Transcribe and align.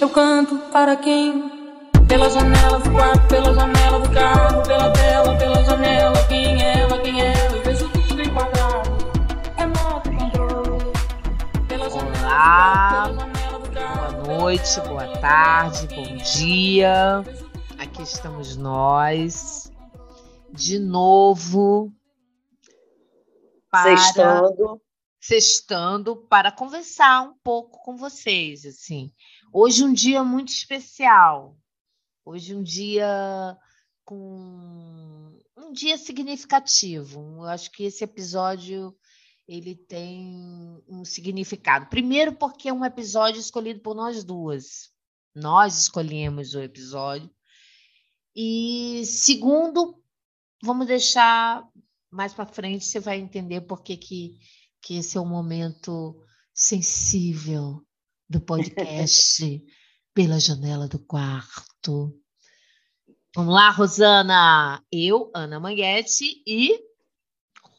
Eu 0.00 0.08
canto 0.08 0.56
para 0.70 0.94
quem? 0.94 1.50
Pela 2.06 2.30
janela 2.30 2.78
do 2.78 2.90
quarto, 2.92 3.26
pela 3.26 3.52
janela 3.52 3.98
do 3.98 4.10
carro, 4.14 4.62
pela 4.62 4.92
tela, 4.92 5.36
pela 5.36 5.64
janela. 5.64 6.24
Quem 6.28 6.62
é 6.62 6.82
ela, 6.82 7.00
quem 7.00 7.20
é 7.20 7.32
ela? 7.32 7.56
Eu 7.56 7.62
vejo 7.64 7.88
tudo 7.90 8.22
enquadrado. 8.22 8.90
Controle. 10.16 10.92
Pela 11.66 11.88
Olá, 11.88 13.08
boa 14.22 14.38
noite, 14.38 14.80
boa 14.82 15.18
tarde, 15.18 15.88
bom 15.88 16.16
dia. 16.16 17.24
Aqui 17.76 18.02
estamos 18.02 18.56
nós, 18.56 19.72
de 20.52 20.78
novo, 20.78 21.92
para 23.68 23.96
Sextando. 23.96 24.80
sextando 25.20 26.16
para 26.16 26.52
conversar 26.52 27.22
um 27.22 27.34
pouco 27.42 27.82
com 27.82 27.96
vocês, 27.96 28.64
assim. 28.64 29.10
Hoje 29.52 29.82
um 29.82 29.92
dia 29.92 30.22
muito 30.22 30.48
especial. 30.48 31.56
Hoje 32.24 32.54
um 32.54 32.62
dia 32.62 33.56
com 34.04 35.38
um 35.56 35.72
dia 35.72 35.96
significativo. 35.96 37.20
Eu 37.38 37.44
acho 37.44 37.70
que 37.72 37.84
esse 37.84 38.04
episódio 38.04 38.94
ele 39.46 39.74
tem 39.74 40.82
um 40.86 41.02
significado. 41.02 41.86
Primeiro 41.88 42.34
porque 42.34 42.68
é 42.68 42.72
um 42.72 42.84
episódio 42.84 43.40
escolhido 43.40 43.80
por 43.80 43.94
nós 43.94 44.22
duas. 44.22 44.90
Nós 45.34 45.78
escolhemos 45.78 46.54
o 46.54 46.60
episódio. 46.60 47.30
E 48.36 49.02
segundo, 49.06 49.98
vamos 50.62 50.86
deixar 50.86 51.66
mais 52.10 52.34
para 52.34 52.46
frente, 52.46 52.84
você 52.84 53.00
vai 53.00 53.18
entender 53.18 53.62
por 53.62 53.82
que, 53.82 53.96
que, 53.96 54.38
que 54.82 54.98
esse 54.98 55.16
é 55.16 55.20
um 55.20 55.28
momento 55.28 56.22
sensível 56.54 57.82
do 58.28 58.40
podcast 58.42 59.64
pela 60.12 60.38
janela 60.38 60.86
do 60.86 60.98
quarto. 60.98 62.12
Vamos 63.34 63.54
lá, 63.54 63.70
Rosana. 63.70 64.84
Eu, 64.92 65.30
Ana 65.34 65.58
Manguete 65.58 66.42
e 66.46 66.78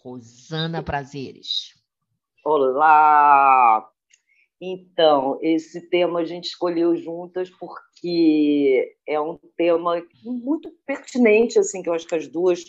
Rosana 0.02 0.82
Prazeres. 0.82 1.76
Olá! 2.44 3.88
Então, 4.60 5.38
esse 5.42 5.88
tema 5.90 6.22
a 6.22 6.26
gente 6.26 6.46
escolheu 6.46 6.96
juntas 6.96 7.50
porque 7.52 8.98
é 9.08 9.22
um 9.22 9.38
tema 9.56 10.04
muito 10.24 10.72
pertinente, 10.84 11.60
assim, 11.60 11.84
que 11.84 11.90
eu 11.90 11.94
acho 11.94 12.08
que 12.08 12.16
as 12.16 12.28
duas 12.28 12.64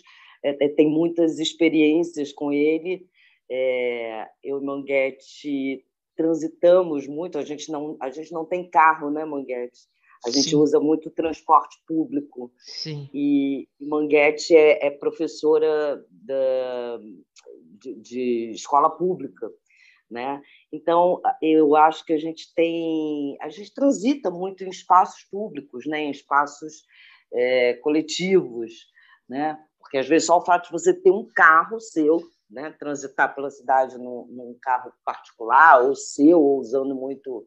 é, 0.45 0.69
têm 0.69 0.91
muitas 0.91 1.39
experiências 1.39 2.31
com 2.31 2.53
ele. 2.53 3.09
É, 3.51 4.29
eu 4.45 4.61
Manguete 4.61 5.83
transitamos 6.21 7.07
muito, 7.07 7.39
a 7.39 7.43
gente 7.43 7.73
não, 7.73 7.97
a 7.99 8.11
gente 8.11 8.31
não 8.31 8.45
tem 8.45 8.69
carro, 8.69 9.11
né, 9.11 9.25
Manguete? 9.25 9.89
A 10.27 10.29
gente 10.29 10.51
Sim. 10.51 10.57
usa 10.57 10.79
muito 10.79 11.11
transporte 11.11 11.79
público. 11.87 12.53
Sim. 12.59 13.09
E 13.15 13.67
Manguete 13.81 14.55
é, 14.55 14.87
é 14.87 14.91
professora 14.91 16.05
da, 16.11 17.01
de, 17.79 17.95
de 17.95 18.51
escola 18.51 18.91
pública, 18.91 19.51
né? 20.11 20.43
Então 20.71 21.23
eu 21.41 21.75
acho 21.75 22.05
que 22.05 22.13
a 22.13 22.19
gente 22.19 22.53
tem, 22.55 23.39
a 23.41 23.49
gente 23.49 23.73
transita 23.73 24.31
muito 24.31 24.63
em 24.63 24.69
espaços 24.69 25.25
públicos, 25.25 25.87
né? 25.87 26.03
Em 26.03 26.11
espaços 26.11 26.85
é, 27.33 27.75
coletivos, 27.83 28.73
né? 29.27 29.59
Porque 29.79 29.97
às 29.97 30.07
vezes 30.07 30.27
só 30.27 30.37
o 30.37 30.45
fato 30.45 30.67
de 30.67 30.73
você 30.73 30.93
ter 30.93 31.11
um 31.11 31.27
carro 31.35 31.81
seu, 31.81 32.21
né? 32.51 32.75
Transitar 32.79 33.35
pela 33.35 33.51
cidade 33.51 33.97
num, 33.97 34.27
num 34.27 34.59
carro 34.61 34.93
particular 35.05 35.83
ou 35.83 35.95
seu, 35.95 36.41
ou 36.41 36.59
usando 36.59 36.95
muito 36.95 37.47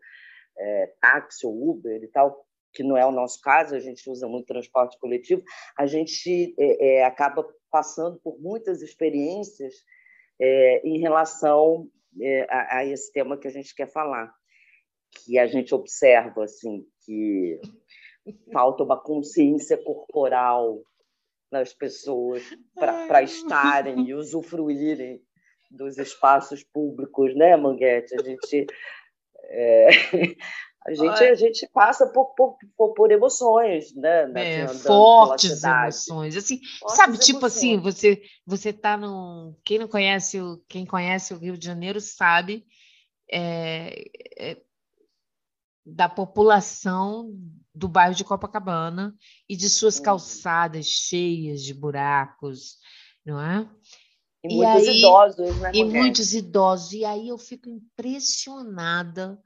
é, 0.58 0.94
táxi 1.02 1.46
ou 1.46 1.72
Uber 1.72 2.02
e 2.02 2.08
tal, 2.08 2.46
que 2.74 2.84
não 2.84 2.98
é 2.98 3.06
o 3.06 3.12
nosso 3.12 3.40
caso, 3.42 3.76
a 3.76 3.80
gente 3.80 4.10
usa 4.10 4.28
muito 4.28 4.48
transporte 4.48 4.98
coletivo, 4.98 5.44
a 5.78 5.86
gente 5.86 6.56
é, 6.58 7.00
é, 7.00 7.06
acaba 7.06 7.46
passando 7.70 8.20
por 8.24 8.40
muitas 8.40 8.82
experiências 8.82 9.74
é, 10.40 10.88
em 10.88 11.00
relação 11.00 11.88
é, 12.22 12.48
a, 12.50 12.78
a, 12.78 12.86
esse 12.86 13.12
tema 13.12 13.38
que 13.38 13.48
a 13.48 13.52
gente 13.52 13.76
quer 13.76 13.92
falar, 13.92 14.34
que 15.12 15.38
a 15.38 15.46
gente 15.46 15.74
observa 15.74 16.44
assim 16.44 16.86
que 17.06 17.60
falta 18.52 18.84
uma 18.84 19.00
consciência 19.00 19.78
corporal 19.78 20.82
nas 21.54 21.72
pessoas 21.72 22.44
para 22.76 23.22
estarem 23.22 24.08
e 24.10 24.14
usufruírem 24.16 25.22
dos 25.70 25.98
espaços 25.98 26.64
públicos, 26.64 27.36
né, 27.36 27.56
Manguete? 27.56 28.16
A 28.20 28.24
gente 28.24 28.66
é, 29.46 29.88
a 30.86 30.94
gente, 30.94 31.24
a 31.24 31.36
gente 31.36 31.70
passa 31.72 32.08
por, 32.08 32.34
por, 32.36 32.58
por, 32.94 33.12
emoções, 33.12 33.94
né? 33.96 34.32
É, 34.36 34.68
fortes 34.68 35.64
emoções. 35.64 36.36
Assim, 36.36 36.60
fortes 36.80 36.98
sabe, 36.98 37.14
emoções. 37.14 37.26
tipo 37.26 37.46
assim, 37.46 37.80
você 37.80 38.22
você 38.46 38.74
tá 38.74 38.98
no. 38.98 39.56
Quem 39.64 39.78
não 39.80 39.88
conhece 39.88 40.42
o, 40.42 40.58
quem 40.68 40.86
conhece 40.86 41.34
o 41.34 41.38
Rio 41.38 41.58
de 41.58 41.66
Janeiro 41.66 42.02
sabe 42.02 42.66
é, 43.32 44.04
é, 44.38 44.58
da 45.86 46.08
população 46.08 47.34
do 47.74 47.88
bairro 47.88 48.16
de 48.16 48.24
Copacabana 48.24 49.16
e 49.50 49.56
de 49.56 49.70
suas 49.70 50.00
Hum. 50.00 50.04
calçadas 50.04 50.86
cheias 50.86 51.62
de 51.62 51.74
buracos, 51.74 52.78
não 53.26 53.40
é? 53.42 53.70
E, 54.44 54.48
e 54.48 54.56
muitos 54.56 54.88
aí, 54.88 55.00
idosos, 55.00 55.58
né? 55.58 55.72
E 55.74 55.84
muitos 55.84 56.34
idosos. 56.34 56.94
E 56.94 57.06
aí 57.06 57.28
eu 57.30 57.38
fico 57.38 57.70
impressionada 57.70 59.42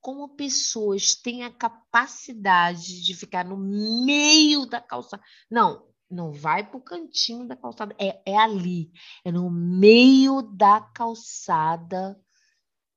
como 0.00 0.34
pessoas 0.34 1.14
têm 1.14 1.44
a 1.44 1.50
capacidade 1.50 3.02
de 3.02 3.14
ficar 3.14 3.44
no 3.44 3.56
meio 3.56 4.66
da 4.66 4.80
calçada. 4.80 5.22
Não, 5.50 5.86
não 6.10 6.32
vai 6.32 6.68
para 6.68 6.76
o 6.76 6.82
cantinho 6.82 7.46
da 7.46 7.56
calçada, 7.56 7.94
é, 7.98 8.20
é 8.26 8.36
ali, 8.36 8.90
é 9.24 9.32
no 9.32 9.50
meio 9.50 10.42
da 10.42 10.80
calçada, 10.80 12.20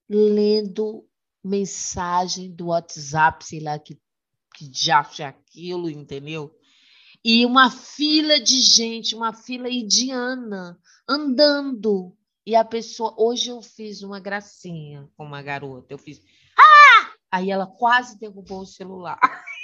lendo 0.10 1.08
mensagem 1.46 2.52
do 2.52 2.68
WhatsApp, 2.68 3.46
sei 3.46 3.60
lá 3.60 3.78
que, 3.78 4.00
que 4.56 4.68
diacho 4.68 5.22
é 5.22 5.26
aquilo, 5.26 5.90
entendeu? 5.90 6.58
E 7.24 7.46
uma 7.46 7.70
fila 7.70 8.40
de 8.40 8.60
gente, 8.60 9.16
uma 9.16 9.32
fila 9.32 9.70
indiana, 9.70 10.80
andando. 11.08 12.16
E 12.46 12.56
a 12.56 12.64
pessoa. 12.64 13.16
Hoje 13.18 13.50
eu 13.50 13.62
fiz 13.62 14.02
uma 14.02 14.20
gracinha 14.20 15.10
com 15.16 15.24
uma 15.24 15.42
garota. 15.42 15.94
Eu 15.94 15.98
fiz. 15.98 16.22
Ah! 16.58 17.12
Aí 17.32 17.50
ela 17.50 17.66
quase 17.66 18.20
derrubou 18.20 18.62
o 18.62 18.66
celular. 18.66 19.20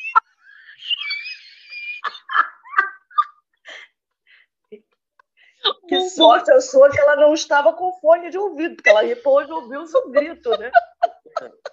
Que 5.87 6.09
sorte 6.09 6.49
a 6.51 6.61
sua 6.61 6.89
que 6.89 6.99
ela 6.99 7.17
não 7.17 7.33
estava 7.33 7.73
com 7.73 7.91
fone 7.99 8.29
de 8.29 8.37
ouvido, 8.37 8.77
porque 8.77 8.89
ela 8.89 9.03
depois 9.03 9.49
ouviu 9.49 9.81
o 9.81 9.87
seu 9.87 10.09
grito, 10.09 10.49
né? 10.57 10.71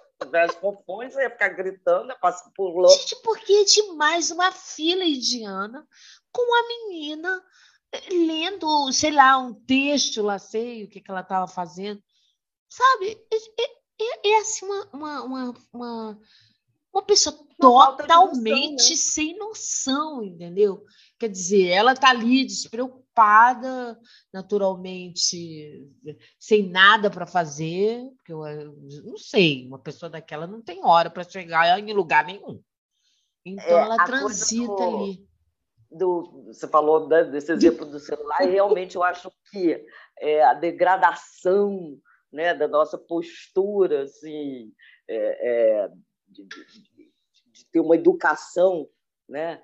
Com 0.59 0.83
fone, 0.85 1.09
você 1.09 1.21
ia 1.21 1.29
ficar 1.29 1.49
gritando, 1.49 2.13
passa 2.19 2.51
por 2.53 2.75
louco. 2.75 2.99
Gente, 2.99 3.15
porque 3.23 3.53
é 3.53 3.63
demais 3.63 4.31
uma 4.31 4.51
fila 4.51 5.05
indiana 5.05 5.87
com 6.31 6.41
a 6.41 6.67
menina 6.67 7.43
lendo, 8.11 8.91
sei 8.91 9.11
lá, 9.11 9.37
um 9.37 9.53
texto 9.53 10.21
lá, 10.21 10.37
sei 10.37 10.83
o 10.83 10.89
que, 10.89 11.01
que 11.01 11.09
ela 11.09 11.21
estava 11.21 11.47
fazendo. 11.47 12.01
Sabe? 12.67 13.25
É, 13.31 13.63
é, 14.03 14.29
é 14.29 14.39
assim, 14.39 14.65
uma, 14.65 14.89
uma, 14.93 15.23
uma, 15.23 15.53
uma, 15.73 16.19
uma 16.93 17.03
pessoa 17.03 17.35
Uma 17.59 17.97
totalmente 17.97 18.73
noção, 18.73 18.89
né? 18.89 18.95
sem 18.95 19.37
noção, 19.37 20.23
entendeu? 20.23 20.85
Quer 21.19 21.27
dizer, 21.29 21.67
ela 21.67 21.91
está 21.91 22.09
ali 22.11 22.45
despreocupada, 22.45 23.99
naturalmente, 24.31 25.85
sem 26.39 26.69
nada 26.69 27.09
para 27.09 27.25
fazer, 27.25 28.01
porque 28.15 28.31
eu, 28.31 28.73
não 29.03 29.17
sei, 29.17 29.67
uma 29.67 29.77
pessoa 29.79 30.09
daquela 30.09 30.47
não 30.47 30.61
tem 30.61 30.79
hora 30.85 31.09
para 31.09 31.23
chegar 31.29 31.77
em 31.77 31.91
lugar 31.93 32.25
nenhum. 32.25 32.61
Então 33.45 33.77
É, 33.77 33.81
ela 33.81 34.05
transita 34.05 34.65
do- 34.75 34.83
ali. 34.83 35.27
do, 35.91 36.43
você 36.45 36.67
falou 36.69 37.09
né, 37.09 37.25
desse 37.25 37.51
exemplo 37.51 37.85
do 37.85 37.99
celular, 37.99 38.41
e 38.47 38.51
realmente 38.51 38.95
eu 38.95 39.03
acho 39.03 39.29
que 39.51 39.85
é, 40.19 40.41
a 40.43 40.53
degradação 40.53 41.99
né, 42.31 42.53
da 42.53 42.67
nossa 42.67 42.97
postura, 42.97 44.03
assim, 44.03 44.71
é, 45.07 45.49
é, 45.85 45.89
de, 46.29 46.45
de- 46.45 47.11
de 47.51 47.65
ter 47.71 47.79
uma 47.81 47.95
educação 47.95 48.87
né, 49.27 49.61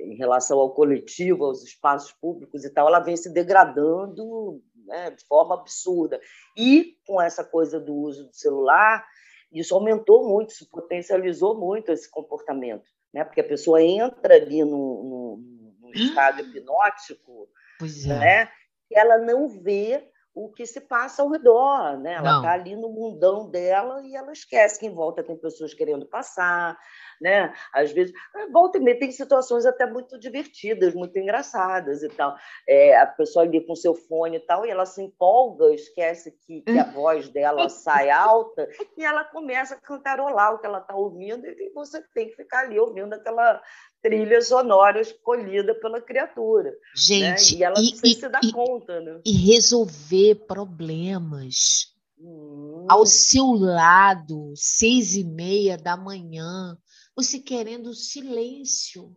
em 0.00 0.16
relação 0.16 0.58
ao 0.58 0.72
coletivo, 0.72 1.44
aos 1.44 1.62
espaços 1.62 2.12
públicos 2.12 2.64
e 2.64 2.70
tal, 2.70 2.88
ela 2.88 3.00
vem 3.00 3.16
se 3.16 3.32
degradando 3.32 4.62
né, 4.86 5.10
de 5.10 5.24
forma 5.26 5.54
absurda. 5.54 6.20
E 6.56 6.96
com 7.06 7.20
essa 7.20 7.44
coisa 7.44 7.78
do 7.78 7.94
uso 7.94 8.26
do 8.26 8.34
celular, 8.34 9.06
isso 9.52 9.74
aumentou 9.74 10.28
muito, 10.28 10.50
isso 10.50 10.68
potencializou 10.70 11.58
muito 11.58 11.92
esse 11.92 12.10
comportamento 12.10 12.88
né? 13.14 13.24
Porque 13.24 13.40
a 13.40 13.48
pessoa 13.48 13.80
entra 13.80 14.34
ali 14.34 14.64
no, 14.64 14.68
no, 14.68 15.44
no 15.80 15.90
estado 15.94 16.40
hipnótico, 16.40 17.48
Pois 17.78 18.04
é. 18.04 18.18
né? 18.18 18.48
E 18.90 18.98
ela 18.98 19.18
não 19.18 19.48
vê 19.48 20.10
o 20.34 20.50
que 20.50 20.66
se 20.66 20.80
passa 20.80 21.22
ao 21.22 21.30
redor, 21.30 21.96
né? 21.98 22.14
Ela 22.14 22.38
está 22.38 22.52
ali 22.52 22.74
no 22.74 22.88
mundão 22.88 23.48
dela 23.48 24.02
e 24.04 24.16
ela 24.16 24.32
esquece 24.32 24.80
que 24.80 24.86
em 24.86 24.92
volta 24.92 25.22
tem 25.22 25.36
pessoas 25.36 25.72
querendo 25.72 26.04
passar, 26.06 26.76
né? 27.20 27.52
Às 27.72 27.92
vezes, 27.92 28.14
eh, 28.36 28.46
volta 28.50 28.78
e 28.78 28.80
meia 28.80 28.98
tem 28.98 29.10
situações 29.10 29.66
até 29.66 29.86
muito 29.86 30.18
divertidas, 30.18 30.94
muito 30.94 31.18
engraçadas 31.18 32.02
e 32.02 32.08
tal. 32.08 32.34
É, 32.68 32.96
a 32.96 33.06
pessoa 33.06 33.44
ali 33.44 33.64
com 33.66 33.74
seu 33.74 33.94
fone 33.94 34.36
e 34.36 34.40
tal, 34.40 34.66
e 34.66 34.70
ela 34.70 34.86
se 34.86 35.02
empolga, 35.02 35.74
esquece 35.74 36.32
que, 36.46 36.62
que 36.62 36.78
a 36.78 36.84
voz 36.84 37.28
dela 37.28 37.68
sai 37.68 38.10
alta 38.10 38.68
e 38.96 39.04
ela 39.04 39.24
começa 39.24 39.74
a 39.74 39.80
cantarolar 39.80 40.54
o 40.54 40.58
que 40.58 40.66
ela 40.66 40.78
está 40.78 40.94
ouvindo 40.94 41.46
e 41.46 41.72
você 41.74 42.02
tem 42.14 42.28
que 42.28 42.36
ficar 42.36 42.60
ali 42.60 42.78
ouvindo 42.78 43.12
aquela 43.12 43.60
trilha 44.02 44.42
sonora 44.42 45.00
escolhida 45.00 45.74
pela 45.80 46.00
criatura. 46.00 46.70
Né? 46.70 46.76
Gente, 46.94 47.54
né? 47.54 47.60
e 47.60 47.64
ela 47.64 47.74
e, 47.78 47.92
e, 47.92 48.14
se 48.14 48.28
dá 48.28 48.40
e, 48.42 48.52
conta, 48.52 49.00
né? 49.00 49.20
E 49.24 49.32
resolver 49.32 50.34
problemas. 50.46 51.94
Hum. 52.18 52.86
Ao 52.88 53.06
seu 53.06 53.52
lado, 53.52 54.52
seis 54.54 55.14
e 55.14 55.24
meia 55.24 55.76
da 55.76 55.96
manhã, 55.96 56.76
você 57.14 57.38
querendo 57.38 57.94
silêncio. 57.94 59.16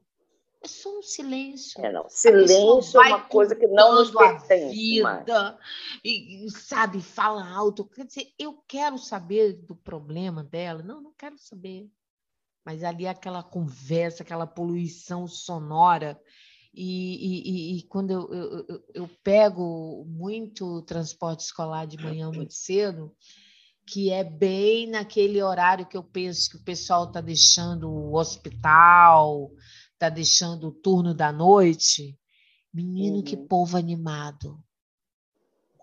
É 0.61 0.67
só 0.67 0.99
um 0.99 1.03
silêncio. 1.03 1.83
É, 1.85 1.91
não. 1.91 2.09
Silêncio 2.09 3.01
é 3.01 3.07
uma 3.07 3.21
coisa 3.21 3.55
que 3.55 3.67
não 3.67 3.95
nos 3.95 4.11
pertence 4.11 4.75
vida, 4.75 5.57
E, 6.03 6.49
sabe, 6.49 7.01
fala 7.01 7.47
alto. 7.47 7.85
Quer 7.85 8.05
dizer, 8.05 8.33
eu 8.39 8.61
quero 8.67 8.97
saber 8.97 9.53
do 9.53 9.75
problema 9.75 10.43
dela. 10.43 10.81
Não, 10.81 10.99
não 10.99 11.13
quero 11.15 11.37
saber 11.37 11.89
mas 12.67 12.83
ali 12.83 13.05
é 13.05 13.09
aquela 13.09 13.41
conversa, 13.41 14.23
aquela 14.23 14.45
poluição 14.45 15.25
sonora. 15.25 16.21
E, 16.73 17.15
e, 17.15 17.77
e 17.77 17.83
quando 17.83 18.11
eu, 18.11 18.33
eu, 18.33 18.83
eu, 18.93 19.09
pego 19.23 20.03
muito 20.05 20.81
transporte 20.81 21.45
escolar 21.45 21.87
de 21.87 21.95
manhã 21.95 22.29
muito 22.29 22.53
cedo, 22.53 23.15
que 23.87 24.11
é 24.11 24.21
bem 24.21 24.85
naquele 24.87 25.41
horário 25.41 25.87
que 25.87 25.95
eu 25.95 26.03
penso 26.03 26.49
que 26.49 26.57
o 26.57 26.63
pessoal 26.63 27.05
está 27.05 27.21
deixando 27.21 27.89
o 27.89 28.15
hospital, 28.15 29.49
está 29.93 30.09
deixando 30.09 30.67
o 30.67 30.73
turno 30.73 31.13
da 31.13 31.31
noite. 31.31 32.19
Menino, 32.73 33.17
uhum. 33.17 33.23
que 33.23 33.37
povo 33.37 33.77
animado. 33.77 34.59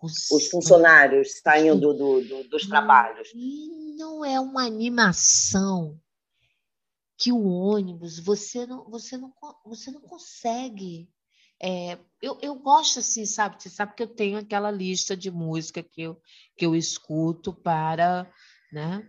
Os, 0.02 0.30
Os 0.30 0.48
funcionários 0.48 1.40
saindo 1.42 1.94
do, 1.94 2.20
do, 2.20 2.48
dos 2.48 2.66
trabalhos. 2.66 3.30
Não 3.96 4.22
é 4.22 4.38
uma 4.38 4.66
animação 4.66 5.98
que 7.16 7.32
o 7.32 7.46
ônibus 7.46 8.18
você 8.18 8.66
não 8.66 8.90
você 8.90 9.16
não 9.16 9.32
você 9.64 9.90
não 9.90 10.00
consegue 10.00 11.08
é, 11.62 11.98
eu, 12.20 12.38
eu 12.42 12.54
gosto 12.56 12.98
assim 12.98 13.24
sabe 13.24 13.62
você 13.62 13.70
sabe 13.70 13.94
que 13.94 14.02
eu 14.02 14.08
tenho 14.08 14.38
aquela 14.38 14.70
lista 14.70 15.16
de 15.16 15.30
música 15.30 15.82
que 15.82 16.02
eu 16.02 16.20
que 16.56 16.66
eu 16.66 16.74
escuto 16.74 17.52
para 17.52 18.30
né 18.72 19.08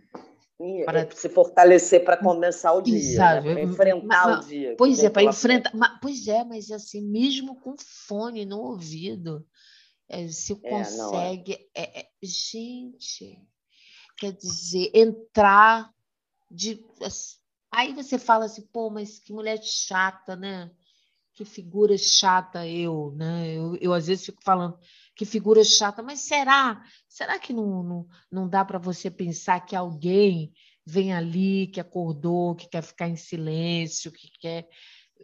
para 0.84 1.10
se 1.10 1.28
fortalecer 1.28 2.02
para 2.02 2.16
começar 2.16 2.72
o 2.72 2.80
dia, 2.80 3.40
né? 3.42 3.52
para 3.52 3.62
enfrentar 3.62 4.26
mas, 4.26 4.46
o 4.46 4.48
dia. 4.48 4.74
Pois 4.78 5.04
é, 5.04 5.10
para 5.10 5.22
enfrentar. 5.22 5.70
Mas, 5.74 5.98
pois 6.00 6.26
é, 6.26 6.44
mas 6.44 6.70
assim, 6.70 7.02
mesmo 7.02 7.60
com 7.60 7.74
fone 7.78 8.46
no 8.46 8.58
ouvido, 8.60 9.46
é, 10.08 10.26
se 10.28 10.54
é, 10.54 10.70
consegue. 10.70 11.58
É. 11.74 12.00
É, 12.00 12.08
gente, 12.22 13.38
quer 14.16 14.32
dizer, 14.32 14.90
entrar 14.94 15.90
de. 16.50 16.82
Aí 17.70 17.92
você 17.92 18.18
fala 18.18 18.46
assim, 18.46 18.62
pô, 18.72 18.88
mas 18.88 19.18
que 19.18 19.34
mulher 19.34 19.62
chata, 19.62 20.36
né? 20.36 20.70
Que 21.36 21.44
figura 21.44 21.96
chata 21.98 22.66
eu, 22.66 23.12
né? 23.14 23.54
Eu, 23.54 23.76
eu 23.76 23.92
às 23.92 24.06
vezes 24.06 24.24
fico 24.24 24.42
falando 24.42 24.78
que 25.14 25.26
figura 25.26 25.62
chata, 25.62 26.02
mas 26.02 26.20
será? 26.20 26.82
Será 27.06 27.38
que 27.38 27.52
não, 27.52 27.82
não, 27.82 28.06
não 28.32 28.48
dá 28.48 28.64
para 28.64 28.78
você 28.78 29.10
pensar 29.10 29.60
que 29.60 29.76
alguém 29.76 30.50
vem 30.84 31.12
ali, 31.12 31.66
que 31.66 31.78
acordou, 31.78 32.54
que 32.54 32.66
quer 32.66 32.82
ficar 32.82 33.08
em 33.08 33.16
silêncio, 33.16 34.10
que 34.10 34.30
quer, 34.40 34.66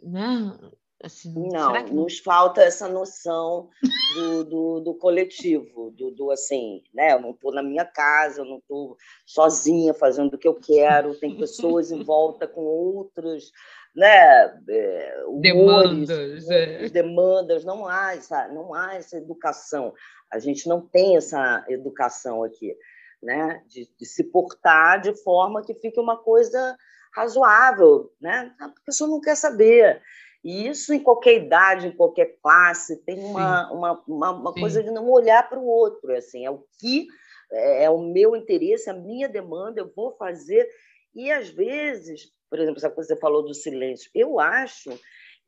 né? 0.03 0.55
Assim, 1.03 1.33
não, 1.33 1.73
que... 1.83 1.93
nos 1.93 2.19
falta 2.19 2.61
essa 2.61 2.87
noção 2.87 3.69
do, 4.15 4.43
do, 4.45 4.79
do 4.81 4.93
coletivo, 4.93 5.91
do, 5.91 6.11
do, 6.11 6.31
assim, 6.31 6.81
né? 6.93 7.13
Eu 7.13 7.21
não 7.21 7.31
estou 7.31 7.51
na 7.51 7.61
minha 7.61 7.85
casa, 7.85 8.41
eu 8.41 8.45
não 8.45 8.59
estou 8.59 8.95
sozinha 9.25 9.95
fazendo 9.95 10.35
o 10.35 10.37
que 10.37 10.47
eu 10.47 10.55
quero, 10.55 11.19
tem 11.19 11.35
pessoas 11.35 11.91
em 11.91 12.03
volta 12.03 12.47
com 12.47 12.61
outras 12.61 13.51
né, 13.95 14.59
é, 14.69 15.23
humores, 15.27 16.07
demandas, 16.07 16.49
é. 16.49 16.89
demandas, 16.89 17.63
não 17.63 17.87
há, 17.87 18.15
essa, 18.15 18.47
não 18.47 18.73
há 18.73 18.95
essa 18.95 19.17
educação. 19.17 19.93
A 20.31 20.39
gente 20.39 20.67
não 20.67 20.81
tem 20.81 21.15
essa 21.15 21.63
educação 21.69 22.43
aqui, 22.43 22.75
né? 23.21 23.61
De, 23.67 23.87
de 23.97 24.05
se 24.05 24.23
portar 24.23 24.99
de 24.99 25.13
forma 25.23 25.61
que 25.61 25.75
fique 25.75 25.99
uma 25.99 26.17
coisa 26.17 26.75
razoável, 27.15 28.11
né? 28.19 28.53
A 28.59 28.69
pessoa 28.85 29.09
não 29.09 29.21
quer 29.21 29.35
saber. 29.35 30.01
E 30.43 30.67
isso 30.67 30.93
em 30.93 30.99
qualquer 30.99 31.35
idade, 31.35 31.87
em 31.87 31.95
qualquer 31.95 32.37
classe, 32.41 32.97
tem 33.05 33.19
uma, 33.19 33.71
uma, 33.71 34.03
uma, 34.07 34.31
uma 34.31 34.53
coisa 34.53 34.83
de 34.83 34.91
não 34.91 35.09
olhar 35.09 35.47
para 35.47 35.59
o 35.59 35.65
outro. 35.65 36.11
É 36.11 36.17
assim, 36.17 36.45
é 36.45 36.49
o 36.49 36.65
que 36.79 37.07
é, 37.51 37.83
é 37.85 37.89
o 37.89 37.99
meu 37.99 38.35
interesse, 38.35 38.89
a 38.89 38.93
minha 38.93 39.29
demanda, 39.29 39.79
eu 39.79 39.91
vou 39.95 40.11
fazer. 40.17 40.67
E 41.15 41.31
às 41.31 41.47
vezes, 41.49 42.32
por 42.53 42.59
exemplo, 42.59 42.77
essa 42.77 42.91
coisa 42.91 43.07
que 43.07 43.15
você 43.15 43.19
falou 43.19 43.43
do 43.43 43.51
silêncio, 43.51 44.11
eu 44.13 44.39
acho 44.39 44.91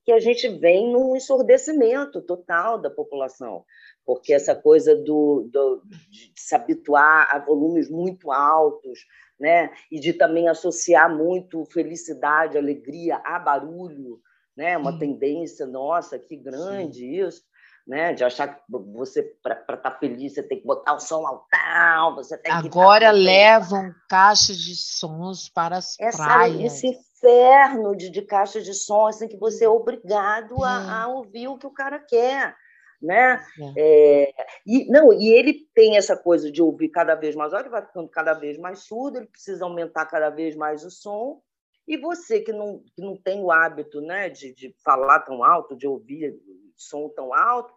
que 0.04 0.12
a 0.12 0.19
gente 0.19 0.48
vem 0.48 0.92
num 0.92 1.16
ensurdecimento 1.16 2.19
total 2.19 2.81
da 2.81 2.90
população, 2.90 3.63
porque 4.04 4.34
essa 4.34 4.56
coisa 4.56 4.96
do, 4.96 5.48
do, 5.54 5.84
de 6.10 6.31
se 6.36 6.56
habituar 6.56 7.28
a 7.30 7.38
volumes 7.38 7.92
muito 7.92 8.31
altos, 8.31 9.06
né? 9.40 9.69
e 9.92 10.00
de 10.00 10.13
também 10.13 10.48
associar 10.48 11.16
muito 11.16 11.63
felicidade, 11.66 12.57
alegria 12.57 13.18
a 13.24 13.38
barulho, 13.38 14.19
né? 14.58 14.75
Uma 14.75 14.94
Sim. 14.94 14.98
tendência 14.98 15.68
nossa, 15.68 16.18
que 16.18 16.36
grande 16.36 17.01
Sim. 17.01 17.22
isso, 17.22 17.44
né? 17.88 18.14
De 18.14 18.24
achar 18.24 18.48
que 18.48 18.62
você 18.70 19.24
para 19.44 19.56
estar 19.60 19.78
tá 19.78 19.92
feliz 19.92 20.34
você 20.34 20.44
tem 20.44 20.60
que 20.60 20.66
botar 20.66 20.94
o 20.94 21.00
som 21.00 21.26
alto, 21.26 22.16
você 22.24 22.38
tem 22.38 22.52
tá 22.52 22.60
Agora 22.60 23.12
que 23.12 23.20
levam 23.20 23.94
caixas 24.10 24.58
de 24.58 24.76
sons 24.76 25.50
para 25.50 25.78
as 25.78 26.00
Essa, 26.00 26.24
praias. 26.24 26.74
Esse 26.74 26.88
inferno 26.88 27.96
de, 27.96 28.10
de 28.10 28.22
caixas 28.22 28.66
de 28.66 28.74
som, 28.74 29.08
assim 29.08 29.28
que 29.28 29.38
você 29.38 29.66
é 29.66 29.70
obrigado 29.70 30.64
a, 30.64 31.04
a 31.04 31.08
ouvir 31.08 31.48
o 31.48 31.58
que 31.58 31.68
o 31.68 31.72
cara 31.72 32.00
quer 32.00 32.56
né? 33.02 33.46
É. 33.78 34.24
É, 34.28 34.34
e 34.66 34.90
não, 34.90 35.14
e 35.14 35.30
ele 35.30 35.68
tem 35.74 35.98
essa 35.98 36.18
coisa 36.18 36.52
de 36.52 36.62
ouvir 36.62 36.90
cada 36.90 37.16
vez 37.16 37.36
mais, 37.36 37.54
olha, 37.54 37.62
ele 37.62 37.70
vai 37.70 37.86
ficando 37.86 38.10
cada 38.10 38.34
vez 38.34 38.58
mais 38.58 38.80
surdo, 38.80 39.18
ele 39.18 39.28
precisa 39.28 39.66
aumentar 39.66 40.06
cada 40.06 40.30
vez 40.30 40.56
mais 40.56 40.84
o 40.84 40.90
som, 40.90 41.42
e 41.88 41.98
você 41.98 42.40
que 42.42 42.52
não, 42.52 42.82
que 42.96 43.02
não 43.02 43.16
tem 43.16 43.44
o 43.44 43.52
hábito 43.52 44.01
né, 44.01 44.30
de, 44.30 44.54
de 44.54 44.75
falar 44.84 45.20
tão 45.20 45.44
alto, 45.44 45.75
de 45.75 45.88
ouvir 45.88 46.36
som 46.75 47.10
tão 47.10 47.34
alto, 47.34 47.74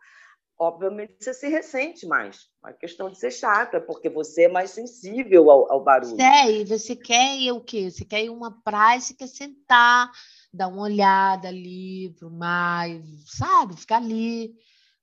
obviamente 0.58 1.16
você 1.20 1.32
se 1.32 1.48
ressente 1.48 2.06
mais. 2.06 2.48
A 2.62 2.72
questão 2.72 3.10
de 3.10 3.18
ser 3.18 3.30
chata, 3.30 3.80
porque 3.80 4.08
você 4.08 4.44
é 4.44 4.48
mais 4.48 4.70
sensível 4.70 5.50
ao, 5.50 5.72
ao 5.72 5.82
barulho. 5.82 6.20
É, 6.20 6.50
e 6.50 6.64
você 6.64 6.96
quer 6.96 7.36
ir 7.36 7.52
o 7.52 7.60
quê? 7.60 7.90
Você 7.90 8.04
quer 8.04 8.24
ir 8.24 8.30
uma 8.30 8.60
praia, 8.62 9.00
você 9.00 9.14
quer 9.14 9.28
sentar, 9.28 10.10
dar 10.52 10.68
uma 10.68 10.82
olhada 10.82 11.48
ali 11.48 12.14
para 12.18 12.28
o 12.28 12.30
mar, 12.30 12.88
sabe? 13.26 13.76
Ficar 13.76 13.96
ali 13.96 14.54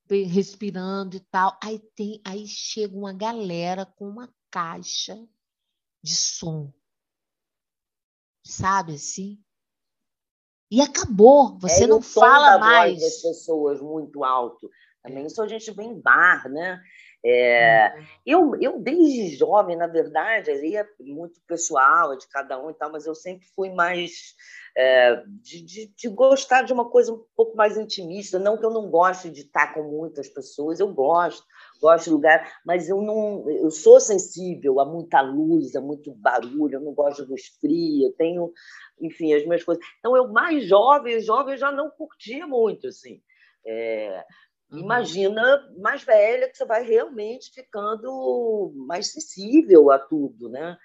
respirando 0.08 1.18
e 1.18 1.20
tal. 1.20 1.58
Aí 1.64 1.80
tem, 1.96 2.22
aí 2.26 2.46
chega 2.48 2.96
uma 2.96 3.14
galera 3.14 3.86
com 3.86 4.08
uma 4.08 4.30
caixa 4.52 5.18
de 6.04 6.16
som 6.16 6.72
sabe 8.46 8.94
assim? 8.94 9.44
E 10.72 10.82
acabou, 10.82 11.58
você 11.60 11.84
é, 11.84 11.88
não 11.88 12.02
fala 12.02 12.58
mais. 12.58 13.00
Voz 13.00 13.04
das 13.04 13.22
pessoas 13.22 13.82
muito 13.82 14.24
alto. 14.24 14.70
Também 15.04 15.26
isso 15.26 15.42
a 15.42 15.48
gente 15.48 15.72
vê 15.72 15.84
em 15.84 16.00
bar, 16.00 16.50
né? 16.50 16.82
É, 17.28 17.92
uhum. 17.98 18.06
eu, 18.24 18.56
eu, 18.62 18.80
desde 18.80 19.36
jovem, 19.36 19.76
na 19.76 19.88
verdade, 19.88 20.52
aí 20.52 20.76
é 20.76 20.88
muito 21.00 21.42
pessoal, 21.48 22.14
é 22.14 22.18
de 22.18 22.28
cada 22.28 22.64
um 22.64 22.70
e 22.70 22.74
tal, 22.76 22.92
mas 22.92 23.08
eu 23.08 23.16
sempre 23.16 23.48
fui 23.56 23.72
mais 23.72 24.36
é, 24.78 25.24
de, 25.42 25.62
de, 25.62 25.88
de, 25.88 26.08
gostar 26.08 26.62
de 26.62 26.72
uma 26.72 26.88
coisa 26.88 27.12
um 27.12 27.26
pouco 27.36 27.58
mais 27.58 27.78
intimista. 27.78 28.38
Não 28.38 28.58
que 28.58 28.66
eu 28.66 28.70
não 28.70 28.92
goste 28.92 29.32
de 29.32 29.42
estar 29.42 29.74
com 29.74 29.82
muitas 29.82 30.30
pessoas, 30.30 30.80
eu 30.80 30.94
gosto, 30.94 31.44
gosto 31.86 32.06
de 32.06 32.12
lugar, 32.12 32.52
mas 32.66 32.90
eu 32.90 33.02
não, 33.02 33.48
eu 33.50 33.70
sou 33.70 34.00
sensível 34.00 34.80
a 34.80 34.86
muita 34.86 35.22
luz, 35.22 35.76
a 35.76 35.82
muito 35.82 36.12
barulho, 36.16 36.76
eu 36.76 36.82
não 36.82 36.94
gosto 36.94 37.24
de 37.24 37.30
luz 37.30 37.44
fria, 37.62 38.08
eu 38.08 38.14
tenho, 38.14 38.52
enfim, 39.00 39.34
as 39.34 39.46
minhas 39.46 39.64
coisas. 39.64 39.84
Então, 40.00 40.18
eu 40.18 40.28
mais 40.30 40.66
jovem, 40.66 41.20
jovem, 41.22 41.54
eu 41.54 41.60
já 41.60 41.72
não 41.72 41.92
curtia 41.92 42.48
muito, 42.48 42.88
assim. 42.88 43.22
É, 43.66 44.24
uhum. 44.72 44.80
Imagina 44.80 45.42
mais 45.80 46.04
velha 46.04 46.50
que 46.50 46.58
você 46.58 46.66
vai 46.66 46.84
realmente 46.84 47.52
ficando 47.54 48.74
mais 48.88 49.12
sensível 49.12 49.92
a 49.92 50.00
tudo, 50.00 50.50
né? 50.50 50.76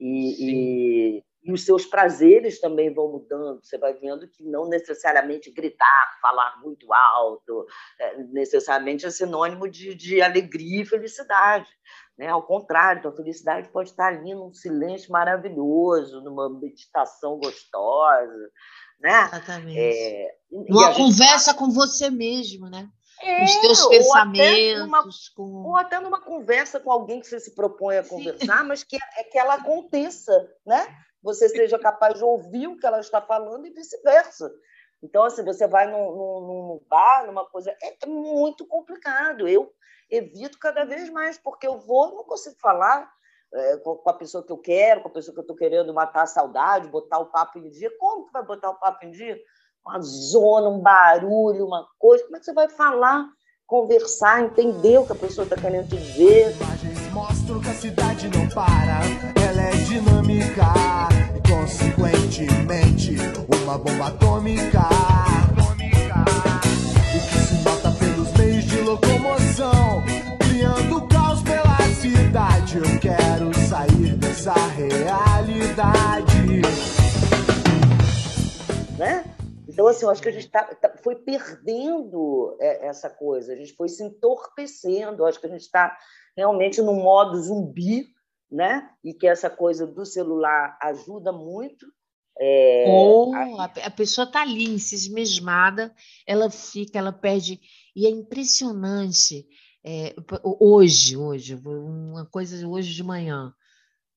E, 0.00 1.18
e, 1.18 1.24
e 1.42 1.52
os 1.52 1.64
seus 1.64 1.86
prazeres 1.86 2.60
também 2.60 2.92
vão 2.92 3.10
mudando. 3.10 3.60
Você 3.62 3.78
vai 3.78 3.94
vendo 3.94 4.28
que 4.28 4.44
não 4.44 4.68
necessariamente 4.68 5.50
gritar, 5.50 6.18
falar 6.20 6.60
muito 6.62 6.92
alto, 6.92 7.66
é, 7.98 8.22
necessariamente 8.24 9.06
é 9.06 9.10
sinônimo 9.10 9.68
de, 9.68 9.94
de 9.94 10.20
alegria 10.20 10.82
e 10.82 10.86
felicidade. 10.86 11.68
Né? 12.18 12.28
Ao 12.28 12.42
contrário, 12.42 13.08
a 13.08 13.16
felicidade 13.16 13.70
pode 13.70 13.90
estar 13.90 14.08
ali 14.08 14.34
num 14.34 14.52
silêncio 14.52 15.10
maravilhoso, 15.10 16.20
numa 16.20 16.50
meditação 16.50 17.38
gostosa. 17.38 18.50
Né? 19.00 19.22
Exatamente. 19.22 19.78
É, 19.78 20.34
Uma 20.50 20.94
conversa 20.94 21.54
com 21.54 21.70
você 21.70 22.10
mesmo, 22.10 22.68
né? 22.68 22.86
É, 23.22 23.44
os 23.44 23.56
teus 23.56 23.86
pensamentos. 23.86 24.08
Ou 24.10 24.16
até, 24.16 24.78
numa, 24.78 25.04
com... 25.34 25.42
ou 25.42 25.76
até 25.76 26.00
numa 26.00 26.20
conversa 26.20 26.80
com 26.80 26.90
alguém 26.90 27.20
que 27.20 27.26
você 27.26 27.40
se 27.40 27.54
propõe 27.54 27.98
a 27.98 28.04
conversar, 28.04 28.58
Sim. 28.58 28.66
mas 28.66 28.82
que, 28.82 28.96
é 28.96 29.24
que 29.24 29.38
ela 29.38 29.54
aconteça, 29.54 30.32
né? 30.66 30.86
Você 31.22 31.48
seja 31.48 31.78
capaz 31.78 32.14
de 32.14 32.24
ouvir 32.24 32.66
o 32.66 32.78
que 32.78 32.86
ela 32.86 33.00
está 33.00 33.20
falando 33.20 33.66
e 33.66 33.70
vice-versa. 33.70 34.50
Então, 35.02 35.24
assim, 35.24 35.44
você 35.44 35.66
vai 35.66 35.90
num, 35.90 36.10
num, 36.10 36.40
num 36.40 36.80
bar, 36.88 37.26
numa 37.26 37.44
coisa. 37.48 37.74
É, 37.82 38.06
muito 38.06 38.66
complicado. 38.66 39.48
Eu 39.48 39.72
evito 40.10 40.58
cada 40.58 40.84
vez 40.84 41.08
mais, 41.10 41.38
porque 41.38 41.66
eu 41.66 41.78
vou, 41.78 42.14
não 42.14 42.24
consigo 42.24 42.56
falar 42.60 43.10
é, 43.52 43.76
com 43.78 44.02
a 44.06 44.14
pessoa 44.14 44.44
que 44.44 44.52
eu 44.52 44.58
quero, 44.58 45.02
com 45.02 45.08
a 45.08 45.12
pessoa 45.12 45.34
que 45.34 45.40
eu 45.40 45.44
estou 45.44 45.56
querendo 45.56 45.94
matar 45.94 46.22
a 46.22 46.26
saudade, 46.26 46.88
botar 46.88 47.18
o 47.18 47.30
papo 47.30 47.58
em 47.58 47.70
dia. 47.70 47.90
Como 47.98 48.26
que 48.26 48.32
vai 48.32 48.44
botar 48.44 48.70
o 48.70 48.78
papo 48.78 49.04
em 49.04 49.10
dia? 49.10 49.40
uma 49.84 50.00
zona, 50.00 50.68
um 50.68 50.80
barulho, 50.80 51.66
uma 51.66 51.86
coisa. 51.98 52.24
Como 52.24 52.36
é 52.36 52.38
que 52.38 52.44
você 52.44 52.52
vai 52.52 52.68
falar, 52.68 53.26
conversar, 53.70 54.42
entender 54.42 54.98
o 54.98 55.06
que 55.06 55.12
a 55.12 55.14
pessoa 55.14 55.44
está 55.44 55.54
querendo 55.54 55.88
te 55.88 55.96
dizer? 55.96 56.56
Imagens 56.60 57.12
mostram 57.12 57.60
que 57.60 57.68
a 57.68 57.74
cidade 57.74 58.28
não 58.36 58.48
para, 58.48 59.00
ela 59.40 59.62
é 59.62 59.70
dinâmica 59.84 60.72
e, 61.36 61.48
consequentemente, 61.48 63.16
uma 63.62 63.78
bomba 63.78 64.08
atômica. 64.08 64.80
O 67.14 67.28
que 67.28 67.38
se 67.46 67.54
nota 67.62 67.92
pelos 67.92 68.32
meios 68.32 68.64
de 68.64 68.80
locomoção, 68.80 70.02
criando 70.40 71.06
caos 71.06 71.40
pela 71.42 71.78
cidade. 71.94 72.78
Eu 72.78 72.98
quero 72.98 73.54
sair 73.68 74.16
dessa 74.16 74.54
realidade. 74.74 76.60
Né? 78.98 79.24
Então, 79.70 79.86
assim, 79.86 80.04
eu 80.04 80.10
acho 80.10 80.20
que 80.20 80.28
a 80.28 80.32
gente 80.32 80.48
tá, 80.48 80.64
tá, 80.64 80.96
foi 81.02 81.14
perdendo 81.14 82.56
é, 82.60 82.88
essa 82.88 83.08
coisa, 83.08 83.52
a 83.52 83.56
gente 83.56 83.72
foi 83.74 83.88
se 83.88 84.02
entorpecendo, 84.02 85.22
eu 85.22 85.26
acho 85.26 85.40
que 85.40 85.46
a 85.46 85.50
gente 85.50 85.60
está 85.60 85.96
realmente 86.36 86.82
no 86.82 86.92
modo 86.94 87.40
zumbi, 87.40 88.08
né? 88.50 88.90
E 89.04 89.14
que 89.14 89.28
essa 89.28 89.48
coisa 89.48 89.86
do 89.86 90.04
celular 90.04 90.76
ajuda 90.82 91.30
muito. 91.30 91.86
É, 92.36 92.84
Ou 92.88 93.32
a, 93.34 93.64
a 93.64 93.90
pessoa 93.90 94.26
está 94.26 94.42
ali, 94.42 94.64
encismesmada, 94.64 95.94
ela 96.26 96.50
fica, 96.50 96.98
ela 96.98 97.12
perde. 97.12 97.60
E 97.94 98.06
é 98.06 98.10
impressionante. 98.10 99.46
É, 99.84 100.14
hoje, 100.42 101.16
hoje, 101.16 101.54
uma 101.54 102.26
coisa 102.26 102.66
hoje 102.66 102.92
de 102.92 103.04
manhã. 103.04 103.54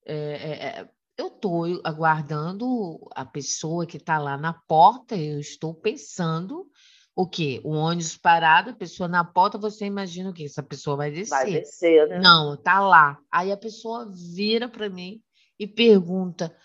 É, 0.05 0.15
é, 0.15 0.81
é 0.81 0.89
eu 1.17 1.27
estou 1.27 1.65
aguardando 1.83 2.99
a 3.15 3.25
pessoa 3.25 3.85
que 3.85 3.97
está 3.97 4.17
lá 4.17 4.37
na 4.37 4.53
porta, 4.53 5.15
eu 5.15 5.39
estou 5.39 5.73
pensando 5.73 6.69
o 7.15 7.27
quê? 7.27 7.61
O 7.63 7.71
ônibus 7.71 8.17
parado, 8.17 8.71
a 8.71 8.75
pessoa 8.75 9.07
na 9.07 9.23
porta, 9.23 9.57
você 9.57 9.85
imagina 9.85 10.31
o 10.31 10.33
quê? 10.33 10.45
Essa 10.45 10.63
pessoa 10.63 10.97
vai 10.97 11.11
descer. 11.11 11.29
Vai 11.29 11.51
descer, 11.51 12.07
né? 12.07 12.19
Não, 12.19 12.57
tá 12.57 12.79
lá. 12.79 13.19
Aí 13.31 13.51
a 13.51 13.57
pessoa 13.57 14.11
vira 14.11 14.67
para 14.67 14.89
mim 14.89 15.21
e 15.59 15.67
pergunta: 15.67 16.55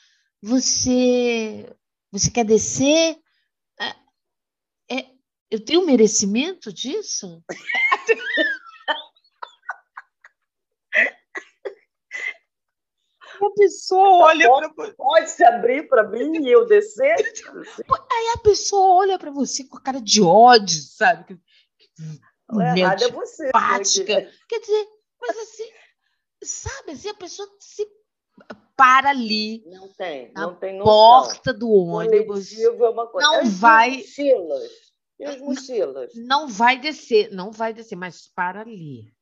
Você, 0.40 1.71
você 2.11 2.31
quer 2.31 2.45
descer? 2.45 3.19
É, 3.78 4.97
é, 4.97 5.07
eu 5.50 5.62
tenho 5.62 5.85
merecimento 5.85 6.73
disso? 6.73 7.43
a 13.47 13.50
pessoa 13.52 14.26
olha 14.26 14.49
para 14.49 14.68
você. 14.68 14.92
Pode 14.95 15.30
se 15.30 15.45
abrir 15.45 15.88
para 15.88 16.09
mim 16.09 16.45
e 16.45 16.50
eu 16.50 16.66
descer? 16.66 17.16
Aí 18.11 18.33
a 18.35 18.38
pessoa 18.38 18.97
olha 18.97 19.18
para 19.18 19.30
você 19.30 19.64
com 19.64 19.76
a 19.76 19.80
cara 19.80 20.00
de 20.00 20.23
ódio, 20.23 20.80
sabe? 20.80 21.40
Errado 22.76 23.04
é 23.04 23.11
você. 23.11 23.49
Empática. 23.49 24.21
Porque... 24.21 24.38
Quer 24.49 24.61
dizer, 24.61 24.88
mas 25.21 25.37
assim, 25.37 25.71
sabe, 26.42 26.92
assim, 26.92 27.09
a 27.09 27.14
pessoa 27.14 27.49
se 27.59 27.87
para 28.76 29.11
ali. 29.11 29.64
Não 29.66 29.88
tem, 29.88 30.33
não 30.33 30.54
tem 30.54 30.78
noção. 30.78 30.92
porta 30.92 31.52
do 31.52 31.68
ônibus. 31.68 32.57
É 32.57 32.71
uma 32.71 33.09
coisa. 33.09 33.26
Não 33.26 33.45
vai. 33.50 33.97
Mochilas. 33.97 34.71
E 35.18 35.25
as 35.25 35.40
mochilas? 35.40 36.12
Não 36.14 36.47
vai 36.47 36.78
descer, 36.78 37.33
não 37.33 37.50
vai 37.50 37.75
descer, 37.75 37.97
mas 37.97 38.28
para 38.28 38.61
ali. 38.61 39.12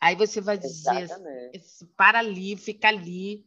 Aí 0.00 0.14
você 0.14 0.40
vai 0.40 0.56
dizer, 0.56 1.02
Exatamente. 1.02 1.86
para 1.96 2.20
ali, 2.20 2.56
fica 2.56 2.88
ali, 2.88 3.44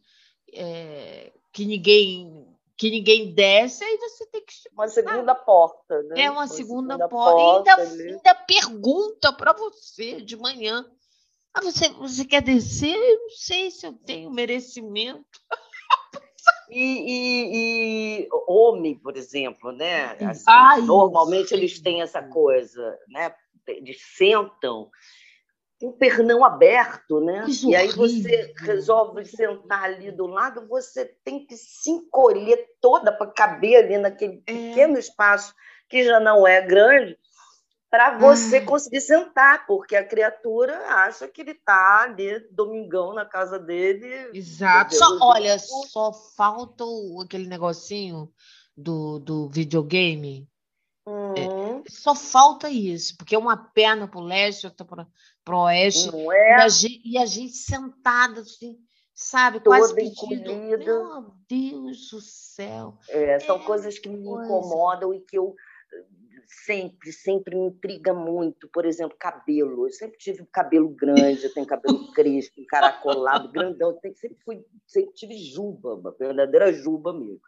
é, 0.52 1.32
que 1.52 1.64
ninguém 1.64 2.46
que 2.76 2.90
ninguém 2.90 3.32
desce, 3.32 3.84
aí 3.84 3.96
você 3.96 4.26
tem 4.26 4.44
que. 4.44 4.54
Uma 4.72 4.88
segunda 4.88 5.34
porta, 5.36 6.02
né? 6.02 6.22
É 6.22 6.30
uma, 6.30 6.40
uma 6.40 6.46
segunda, 6.48 6.94
segunda, 6.94 7.08
porta. 7.08 7.36
porta 7.36 7.82
ainda, 7.82 8.02
ainda 8.02 8.34
pergunta 8.34 9.32
para 9.32 9.52
você 9.52 10.20
de 10.20 10.36
manhã. 10.36 10.84
Ah, 11.54 11.60
você, 11.60 11.88
você 11.90 12.24
quer 12.24 12.42
descer? 12.42 12.96
Eu 12.96 13.20
não 13.20 13.30
sei 13.30 13.70
se 13.70 13.86
eu 13.86 13.92
tenho 13.92 14.30
merecimento. 14.30 15.24
E, 16.68 16.80
e, 16.80 18.22
e, 18.24 18.28
homem, 18.48 18.98
por 18.98 19.14
exemplo, 19.16 19.70
né? 19.72 20.16
Assim, 20.24 20.44
Ai, 20.48 20.80
normalmente 20.80 21.52
eles 21.52 21.78
têm 21.78 22.00
essa 22.00 22.22
coisa, 22.22 22.98
né? 23.08 23.32
Eles 23.68 24.00
sentam 24.16 24.90
um 25.86 25.92
pernão 25.92 26.44
aberto, 26.44 27.20
né? 27.20 27.44
e 27.64 27.74
aí 27.74 27.88
você 27.88 28.52
resolve 28.58 29.24
sentar 29.24 29.84
ali 29.84 30.10
do 30.10 30.26
lado, 30.26 30.66
você 30.68 31.04
tem 31.24 31.44
que 31.46 31.56
se 31.56 31.90
encolher 31.90 32.66
toda 32.80 33.12
para 33.12 33.30
caber 33.30 33.84
ali 33.84 33.98
naquele 33.98 34.42
é. 34.46 34.52
pequeno 34.52 34.98
espaço 34.98 35.54
que 35.88 36.04
já 36.04 36.18
não 36.18 36.46
é 36.46 36.60
grande, 36.60 37.18
para 37.90 38.16
você 38.16 38.56
ah. 38.56 38.64
conseguir 38.64 39.02
sentar, 39.02 39.66
porque 39.66 39.94
a 39.94 40.02
criatura 40.02 40.78
acha 40.86 41.28
que 41.28 41.42
ele 41.42 41.50
está 41.50 42.04
ali 42.04 42.40
domingão 42.50 43.12
na 43.12 43.26
casa 43.26 43.58
dele. 43.58 44.30
Exato. 44.32 44.94
Só, 44.94 45.18
olha, 45.20 45.58
só 45.58 46.10
falta 46.34 46.84
aquele 47.22 47.46
negocinho 47.46 48.32
do, 48.74 49.18
do 49.18 49.48
videogame 49.50 50.48
uhum. 51.06 51.82
É, 51.84 51.90
só 51.90 52.14
falta 52.14 52.70
isso, 52.70 53.16
porque 53.16 53.36
uma 53.36 53.56
perna 53.56 54.06
para 54.08 54.20
o 54.20 54.24
leste, 54.24 54.66
outra 54.66 54.86
para 54.86 55.56
o 55.56 55.62
oeste, 55.64 56.10
é? 56.14 56.58
e, 56.58 56.60
a 56.60 56.68
gente, 56.68 57.02
e, 57.04 57.18
a 57.18 57.26
gente, 57.26 57.52
sentada 57.52 58.40
assim, 58.40 58.78
sabe, 59.14 59.60
Toda 59.60 59.78
quase 59.78 59.94
pedindo, 59.94 60.54
meu 60.54 61.34
Deus 61.48 62.10
do 62.10 62.20
céu. 62.20 62.98
É, 63.08 63.38
são 63.40 63.56
é 63.56 63.64
coisas 63.64 63.98
que 63.98 64.08
me 64.08 64.24
coisa. 64.24 64.44
incomodam 64.44 65.12
e 65.14 65.20
que 65.20 65.36
eu 65.36 65.54
sempre, 66.64 67.12
sempre 67.12 67.56
me 67.56 67.66
intriga 67.66 68.12
muito. 68.12 68.68
Por 68.68 68.84
exemplo, 68.84 69.16
cabelo. 69.18 69.86
Eu 69.86 69.92
sempre 69.92 70.18
tive 70.18 70.44
cabelo 70.52 70.88
grande, 70.88 71.44
eu 71.44 71.52
tenho 71.52 71.66
cabelo 71.66 72.12
crespo, 72.12 72.60
encaracolado, 72.60 73.50
grandão. 73.50 73.90
Eu 73.90 74.14
sempre, 74.14 74.38
fui, 74.44 74.64
sempre 74.86 75.14
tive 75.14 75.36
juba, 75.38 75.94
uma 75.94 76.12
verdadeira 76.12 76.72
juba 76.72 77.12
mesmo. 77.12 77.40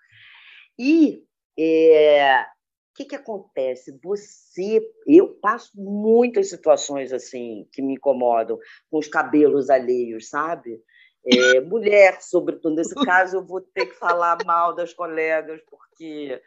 E 0.79 1.25
é, 1.59 2.47
que, 2.95 3.05
que 3.05 3.17
acontece? 3.17 3.99
Você, 4.03 4.81
eu 5.07 5.35
passo 5.35 5.73
muitas 5.75 6.49
situações 6.49 7.13
assim 7.13 7.69
que 7.73 7.83
me 7.83 7.95
incomodam 7.95 8.59
com 8.91 8.99
os 8.99 9.09
cabelos 9.09 9.69
alheios, 9.69 10.29
sabe? 10.29 10.81
É, 11.27 11.61
mulher, 11.61 12.23
sobretudo 12.23 12.77
nesse 12.77 12.95
caso, 13.05 13.37
eu 13.37 13.45
vou 13.45 13.61
ter 13.61 13.87
que 13.87 13.95
falar 13.95 14.39
mal 14.45 14.75
das 14.75 14.95
colegas 14.95 15.61
porque 15.69 16.41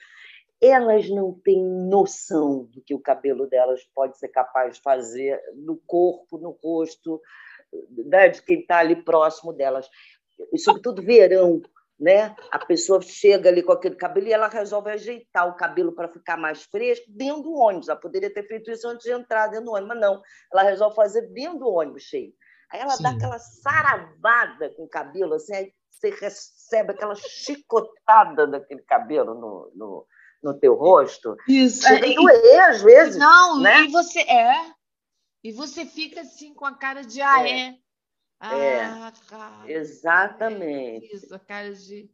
elas 0.62 1.08
não 1.10 1.34
têm 1.34 1.62
noção 1.62 2.64
do 2.72 2.82
que 2.82 2.96
o 2.96 3.00
cabelo 3.00 3.46
delas 3.48 3.84
pode 3.94 4.18
ser 4.18 4.30
capaz 4.30 4.76
de 4.76 4.82
fazer 4.82 5.40
no 5.54 5.78
corpo, 5.86 6.38
no 6.38 6.52
rosto, 6.52 7.22
né, 8.06 8.30
de 8.30 8.42
quem 8.42 8.62
está 8.62 8.80
ali 8.80 8.96
próximo 8.96 9.54
delas. 9.54 9.88
E, 10.54 10.58
sobretudo, 10.58 11.02
verão 11.02 11.62
né? 12.00 12.36
A 12.52 12.60
pessoa 12.64 13.02
chega 13.02 13.50
ali 13.50 13.64
com 13.64 13.72
aquele 13.72 13.96
cabelo 13.96 14.28
e 14.28 14.34
ela 14.34 14.48
resolve 14.48 14.92
ajeitar 14.92 15.48
o 15.48 15.56
cabelo 15.56 15.94
para 15.94 16.08
ficar 16.08 16.38
mais 16.38 16.64
fresco 16.64 17.06
dentro 17.10 17.44
do 17.44 17.54
ônibus. 17.54 17.90
Ela 17.90 18.00
poderia 18.00 18.32
ter 18.32 18.48
feito 18.48 18.70
isso 18.70 18.88
antes 18.88 19.04
de 19.04 19.12
entrar 19.12 19.48
dentro 19.48 19.66
do 19.66 19.72
ônibus, 19.72 19.90
mas 19.90 20.00
não. 20.00 20.22
Ela 20.54 20.64
resolve 20.64 20.96
fazer 20.96 21.22
dentro 21.34 21.60
do 21.60 21.70
ônibus 21.70 22.04
cheio. 22.04 22.32
Aí 22.72 22.80
ela 22.80 22.92
Sim. 22.92 23.04
dá 23.04 23.10
aquela 23.12 23.40
saravada 23.40 24.70
com 24.76 24.84
o 24.84 24.90
cabelo, 24.90 25.36
assim, 25.36 25.56
aí 25.56 25.72
você 25.90 26.10
recebe 26.10 26.92
aquela 26.92 27.16
chicotada 27.16 28.46
daquele 28.46 28.82
cabelo 28.84 29.34
no, 29.34 29.72
no, 29.74 30.08
no 30.44 30.60
teu 30.60 30.76
rosto. 30.76 31.36
Isso. 31.48 31.88
Chega 31.88 32.08
é, 32.08 32.14
doer, 32.14 32.70
às 32.70 32.82
vezes. 32.82 33.18
Não, 33.18 33.60
né? 33.60 33.84
e 33.84 33.88
você 33.92 34.20
é. 34.20 34.54
E 35.44 35.52
você 35.52 35.86
fica 35.86 36.22
assim 36.22 36.54
com 36.54 36.66
a 36.66 36.78
cara 36.78 37.02
de 37.02 37.22
ah, 37.22 37.48
é. 37.48 37.70
é. 37.70 37.76
Exatamente. 39.68 41.14
Isso, 41.14 41.34
a 41.34 41.40
cara 41.40 41.74
de. 41.74 42.10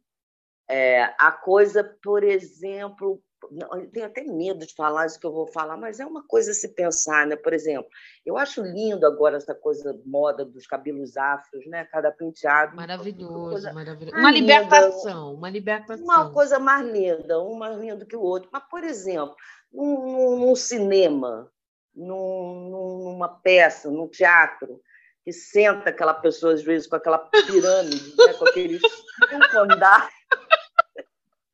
É, 0.68 1.04
a 1.18 1.30
coisa, 1.30 1.84
por 2.02 2.24
exemplo, 2.24 3.22
eu 3.70 3.90
tenho 3.90 4.06
até 4.06 4.22
medo 4.24 4.66
de 4.66 4.74
falar 4.74 5.06
isso 5.06 5.20
que 5.20 5.26
eu 5.26 5.32
vou 5.32 5.46
falar, 5.46 5.76
mas 5.76 6.00
é 6.00 6.06
uma 6.06 6.26
coisa 6.26 6.52
a 6.52 6.54
se 6.54 6.68
pensar, 6.68 7.26
né? 7.26 7.36
Por 7.36 7.52
exemplo, 7.52 7.88
eu 8.24 8.36
acho 8.36 8.62
lindo 8.62 9.06
agora 9.06 9.36
essa 9.36 9.54
coisa 9.54 9.98
moda 10.04 10.44
dos 10.44 10.66
cabelos 10.66 11.16
afros, 11.16 11.66
né? 11.66 11.84
Cada 11.84 12.10
penteado. 12.10 12.76
Maravilhoso, 12.76 13.66
uma 13.66 13.74
maravilhoso. 13.74 14.16
Uma 14.16 14.30
libertação, 14.30 15.34
uma 15.34 15.50
libertação. 15.50 16.04
Uma 16.04 16.32
coisa 16.32 16.58
mais 16.58 16.86
linda, 16.86 17.42
um 17.42 17.54
mais 17.54 17.78
lindo 17.78 18.06
que 18.06 18.16
o 18.16 18.22
outro. 18.22 18.48
Mas, 18.52 18.62
por 18.70 18.82
exemplo, 18.84 19.34
num, 19.72 20.38
num 20.38 20.56
cinema, 20.56 21.50
num, 21.94 22.70
numa 23.04 23.28
peça, 23.28 23.90
num 23.90 24.08
teatro, 24.08 24.80
que 25.24 25.32
senta 25.32 25.90
aquela 25.90 26.14
pessoa, 26.14 26.52
às 26.52 26.62
vezes, 26.62 26.86
com 26.86 26.96
aquela 26.96 27.18
pirâmide, 27.18 28.14
né? 28.16 28.32
com 28.34 28.46
aqueles 28.46 28.82
cinco 28.82 29.58
andares, 29.58 30.12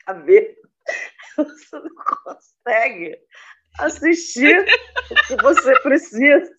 cabelo 0.05 0.61
você 1.37 1.77
não 1.77 1.91
consegue 2.25 3.19
assistir 3.79 4.67
o 5.11 5.15
que 5.27 5.43
você 5.43 5.81
precisa. 5.81 6.51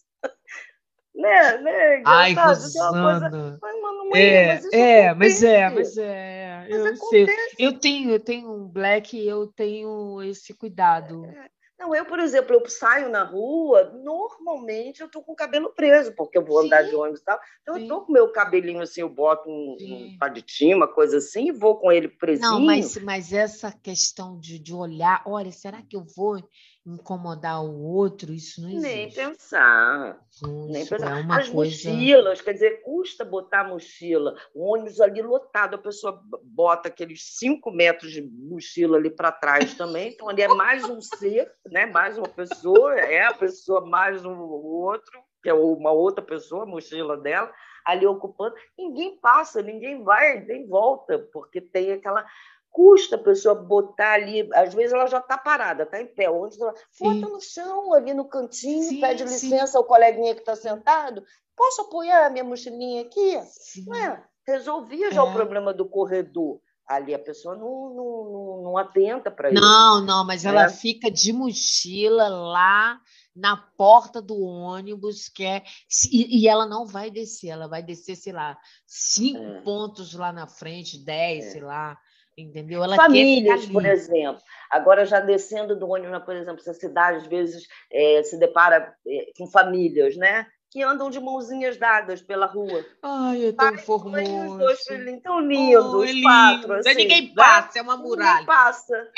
Né, 1.14 1.58
né? 1.58 2.04
Ai, 2.06 2.34
Rosana. 2.34 3.60
Mano, 3.62 4.10
mãe, 4.10 4.22
é, 4.22 4.56
mas 4.56 4.74
é, 4.74 5.14
mas 5.14 5.44
é, 5.44 5.70
mas 5.70 5.98
é. 5.98 6.68
Mas 6.70 6.86
eu, 6.86 6.96
sei. 6.96 7.28
eu 7.60 7.80
tenho, 7.80 8.12
eu 8.12 8.20
tenho 8.20 8.52
um 8.52 8.68
black 8.68 9.18
e 9.18 9.28
eu 9.28 9.48
tenho 9.48 10.24
esse 10.24 10.54
cuidado. 10.54 11.26
É, 11.26 11.50
não, 11.82 11.96
eu, 11.96 12.06
por 12.06 12.20
exemplo, 12.20 12.56
eu 12.56 12.70
saio 12.70 13.10
na 13.10 13.24
rua, 13.24 13.92
normalmente 14.04 15.02
eu 15.02 15.10
tô 15.10 15.24
com 15.24 15.32
o 15.32 15.36
cabelo 15.36 15.74
preso, 15.74 16.14
porque 16.14 16.38
eu 16.38 16.46
vou 16.46 16.60
andar 16.60 16.84
de 16.84 16.96
ônibus 16.96 17.22
e 17.22 17.24
tal. 17.24 17.40
Então, 17.64 17.74
Sim. 17.74 17.82
eu 17.82 17.88
tô 17.88 18.02
com 18.02 18.14
meu 18.14 18.32
cabelinho 18.32 18.82
assim, 18.82 19.02
eu 19.02 19.10
boto 19.10 19.50
um, 19.50 19.76
um 19.82 20.18
paditinho, 20.20 20.78
uma 20.78 20.88
coisa 20.88 21.18
assim, 21.18 21.48
e 21.48 21.52
vou 21.52 21.80
com 21.80 21.92
ele 21.92 22.08
presinho. 22.08 22.52
Não, 22.52 22.60
mas, 22.60 22.96
mas 22.98 23.34
essa 23.34 23.72
questão 23.72 24.40
de, 24.40 24.60
de 24.60 24.76
olhar, 24.76 25.24
olha, 25.26 25.52
será 25.52 25.82
que 25.82 25.96
eu 25.96 26.06
vou 26.16 26.38
incomodar 26.86 27.64
o 27.64 27.84
outro, 27.84 28.34
isso 28.34 28.62
não 28.62 28.70
existe. 28.70 28.88
Nem 28.88 29.12
pensar. 29.12 30.20
Isso 30.30 30.68
nem 30.68 30.86
pensar. 30.86 31.20
É 31.20 31.22
uma 31.22 31.40
As 31.40 31.50
coisa... 31.50 31.90
mochilas, 31.90 32.42
quer 32.42 32.54
dizer, 32.54 32.82
custa 32.82 33.24
botar 33.24 33.68
mochila. 33.68 34.36
O 34.54 34.74
ônibus 34.74 35.00
ali 35.00 35.22
lotado, 35.22 35.76
a 35.76 35.80
pessoa 35.80 36.22
bota 36.44 36.88
aqueles 36.90 37.38
cinco 37.38 37.72
metros 37.72 38.12
de 38.12 38.22
mochila 38.22 38.98
ali 38.98 39.10
para 39.10 39.32
trás 39.32 39.76
também. 39.76 40.10
Então, 40.10 40.28
ali 40.28 40.42
é 40.42 40.48
mais 40.48 40.84
um 40.86 41.00
ser, 41.00 41.52
né? 41.68 41.86
mais 41.86 42.18
uma 42.18 42.28
pessoa, 42.28 42.96
é 42.96 43.26
a 43.26 43.34
pessoa 43.34 43.86
mais 43.86 44.26
um 44.26 44.40
outro, 44.40 45.22
que 45.44 45.50
é 45.50 45.54
uma 45.54 45.92
outra 45.92 46.24
pessoa, 46.24 46.64
a 46.64 46.68
mochila 46.68 47.16
dela, 47.16 47.52
ali 47.86 48.08
ocupando. 48.08 48.56
Ninguém 48.78 49.20
passa, 49.20 49.62
ninguém 49.62 50.04
vai, 50.04 50.44
nem 50.46 50.68
volta, 50.68 51.20
porque 51.32 51.62
tem 51.62 51.92
aquela 51.92 52.26
custa 52.72 53.18
a 53.18 53.20
pessoa 53.20 53.54
botar 53.54 54.14
ali, 54.14 54.50
às 54.54 54.74
vezes 54.74 54.94
ela 54.94 55.06
já 55.06 55.20
está 55.20 55.38
parada, 55.38 55.84
está 55.84 56.02
em 56.02 56.08
pé, 56.08 56.30
onde 56.30 56.60
ela 56.60 56.74
bota 57.00 57.30
no 57.30 57.42
chão, 57.42 57.94
ali 57.94 58.14
no 58.14 58.26
cantinho, 58.26 58.84
sim, 58.84 59.02
pede 59.02 59.24
licença 59.24 59.74
sim. 59.74 59.78
ao 59.78 59.84
coleguinha 59.84 60.34
que 60.34 60.40
está 60.40 60.56
sentado, 60.56 61.24
posso 61.56 61.82
apoiar 61.82 62.26
a 62.26 62.30
minha 62.30 62.44
mochilinha 62.44 63.02
aqui? 63.02 63.40
Não 63.86 63.96
é? 63.96 64.24
Resolvia 64.48 65.12
já 65.12 65.22
é. 65.22 65.24
o 65.24 65.34
problema 65.34 65.74
do 65.74 65.88
corredor. 65.88 66.60
Ali 66.88 67.14
a 67.14 67.20
pessoa 67.20 67.56
não, 67.56 67.94
não, 67.94 68.62
não 68.64 68.78
atenta 68.78 69.32
para 69.32 69.50
isso. 69.50 69.62
Não, 69.62 70.04
não, 70.04 70.26
mas 70.26 70.44
ela 70.44 70.64
é. 70.64 70.70
fica 70.70 71.10
de 71.10 71.32
mochila 71.32 72.28
lá 72.28 73.00
na 73.34 73.56
porta 73.56 74.22
do 74.22 74.38
ônibus, 74.38 75.30
que 75.30 75.46
é, 75.46 75.64
e, 76.12 76.42
e, 76.42 76.48
ela 76.50 76.66
não 76.66 76.86
vai 76.86 77.10
descer, 77.10 77.50
ela 77.50 77.68
vai 77.68 77.82
descer, 77.82 78.18
sei 78.18 78.34
lá, 78.34 78.58
cinco 78.86 79.42
é. 79.42 79.62
pontos 79.62 80.14
lá 80.14 80.34
na 80.34 80.48
frente, 80.48 80.98
dez, 80.98 81.46
é. 81.46 81.50
sei 81.52 81.62
lá. 81.62 81.98
Entendeu? 82.38 82.84
Ela 82.84 82.96
Famílias, 82.96 83.66
por 83.66 83.86
exemplo. 83.86 84.42
Agora, 84.70 85.06
já 85.06 85.20
descendo 85.20 85.78
do 85.78 85.90
ônibus, 85.90 86.24
por 86.24 86.36
exemplo, 86.36 86.62
essa 86.62 86.74
cidade 86.74 87.18
às 87.18 87.28
vezes 87.28 87.68
é, 87.92 88.24
se 88.24 88.40
depara 88.40 88.96
é, 89.06 89.32
com 89.38 89.48
famílias, 89.48 90.16
né? 90.16 90.48
Que 90.70 90.82
andam 90.82 91.10
de 91.10 91.20
mãozinhas 91.20 91.76
dadas 91.78 92.22
pela 92.22 92.46
rua. 92.46 92.86
Ai, 93.04 93.48
é 93.48 93.52
tão 93.52 93.78
formoso. 93.80 94.52
Os 94.52 94.58
dois 94.58 94.82
filhinhos 94.84 95.22
tão 95.22 95.42
lindos, 95.42 95.94
oh, 95.94 96.04
é 96.04 96.22
quatro. 96.22 96.74
Assim, 96.74 96.94
ninguém 96.96 97.28
né? 97.28 97.34
passa, 97.36 97.80
é 97.80 97.82
uma 97.82 97.98
muralha. 97.98 98.32
Ninguém 98.32 98.46
passa. 98.46 99.12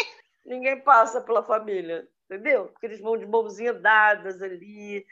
ninguém 0.43 0.81
passa 0.81 1.21
pela 1.21 1.43
família, 1.43 2.07
entendeu? 2.25 2.65
Porque 2.65 2.87
eles 2.87 2.99
vão 2.99 3.15
de 3.15 3.27
mãozinhas 3.27 3.79
dadas 3.79 4.41
ali. 4.41 5.05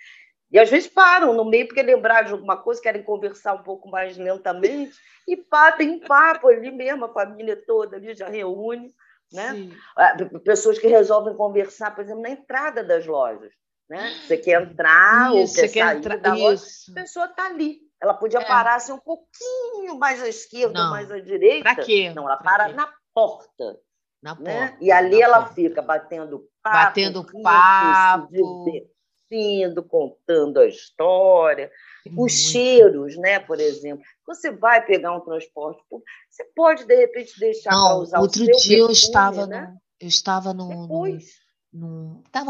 E 0.51 0.59
às 0.59 0.69
vezes 0.69 0.89
param 0.89 1.33
no 1.33 1.45
meio 1.45 1.67
porque 1.67 1.81
lembrar 1.81 2.23
de 2.23 2.33
alguma 2.33 2.57
coisa, 2.57 2.81
querem 2.81 3.03
conversar 3.03 3.53
um 3.53 3.63
pouco 3.63 3.89
mais 3.89 4.17
lentamente, 4.17 4.97
e 5.27 5.37
pá, 5.37 5.71
tem 5.71 5.89
um 5.91 5.99
papo 5.99 6.49
ali 6.49 6.69
mesmo, 6.71 7.05
a 7.05 7.13
família 7.13 7.55
toda 7.65 7.95
ali 7.95 8.13
já 8.13 8.27
reúne. 8.27 8.93
Né? 9.31 9.69
Ah, 9.95 10.17
pessoas 10.43 10.77
que 10.77 10.87
resolvem 10.87 11.35
conversar, 11.35 11.95
por 11.95 12.03
exemplo, 12.03 12.21
na 12.21 12.31
entrada 12.31 12.83
das 12.83 13.05
lojas. 13.05 13.53
Né? 13.89 14.13
Você 14.25 14.37
quer 14.37 14.61
entrar 14.61 15.33
isso, 15.35 15.55
ou 15.55 15.61
quer, 15.61 15.71
quer 15.71 15.85
sair 15.85 15.97
entrar, 15.97 16.17
da 16.17 16.33
loja, 16.33 16.53
isso. 16.55 16.91
a 16.91 16.93
pessoa 16.93 17.25
está 17.25 17.45
ali. 17.45 17.79
Ela 18.01 18.13
podia 18.13 18.39
é. 18.39 18.45
parar 18.45 18.75
assim, 18.75 18.91
um 18.91 18.99
pouquinho 18.99 19.97
mais 19.97 20.21
à 20.21 20.27
esquerda, 20.27 20.81
não. 20.81 20.89
mais 20.89 21.11
à 21.11 21.19
direita. 21.19 21.63
Para 21.63 21.83
quê? 21.83 22.11
Não, 22.15 22.23
ela 22.23 22.37
pra 22.37 22.51
para 22.51 22.65
quê? 22.67 22.73
na 22.73 22.93
porta. 23.13 23.79
Na 24.21 24.35
né? 24.35 24.67
porta. 24.69 24.77
E 24.83 24.91
ali 24.91 25.21
ela 25.21 25.39
porta. 25.39 25.55
fica 25.55 25.81
batendo 25.81 26.47
papo, 26.63 26.77
batendo 26.77 27.25
papo, 27.43 28.91
indo, 29.31 29.83
contando 29.83 30.59
a 30.59 30.67
história, 30.67 31.71
os 32.17 32.31
cheiros, 32.31 33.17
né? 33.17 33.39
Por 33.39 33.59
exemplo, 33.59 34.03
você 34.25 34.51
vai 34.51 34.85
pegar 34.85 35.15
um 35.15 35.21
transporte 35.21 35.81
público, 35.89 36.09
você 36.29 36.43
pode 36.55 36.85
de 36.85 36.95
repente 36.95 37.39
deixar 37.39 37.69
para 37.69 37.95
usar 37.95 38.19
outro 38.19 38.41
o 38.41 38.45
seu 38.45 38.55
dia 38.57 38.77
perfume, 38.77 38.81
eu 38.81 38.91
estava 38.91 39.47
né? 39.47 39.61
no, 39.61 39.81
eu 39.99 40.07
estava 40.07 40.53
no, 40.53 40.67
Depois... 40.67 41.25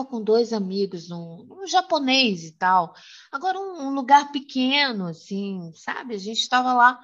com 0.06 0.24
dois 0.24 0.54
amigos 0.54 1.10
num, 1.10 1.46
num, 1.46 1.68
japonês 1.68 2.44
e 2.44 2.52
tal. 2.54 2.94
Agora 3.32 3.60
um, 3.60 3.88
um 3.88 3.94
lugar 3.94 4.32
pequeno 4.32 5.08
assim, 5.08 5.72
sabe? 5.76 6.16
A 6.16 6.18
gente 6.18 6.40
estava 6.40 6.74
lá, 6.74 7.00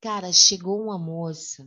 cara, 0.00 0.32
chegou 0.32 0.82
uma 0.82 0.98
moça 0.98 1.66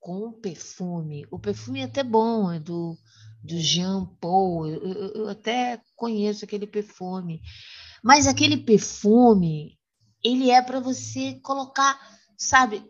com 0.00 0.32
perfume. 0.32 1.26
O 1.30 1.38
perfume 1.38 1.80
é 1.80 1.84
até 1.84 2.02
bom, 2.02 2.50
é 2.50 2.58
do 2.58 2.96
do 3.42 3.58
Jean 3.58 4.06
Paul. 4.20 4.66
Eu, 4.66 4.82
eu, 4.82 5.08
eu, 5.14 5.28
até 5.28 5.82
conheço 5.96 6.44
aquele 6.44 6.66
perfume. 6.66 7.40
Mas 8.02 8.26
aquele 8.26 8.56
perfume, 8.56 9.78
ele 10.22 10.50
é 10.50 10.62
para 10.62 10.80
você 10.80 11.38
colocar, 11.40 11.98
sabe? 12.36 12.84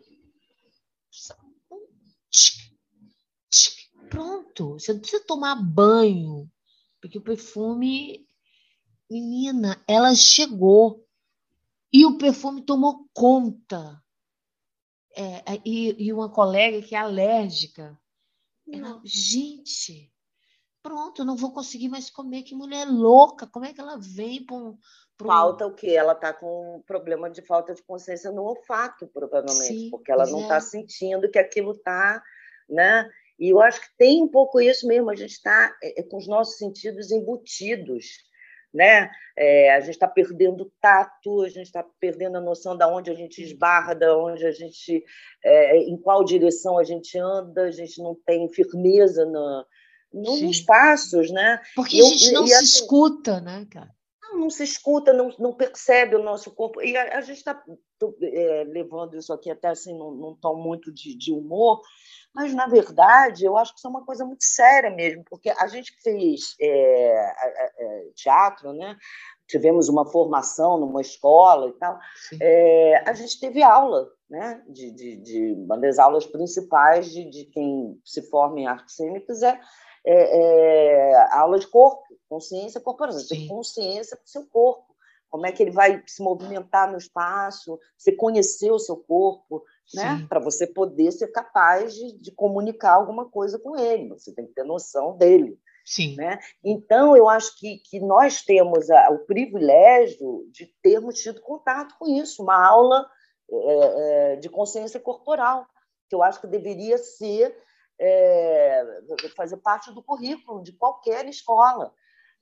Pronto. 4.09 4.75
Você 4.75 4.93
não 4.93 5.01
precisa 5.01 5.25
tomar 5.25 5.57
banho. 5.57 6.51
Porque 7.01 7.19
o 7.19 7.23
perfume, 7.23 8.27
menina, 9.11 9.83
ela 9.89 10.15
chegou. 10.15 11.07
E 11.93 12.05
o 12.07 12.19
perfume 12.19 12.63
tomou 12.63 13.09
conta. 13.13 14.01
É, 15.17 15.55
é 15.55 15.63
e, 15.65 16.07
e 16.07 16.13
uma 16.13 16.29
colega 16.29 16.83
que 16.83 16.95
é 16.95 16.99
alérgica. 16.99 17.99
Ela, 18.73 19.01
gente, 19.05 20.13
pronto, 20.83 21.25
não 21.25 21.37
vou 21.37 21.53
conseguir 21.53 21.89
mais 21.89 22.11
comer. 22.11 22.43
Que 22.43 22.55
mulher 22.55 22.87
louca! 22.87 23.47
Como 23.47 23.65
é 23.65 23.73
que 23.73 23.81
ela 23.81 23.99
vem 23.99 24.45
para 24.45 24.57
um. 24.57 24.77
Falta 25.19 25.67
o 25.67 25.75
quê? 25.75 25.91
Ela 25.91 26.13
está 26.13 26.33
com 26.33 26.77
um 26.77 26.83
problema 26.83 27.29
de 27.29 27.43
falta 27.43 27.75
de 27.75 27.83
consciência 27.83 28.33
no 28.33 28.43
olfato, 28.43 29.07
provavelmente, 29.07 29.67
Sim, 29.67 29.91
porque 29.91 30.11
ela 30.11 30.27
não 30.27 30.43
está 30.43 30.57
é. 30.57 30.61
sentindo 30.61 31.31
que 31.31 31.39
aquilo 31.39 31.73
está. 31.73 32.23
Né? 32.69 33.07
E 33.39 33.51
eu 33.51 33.61
acho 33.61 33.81
que 33.81 33.89
tem 33.99 34.23
um 34.23 34.29
pouco 34.29 34.61
isso 34.61 34.87
mesmo, 34.87 35.11
a 35.11 35.17
gente 35.17 35.33
está 35.33 35.75
é, 35.83 36.01
é, 36.01 36.03
com 36.03 36.17
os 36.17 36.27
nossos 36.27 36.57
sentidos 36.57 37.11
embutidos. 37.11 38.07
Né? 38.73 39.11
É, 39.37 39.75
a 39.75 39.81
gente 39.81 39.95
está 39.95 40.07
perdendo 40.07 40.63
o 40.63 40.73
tato, 40.81 41.43
a 41.43 41.49
gente 41.49 41.67
está 41.67 41.85
perdendo 41.99 42.37
a 42.37 42.41
noção 42.41 42.77
de 42.77 42.85
onde 42.85 43.11
a 43.11 43.15
gente 43.15 43.43
esbarra, 43.43 43.95
de 43.95 44.09
onde 44.09 44.47
a 44.47 44.53
gente, 44.53 45.05
é, 45.45 45.77
em 45.79 45.97
qual 46.01 46.25
direção 46.25 46.79
a 46.79 46.85
gente 46.85 47.19
anda, 47.19 47.65
a 47.65 47.71
gente 47.71 48.01
não 48.01 48.15
tem 48.25 48.49
firmeza 48.49 49.27
na, 49.27 49.67
no, 50.13 50.41
nos 50.41 50.61
passos, 50.61 51.31
né? 51.31 51.61
Porque 51.75 52.01
eu, 52.01 52.07
a 52.07 52.09
gente 52.11 52.33
não 52.33 52.47
se 52.47 52.55
assim, 52.55 52.65
escuta, 52.65 53.41
né, 53.41 53.67
cara? 53.71 53.91
Não, 54.23 54.39
não, 54.39 54.51
se 54.51 54.63
escuta, 54.65 55.13
não, 55.13 55.31
não 55.39 55.53
percebe 55.53 56.17
o 56.17 56.23
nosso 56.23 56.51
corpo. 56.53 56.83
E 56.83 56.97
a, 56.97 57.19
a 57.19 57.21
gente 57.21 57.39
está 57.39 57.63
é, 58.23 58.65
levando 58.69 59.17
isso 59.17 59.33
aqui 59.33 59.51
até 59.51 59.69
assim 59.69 59.97
num, 59.97 60.11
num 60.13 60.35
tom 60.35 60.57
muito 60.57 60.93
de, 60.93 61.17
de, 61.17 61.33
humor, 61.33 61.81
mas 62.35 62.55
na 62.55 62.67
verdade 62.67 63.45
eu 63.45 63.57
acho 63.57 63.73
que 63.73 63.79
isso 63.79 63.87
é 63.87 63.91
uma 63.91 64.05
coisa 64.05 64.25
muito 64.25 64.45
séria 64.45 64.91
mesmo, 64.91 65.25
porque 65.29 65.51
a 65.51 65.67
gente 65.67 65.95
que 65.95 66.03
fez 66.03 66.55
é, 66.61 67.33
é, 67.79 68.11
teatro, 68.15 68.73
né? 68.73 68.97
Tivemos 69.47 69.89
uma 69.89 70.07
formação 70.07 70.79
numa 70.79 71.01
escola 71.01 71.69
e 71.69 71.73
tal. 71.73 71.99
É, 72.41 73.03
a 73.05 73.13
gente 73.15 73.41
teve 73.41 73.65
aula, 73.65 74.09
né? 74.29 74.63
De, 74.69 74.93
de, 74.93 75.17
de 75.17 75.53
uma 75.55 75.77
das 75.77 75.99
aulas 75.99 76.25
principais 76.25 77.11
de, 77.11 77.29
de 77.29 77.47
quem 77.47 78.01
se 78.05 78.23
forma 78.31 78.61
em 78.61 78.67
artes 78.69 78.95
cênicas 78.95 79.43
é 79.43 79.61
é, 80.05 81.13
é, 81.13 81.17
aula 81.33 81.59
de 81.59 81.67
corpo, 81.67 82.03
consciência 82.29 82.81
corporal, 82.81 83.13
você 83.13 83.35
tem 83.35 83.49
consciência 83.49 84.17
do 84.17 84.29
seu 84.29 84.47
corpo, 84.47 84.91
como 85.29 85.47
é 85.47 85.53
que 85.53 85.63
ele 85.63 85.71
vai 85.71 86.03
se 86.07 86.23
movimentar 86.23 86.91
no 86.91 86.99
espaço, 86.99 87.79
você 87.97 88.11
conhecer 88.11 88.73
o 88.73 88.79
seu 88.79 88.97
corpo, 88.97 89.63
né? 89.95 90.27
Para 90.29 90.41
você 90.41 90.67
poder 90.67 91.11
ser 91.13 91.29
capaz 91.29 91.95
de, 91.95 92.19
de, 92.19 92.33
comunicar 92.33 92.95
alguma 92.95 93.29
coisa 93.29 93.59
com 93.59 93.77
ele. 93.77 94.09
Você 94.11 94.33
tem 94.35 94.47
que 94.47 94.55
ter 94.55 94.65
noção 94.65 95.17
dele. 95.17 95.59
Sim. 95.85 96.15
Né? 96.17 96.39
Então, 96.65 97.17
eu 97.17 97.29
acho 97.29 97.57
que, 97.59 97.79
que 97.79 97.99
nós 98.01 98.43
temos 98.43 98.91
a, 98.91 99.11
o 99.11 99.21
privilégio 99.21 100.49
de 100.53 100.67
termos 100.83 101.21
tido 101.21 101.41
contato 101.41 101.95
com 101.99 102.07
isso, 102.07 102.43
uma 102.43 102.65
aula 102.65 103.09
é, 103.51 104.33
é, 104.33 104.37
de 104.37 104.49
consciência 104.49 105.01
corporal, 105.01 105.67
que 106.09 106.15
eu 106.15 106.23
acho 106.23 106.41
que 106.41 106.47
deveria 106.47 106.99
ser 106.99 107.57
é, 108.01 108.83
fazer 109.37 109.59
parte 109.59 109.93
do 109.93 110.03
currículo 110.03 110.63
de 110.63 110.73
qualquer 110.73 111.29
escola, 111.29 111.93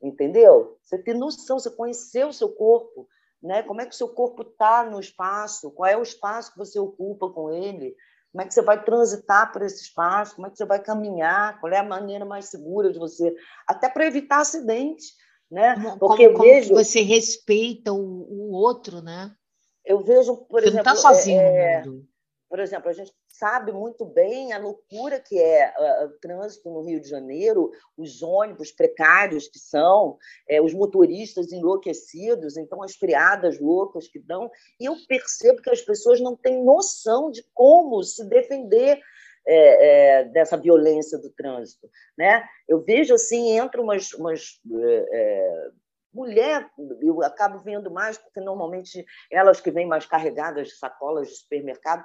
entendeu? 0.01 0.79
Você 0.83 0.97
ter 0.97 1.15
noção, 1.15 1.59
você 1.59 1.69
conhecer 1.69 2.25
o 2.25 2.33
seu 2.33 2.49
corpo, 2.51 3.09
né? 3.43 3.65
Como 3.65 3.81
é 3.81 3.85
que 3.85 3.93
o 3.93 3.99
seu 3.99 4.09
corpo 4.09 4.43
está 4.43 4.85
no 4.85 5.01
espaço? 5.01 5.73
Qual 5.73 5.91
é 5.91 5.97
o 5.97 6.03
espaço 6.03 6.53
que 6.53 6.59
você 6.59 6.79
ocupa 6.79 7.29
com 7.31 7.51
ele? 7.51 7.97
Como 8.31 8.43
é 8.43 8.47
que 8.47 8.55
você 8.55 8.63
vai 8.63 8.83
transitar 8.85 9.53
por 9.53 9.63
esse 9.63 9.83
espaço? 9.83 10.37
Como 10.37 10.47
é 10.47 10.51
que 10.51 10.57
você 10.57 10.65
vai 10.65 10.81
caminhar? 10.81 11.59
Qual 11.61 11.73
é 11.73 11.79
a 11.79 11.83
maneira 11.83 12.25
mais 12.25 12.45
segura 12.47 12.93
de 12.93 12.99
você, 12.99 13.35
até 13.67 13.89
para 13.89 14.07
evitar 14.07 14.41
acidentes, 14.41 15.15
né? 15.51 15.75
Porque 15.99 16.29
como, 16.29 16.45
vejo 16.45 16.73
você 16.73 17.01
respeita 17.01 17.93
o, 17.93 17.99
o, 17.99 18.53
outro, 18.53 19.03
né? 19.03 19.35
Eu 19.85 20.05
vejo, 20.05 20.37
por 20.37 20.61
você 20.61 20.69
exemplo, 20.69 20.85
não 20.85 20.95
está 20.95 21.09
sozinho 21.09 21.41
é, 21.41 21.83
no 21.85 21.93
mundo 21.93 22.09
por 22.49 22.61
exemplo, 22.61 22.89
a 22.89 22.93
gente 22.93 23.13
sabe 23.29 23.73
muito 23.73 24.05
bem 24.05 24.53
a 24.53 24.59
loucura 24.59 25.21
que 25.21 25.39
é 25.39 25.73
uh, 25.79 26.07
o 26.07 26.19
trânsito 26.19 26.71
no 26.71 26.83
Rio 26.83 27.01
de 27.01 27.09
Janeiro, 27.09 27.71
os 27.97 28.23
ônibus 28.23 28.73
precários 28.73 29.49
que 29.49 29.59
são, 29.59 30.17
é, 30.49 30.61
os 30.61 30.73
motoristas 30.73 31.53
enlouquecidos, 31.53 32.57
então 32.57 32.83
as 32.83 32.97
criadas 32.97 33.61
loucas 33.61 34.09
que 34.09 34.19
dão. 34.19 34.51
E 34.81 34.87
eu 34.87 34.97
percebo 35.07 35.63
que 35.63 35.71
as 35.71 35.83
pessoas 35.83 36.21
não 36.21 36.35
têm 36.35 36.65
noção 36.65 37.31
de 37.31 37.45
como 37.55 38.03
se 38.03 38.25
defender 38.29 39.01
é, 39.47 40.21
é, 40.21 40.25
dessa 40.25 40.57
violência 40.57 41.19
do 41.19 41.31
trânsito. 41.31 41.89
Né? 42.17 42.45
Eu 42.69 42.83
vejo 42.83 43.15
assim, 43.15 43.57
entra 43.57 43.81
umas. 43.81 44.13
umas 44.13 44.61
é, 45.13 45.71
mulher, 46.13 46.69
eu 47.01 47.23
acabo 47.23 47.59
vendo 47.61 47.91
mais, 47.91 48.19
porque 48.19 48.41
normalmente 48.41 49.05
elas 49.31 49.61
que 49.61 49.71
vêm 49.71 49.87
mais 49.87 50.05
carregadas 50.05 50.69
de 50.69 50.75
sacolas 50.75 51.29
de 51.29 51.37
supermercado, 51.37 52.05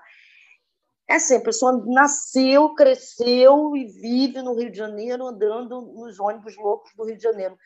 é 1.08 1.16
assim, 1.16 1.36
a 1.36 1.42
pessoa 1.42 1.84
nasceu, 1.86 2.74
cresceu 2.76 3.76
e 3.76 3.86
vive 3.86 4.42
no 4.42 4.56
Rio 4.56 4.72
de 4.72 4.78
Janeiro, 4.78 5.26
andando 5.26 5.82
nos 5.82 6.20
ônibus 6.20 6.56
loucos 6.58 6.94
do 6.96 7.04
Rio 7.04 7.18
de 7.18 7.24
Janeiro. 7.24 7.58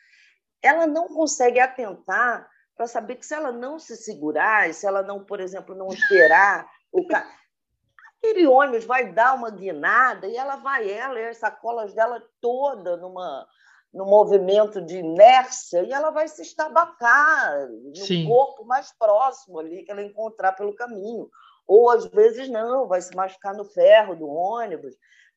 Ela 0.62 0.86
não 0.86 1.08
consegue 1.08 1.60
atentar 1.60 2.48
para 2.76 2.86
saber 2.86 3.16
que 3.16 3.26
se 3.26 3.34
ela 3.34 3.52
não 3.52 3.78
se 3.78 3.96
segurar, 3.96 4.72
se 4.74 4.86
ela 4.86 5.02
não, 5.02 5.24
por 5.24 5.40
exemplo, 5.40 5.74
não 5.74 5.88
esperar 5.88 6.68
o 6.92 7.06
ca... 7.06 7.26
aquele 8.16 8.46
ônibus 8.46 8.84
vai 8.84 9.12
dar 9.12 9.34
uma 9.34 9.50
guinada 9.50 10.26
e 10.26 10.36
ela 10.36 10.56
vai, 10.56 10.90
ela 10.90 11.18
e 11.18 11.28
as 11.28 11.38
sacolas 11.38 11.94
dela 11.94 12.22
toda 12.40 12.96
numa 12.96 13.46
no 13.92 14.04
movimento 14.04 14.82
de 14.82 14.98
inércia 14.98 15.82
e 15.82 15.92
ela 15.92 16.10
vai 16.10 16.28
se 16.28 16.42
estabacar 16.42 17.68
no 17.68 17.96
Sim. 17.96 18.28
corpo 18.28 18.62
mais 18.66 18.92
próximo 18.98 19.58
ali 19.58 19.82
que 19.82 19.90
ela 19.90 20.02
encontrar 20.02 20.52
pelo 20.52 20.76
caminho 20.76 21.30
ou 21.68 21.90
às 21.90 22.06
vezes 22.06 22.48
não, 22.48 22.88
vai 22.88 23.02
se 23.02 23.14
machucar 23.14 23.54
no 23.54 23.66
ferro 23.66 24.16
do 24.16 24.26
ônibus, 24.26 24.94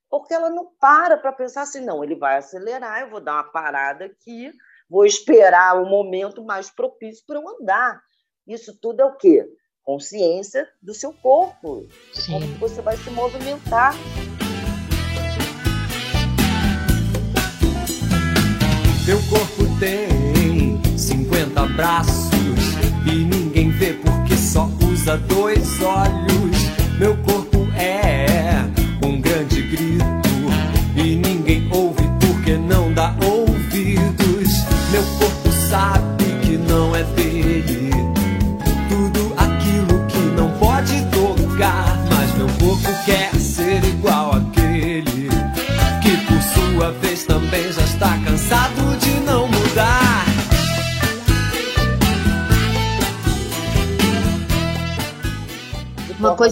porque 0.09 0.33
ela 0.33 0.49
não 0.49 0.71
para 0.79 1.17
para 1.17 1.33
pensar 1.33 1.63
assim, 1.63 1.81
não, 1.81 2.01
ele 2.01 2.15
vai 2.15 2.37
acelerar, 2.37 3.01
eu 3.01 3.09
vou 3.09 3.19
dar 3.19 3.33
uma 3.33 3.51
parada 3.51 4.05
aqui, 4.05 4.51
vou 4.89 5.05
esperar 5.05 5.81
o 5.81 5.85
momento 5.85 6.43
mais 6.43 6.69
propício 6.69 7.23
para 7.27 7.37
eu 7.37 7.47
andar. 7.47 8.01
Isso 8.47 8.77
tudo 8.79 9.01
é 9.01 9.05
o 9.05 9.17
quê? 9.17 9.45
Consciência 9.83 10.67
do 10.81 10.93
seu 10.93 11.13
corpo, 11.13 11.85
de 12.13 12.25
como 12.25 12.45
você 12.59 12.81
vai 12.81 12.95
se 12.95 13.09
movimentar. 13.09 13.93
Teu 19.05 19.17
corpo 19.29 19.79
tem 19.79 20.97
50 20.97 21.65
braços 21.75 22.31
e 23.05 23.25
ninguém 23.25 23.71
vê 23.71 23.93
usa 23.93 24.20
dois 25.17 25.81
olhos. 25.81 26.40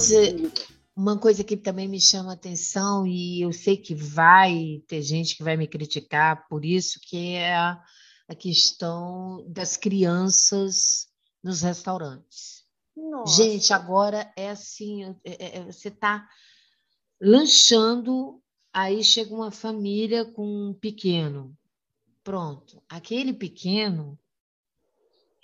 Uma 0.10 0.24
coisa, 0.26 0.52
uma 0.96 1.18
coisa 1.18 1.44
que 1.44 1.58
também 1.58 1.88
me 1.88 2.00
chama 2.00 2.34
atenção, 2.34 3.06
e 3.06 3.42
eu 3.42 3.52
sei 3.54 3.78
que 3.78 3.96
vai 3.96 4.84
ter 4.88 5.02
gente 5.02 5.36
que 5.36 5.44
vai 5.44 5.56
me 5.56 5.68
criticar 5.68 6.48
por 6.48 6.66
isso, 6.66 7.00
que 7.02 7.36
é 7.36 7.56
a, 7.56 7.82
a 8.28 8.36
questão 8.36 9.46
das 9.48 9.78
crianças 9.78 11.08
nos 11.44 11.62
restaurantes. 11.62 12.66
Nossa. 12.96 13.42
Gente, 13.42 13.72
agora 13.72 14.32
é 14.36 14.50
assim, 14.50 15.16
é, 15.24 15.60
é, 15.60 15.64
você 15.64 15.88
está 15.88 16.28
lanchando, 17.22 18.42
aí 18.74 19.04
chega 19.04 19.34
uma 19.34 19.52
família 19.52 20.26
com 20.26 20.70
um 20.70 20.74
pequeno. 20.74 21.56
Pronto, 22.24 22.84
aquele 22.90 23.34
pequeno 23.34 24.20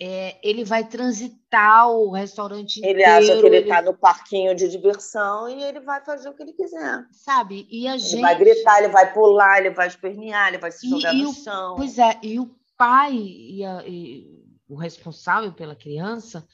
é, 0.00 0.38
ele 0.46 0.64
vai 0.64 0.86
transitar 0.86 1.90
o 1.90 2.10
restaurante 2.10 2.78
ele 2.78 2.90
inteiro. 2.90 3.00
Ele 3.00 3.30
acha 3.30 3.40
que 3.40 3.46
ele 3.46 3.56
está 3.58 3.82
no 3.82 3.96
parquinho 3.96 4.54
de 4.54 4.68
diversão 4.68 5.48
e 5.48 5.62
ele 5.62 5.80
vai 5.80 6.04
fazer 6.04 6.28
o 6.28 6.34
que 6.34 6.42
ele 6.42 6.52
quiser. 6.52 7.06
Sabe? 7.12 7.66
E 7.70 7.88
a 7.88 7.94
ele 7.94 7.98
gente... 8.00 8.20
vai 8.20 8.38
gritar, 8.38 8.78
ele 8.78 8.92
vai 8.92 9.12
pular, 9.12 9.58
ele 9.58 9.70
vai 9.70 9.86
espernear, 9.86 10.48
ele 10.48 10.58
vai 10.58 10.70
se 10.70 10.88
jogar 10.88 11.14
e, 11.14 11.22
no 11.22 11.30
o... 11.30 11.34
chão. 11.34 11.74
Pois 11.76 11.98
é, 11.98 12.18
e 12.22 12.38
o 12.38 12.54
pai 12.76 13.14
e, 13.14 13.64
a, 13.64 13.82
e 13.86 14.26
o 14.68 14.76
responsável 14.76 15.52
pela 15.52 15.74
criança, 15.74 16.46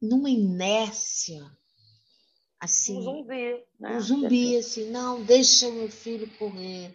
numa 0.00 0.28
inércia, 0.28 1.42
assim... 2.60 2.98
Um 2.98 3.02
zumbi. 3.02 3.64
Né? 3.78 3.96
Um 3.96 4.00
zumbi, 4.00 4.56
assim, 4.58 4.90
não, 4.90 5.22
deixa 5.22 5.66
o 5.66 5.72
meu 5.72 5.88
filho 5.88 6.30
correr. 6.38 6.94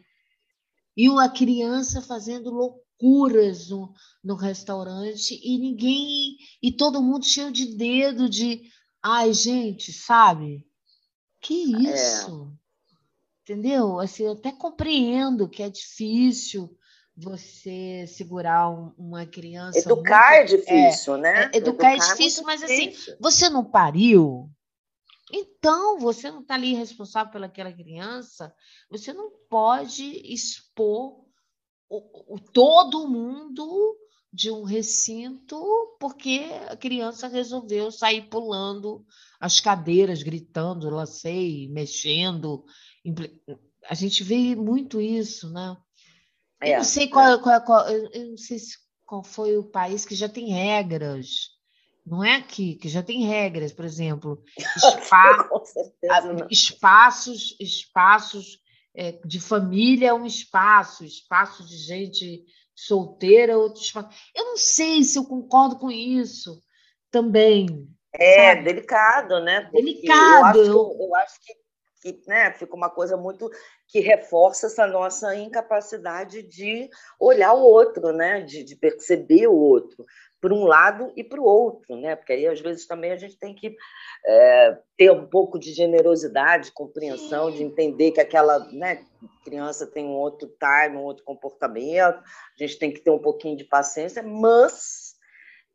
E 0.95 1.09
a 1.19 1.27
criança 1.27 2.03
fazendo 2.03 2.51
loucura 2.51 2.84
loucuras 3.01 3.69
no, 3.69 3.93
no 4.23 4.35
restaurante 4.35 5.39
e 5.43 5.57
ninguém 5.57 6.37
e 6.61 6.71
todo 6.71 7.01
mundo 7.01 7.25
cheio 7.25 7.51
de 7.51 7.75
dedo 7.75 8.29
de 8.29 8.63
ai 9.03 9.33
gente 9.33 9.91
sabe? 9.91 10.65
Que 11.41 11.75
é. 11.75 11.93
isso? 11.93 12.51
É. 12.51 13.51
entendeu? 13.51 13.99
Assim 13.99 14.23
eu 14.23 14.33
até 14.33 14.51
compreendo 14.51 15.49
que 15.49 15.63
é 15.63 15.69
difícil 15.69 16.75
você 17.15 18.05
segurar 18.07 18.69
um, 18.69 18.93
uma 18.97 19.25
criança 19.25 19.79
educar 19.79 20.37
muito, 20.37 20.53
é 20.53 20.57
difícil 20.57 21.15
é, 21.15 21.21
né? 21.21 21.51
é, 21.53 21.57
educar, 21.57 21.93
educar, 21.93 21.93
é 21.93 21.97
difícil 21.97 22.43
mas 22.43 22.63
assim 22.63 22.93
você 23.19 23.49
não 23.49 23.63
pariu? 23.63 24.49
Então, 25.31 25.97
você 25.97 26.29
não 26.29 26.41
está 26.41 26.53
ali 26.53 26.75
responsável 26.75 27.31
pelaquela 27.31 27.73
criança, 27.73 28.53
você 28.89 29.11
não 29.11 29.31
pode 29.49 30.03
expor 30.31 31.24
o, 31.97 32.35
o, 32.35 32.39
todo 32.39 33.07
mundo 33.07 33.97
de 34.31 34.51
um 34.51 34.63
recinto 34.63 35.57
porque 35.99 36.41
a 36.69 36.75
criança 36.75 37.27
resolveu 37.27 37.91
sair 37.91 38.29
pulando 38.29 39.05
as 39.39 39.59
cadeiras, 39.59 40.23
gritando, 40.23 40.89
lancei, 40.89 41.69
mexendo. 41.69 42.65
A 43.89 43.93
gente 43.93 44.23
vê 44.23 44.55
muito 44.55 44.99
isso, 44.99 45.51
né? 45.51 45.77
É, 46.61 46.73
eu 46.73 46.77
não 46.77 46.83
sei 46.83 47.07
qual, 47.07 47.33
é. 47.33 47.41
qual, 47.41 47.61
qual, 47.63 47.89
eu 47.89 48.29
não 48.31 48.37
sei 48.37 48.57
qual 49.05 49.23
foi 49.23 49.57
o 49.57 49.63
país 49.63 50.05
que 50.05 50.15
já 50.15 50.27
tem 50.27 50.49
regras. 50.49 51.55
Não 52.05 52.23
é 52.23 52.35
aqui, 52.35 52.75
que 52.75 52.87
já 52.87 53.01
tem 53.01 53.25
regras, 53.25 53.73
por 53.73 53.85
exemplo, 53.85 54.43
spa, 54.77 55.49
espaços, 56.51 57.55
espaços 57.59 58.59
é, 58.95 59.19
de 59.25 59.39
família 59.39 60.09
é 60.09 60.13
um 60.13 60.25
espaço, 60.25 61.03
espaço 61.03 61.65
de 61.65 61.77
gente 61.77 62.43
solteira, 62.73 63.53
é 63.53 63.57
outro 63.57 63.81
espaço. 63.81 64.09
Eu 64.35 64.45
não 64.45 64.57
sei 64.57 65.03
se 65.03 65.17
eu 65.17 65.25
concordo 65.25 65.77
com 65.77 65.91
isso 65.91 66.61
também. 67.11 67.67
É 68.13 68.51
sabe? 68.51 68.63
delicado, 68.63 69.39
né? 69.41 69.61
Porque 69.61 69.81
delicado. 69.81 70.59
Eu 70.59 70.65
acho, 70.65 71.03
eu 71.03 71.15
acho 71.15 71.39
que, 71.41 71.53
que 72.01 72.27
né, 72.27 72.51
fica 72.53 72.75
uma 72.75 72.89
coisa 72.89 73.17
muito 73.17 73.49
que 73.87 73.99
reforça 73.99 74.67
essa 74.67 74.87
nossa 74.87 75.35
incapacidade 75.35 76.43
de 76.43 76.89
olhar 77.19 77.53
o 77.53 77.61
outro, 77.61 78.11
né? 78.11 78.41
de, 78.41 78.63
de 78.63 78.75
perceber 78.75 79.47
o 79.47 79.55
outro. 79.55 80.05
Para 80.45 80.53
um 80.53 80.65
lado 80.65 81.11
e 81.15 81.23
para 81.23 81.41
o 81.41 81.43
outro, 81.43 81.97
né? 81.97 82.15
Porque 82.15 82.31
aí 82.31 82.45
às 82.45 82.61
vezes 82.61 82.85
também 82.85 83.11
a 83.11 83.17
gente 83.17 83.35
tem 83.35 83.55
que 83.55 83.75
é, 84.23 84.77
ter 84.95 85.11
um 85.11 85.25
pouco 85.25 85.57
de 85.57 85.73
generosidade, 85.73 86.71
compreensão, 86.71 87.49
de 87.49 87.63
entender 87.63 88.11
que 88.11 88.21
aquela 88.21 88.59
né, 88.71 89.03
criança 89.43 89.87
tem 89.87 90.05
um 90.05 90.13
outro 90.13 90.47
time, 90.47 90.97
um 90.97 91.03
outro 91.03 91.23
comportamento, 91.23 92.19
a 92.19 92.23
gente 92.59 92.77
tem 92.77 92.91
que 92.91 92.99
ter 92.99 93.09
um 93.09 93.17
pouquinho 93.17 93.57
de 93.57 93.63
paciência, 93.63 94.21
mas 94.21 95.15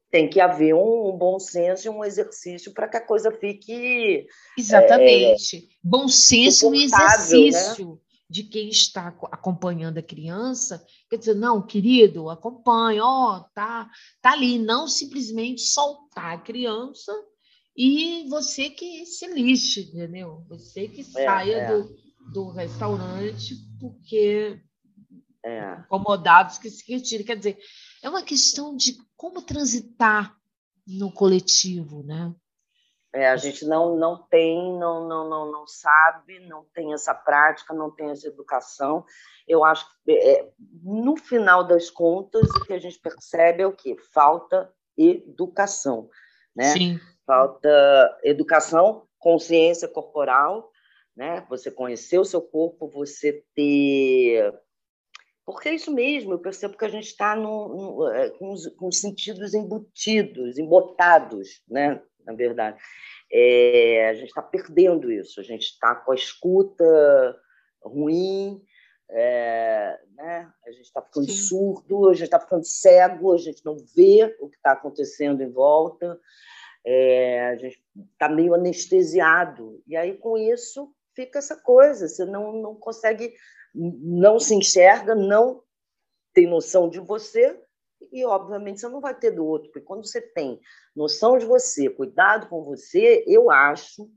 tem 0.09 0.31
que 0.31 0.41
haver 0.41 0.73
um, 0.73 1.09
um 1.09 1.19
bom 1.19 1.41
senso 1.41 1.89
e 1.89 1.91
um 1.91 2.05
exercício 2.05 2.73
para 2.73 2.87
que 2.87 2.97
a 2.97 3.05
coisa 3.05 3.33
fique 3.33 4.25
exatamente 4.57 5.57
é, 5.57 5.61
bom 5.83 6.07
senso 6.07 6.73
e 6.73 6.79
né? 6.79 6.85
exercício. 6.85 7.89
Né? 7.89 8.10
De 8.31 8.45
quem 8.45 8.69
está 8.69 9.09
acompanhando 9.33 9.99
a 9.99 10.03
criança, 10.03 10.87
quer 11.09 11.17
dizer, 11.17 11.35
não, 11.35 11.61
querido, 11.61 12.31
acompanha, 12.31 13.05
ó, 13.05 13.41
tá, 13.53 13.91
tá 14.23 14.33
ali, 14.33 14.57
não 14.57 14.87
simplesmente 14.87 15.63
soltar 15.63 16.35
a 16.35 16.41
criança 16.41 17.13
e 17.77 18.29
você 18.29 18.71
que 18.71 19.05
se 19.05 19.27
lixe, 19.27 19.81
entendeu? 19.81 20.45
Você 20.49 20.87
que 20.87 21.01
é, 21.01 21.05
saia 21.05 21.57
é. 21.57 21.73
Do, 21.73 21.97
do 22.33 22.51
restaurante 22.51 23.57
porque 23.81 24.63
é. 25.45 25.81
incomodados 25.81 26.59
que 26.59 26.71
se 26.71 26.85
retire. 26.87 27.25
Quer 27.25 27.37
dizer, 27.37 27.59
é 28.01 28.09
uma 28.09 28.23
questão 28.23 28.77
de 28.77 28.97
como 29.17 29.43
transitar 29.43 30.37
no 30.87 31.13
coletivo, 31.13 32.05
né? 32.05 32.33
É, 33.13 33.29
a 33.29 33.37
gente 33.37 33.67
não, 33.67 33.97
não 33.97 34.23
tem, 34.29 34.79
não, 34.79 35.09
não, 35.09 35.29
não, 35.29 35.51
não 35.51 35.67
sabe, 35.67 36.39
não 36.47 36.65
tem 36.73 36.93
essa 36.93 37.13
prática, 37.13 37.75
não 37.75 37.91
tem 37.91 38.11
essa 38.11 38.29
educação. 38.29 39.05
Eu 39.49 39.65
acho 39.65 39.85
que, 40.05 40.13
é, 40.13 40.49
no 40.83 41.17
final 41.17 41.65
das 41.65 41.91
contas, 41.91 42.49
o 42.51 42.65
que 42.65 42.73
a 42.73 42.79
gente 42.79 43.01
percebe 43.01 43.63
é 43.63 43.67
o 43.67 43.73
quê? 43.73 43.97
Falta 44.13 44.73
educação. 44.97 46.09
Né? 46.55 46.73
Sim. 46.73 47.01
Falta 47.27 48.19
educação, 48.23 49.07
consciência 49.19 49.89
corporal, 49.89 50.71
né? 51.17 51.45
você 51.49 51.69
conhecer 51.71 52.19
o 52.19 52.25
seu 52.25 52.41
corpo, 52.41 52.89
você 52.89 53.45
ter. 53.55 54.55
Porque 55.45 55.69
é 55.69 55.75
isso 55.75 55.93
mesmo, 55.93 56.35
eu 56.35 56.39
percebo 56.39 56.77
que 56.77 56.85
a 56.85 56.89
gente 56.89 57.09
está 57.09 57.37
é, 58.15 58.31
com, 58.31 58.55
com 58.79 58.87
os 58.87 59.01
sentidos 59.01 59.53
embutidos, 59.53 60.59
embotados, 60.59 61.61
né? 61.69 62.01
Na 62.31 62.37
verdade. 62.37 62.81
É, 63.33 64.09
a 64.09 64.15
gente 64.15 64.29
está 64.29 64.43
perdendo 64.43 65.11
isso, 65.11 65.41
a 65.41 65.43
gente 65.43 65.63
está 65.63 65.95
com 65.95 66.13
a 66.13 66.15
escuta 66.15 67.37
ruim, 67.83 68.63
é, 69.09 69.99
né? 70.15 70.53
a 70.65 70.71
gente 70.71 70.85
está 70.85 71.03
ficando 71.03 71.27
Sim. 71.27 71.33
surdo, 71.33 72.09
a 72.09 72.15
gente 72.15 72.25
está 72.25 72.41
ficando 72.41 72.65
cego, 72.65 73.33
a 73.33 73.39
gente 73.39 73.65
não 73.65 73.77
vê 73.95 74.37
o 74.41 74.49
que 74.49 74.57
está 74.57 74.73
acontecendo 74.73 75.43
em 75.43 75.51
volta, 75.51 76.19
é, 76.85 77.49
a 77.49 77.57
gente 77.57 77.83
está 78.13 78.29
meio 78.29 78.55
anestesiado. 78.55 79.83
E 79.87 79.97
aí, 79.97 80.17
com 80.17 80.37
isso, 80.37 80.93
fica 81.15 81.39
essa 81.39 81.57
coisa, 81.57 82.09
você 82.09 82.25
não, 82.25 82.53
não 82.53 82.75
consegue, 82.75 83.33
não 83.75 84.39
se 84.39 84.55
enxerga, 84.55 85.15
não 85.15 85.63
tem 86.33 86.47
noção 86.47 86.89
de 86.89 87.01
você, 87.01 87.61
e, 88.13 88.25
obviamente, 88.25 88.81
você 88.81 88.89
não 88.89 89.01
vai 89.01 89.15
ter 89.15 89.31
do 89.31 89.45
outro, 89.45 89.71
porque 89.71 89.87
quando 89.87 90.07
você 90.07 90.21
tem 90.21 90.61
noção 90.95 91.39
de 91.39 91.47
você, 91.47 91.89
cuidado 91.89 92.49
com 92.49 92.65
você, 92.65 93.25
eu 93.27 93.51
acho, 93.51 94.11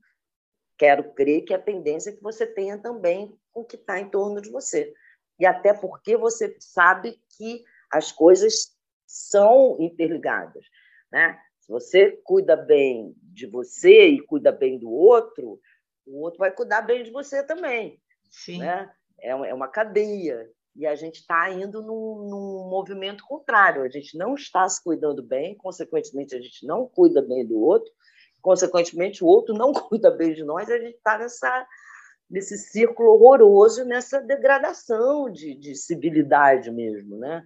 quero 0.77 1.13
crer 1.13 1.43
que 1.43 1.53
a 1.53 1.59
tendência 1.59 2.09
é 2.09 2.13
que 2.13 2.21
você 2.21 2.45
tenha 2.45 2.77
também 2.77 3.37
com 3.51 3.61
o 3.61 3.65
que 3.65 3.75
está 3.75 3.99
em 3.99 4.09
torno 4.09 4.41
de 4.41 4.49
você. 4.49 4.93
E 5.39 5.45
até 5.45 5.73
porque 5.73 6.17
você 6.17 6.55
sabe 6.59 7.19
que 7.37 7.63
as 7.91 8.11
coisas 8.11 8.75
são 9.05 9.77
interligadas. 9.79 10.65
Né? 11.11 11.39
Se 11.59 11.71
você 11.71 12.19
cuida 12.23 12.55
bem 12.55 13.15
de 13.21 13.45
você 13.45 14.07
e 14.07 14.21
cuida 14.21 14.51
bem 14.51 14.79
do 14.79 14.91
outro, 14.91 15.59
o 16.05 16.21
outro 16.21 16.39
vai 16.39 16.51
cuidar 16.51 16.81
bem 16.81 17.03
de 17.03 17.11
você 17.11 17.43
também. 17.43 18.01
Sim. 18.31 18.59
Né? 18.59 18.91
É, 19.19 19.29
é 19.29 19.53
uma 19.53 19.67
cadeia. 19.67 20.49
E 20.75 20.87
a 20.87 20.95
gente 20.95 21.19
está 21.19 21.51
indo 21.51 21.81
num, 21.81 22.27
num, 22.29 22.69
movimento 22.69 23.23
contrário. 23.25 23.83
A 23.83 23.89
gente 23.89 24.17
não 24.17 24.33
está 24.33 24.67
se 24.67 24.83
cuidando 24.83 25.21
bem, 25.21 25.55
consequentemente, 25.55 26.35
a 26.35 26.41
gente 26.41 26.65
não 26.65 26.87
cuida 26.87 27.21
bem 27.21 27.45
do 27.45 27.59
outro, 27.59 27.91
consequentemente, 28.41 29.23
o 29.23 29.27
outro 29.27 29.53
não 29.53 29.71
cuida 29.73 30.09
bem 30.09 30.33
de 30.33 30.43
nós, 30.43 30.69
a 30.69 30.77
gente 30.79 30.95
está 30.95 31.17
nessa, 31.17 31.67
nesse 32.29 32.57
círculo 32.57 33.11
horroroso, 33.11 33.85
nessa 33.85 34.19
degradação 34.19 35.31
de, 35.31 35.53
de 35.55 35.75
civilidade 35.75 36.71
mesmo. 36.71 37.17
Né? 37.17 37.45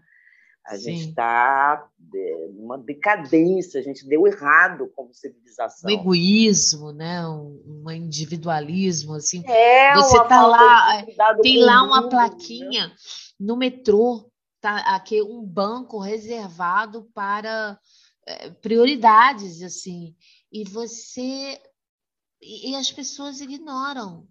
A 0.68 0.76
Sim. 0.76 0.84
gente 0.84 1.10
está 1.10 1.88
é, 2.14 2.48
numa 2.54 2.78
decadência, 2.78 3.80
a 3.80 3.84
gente 3.84 4.06
deu 4.06 4.28
errado 4.28 4.92
como 4.94 5.14
civilização. 5.14 5.90
Um 5.90 5.94
egoísmo, 5.94 6.92
né? 6.92 7.26
um, 7.26 7.90
individualismo, 7.90 9.14
assim. 9.14 9.42
É, 9.48 9.96
Você 9.96 10.22
tá 10.26 10.46
lá, 10.46 11.06
tem 11.42 11.64
lá 11.64 11.84
uma 11.84 12.02
mundo, 12.02 12.04
né? 12.04 12.10
plaquinha 12.10 12.88
né? 12.90 12.96
no 13.40 13.56
metrô, 13.56 14.30
tá 14.60 14.78
aqui 14.96 15.22
um 15.22 15.42
banco 15.42 16.00
reservado 16.00 17.10
para 17.14 17.80
é, 18.26 18.50
prioridades, 18.50 19.62
assim, 19.64 20.14
e 20.52 20.66
você 20.66 21.62
e 22.42 22.76
as 22.76 22.92
pessoas 22.92 23.40
ignoram. 23.40 24.28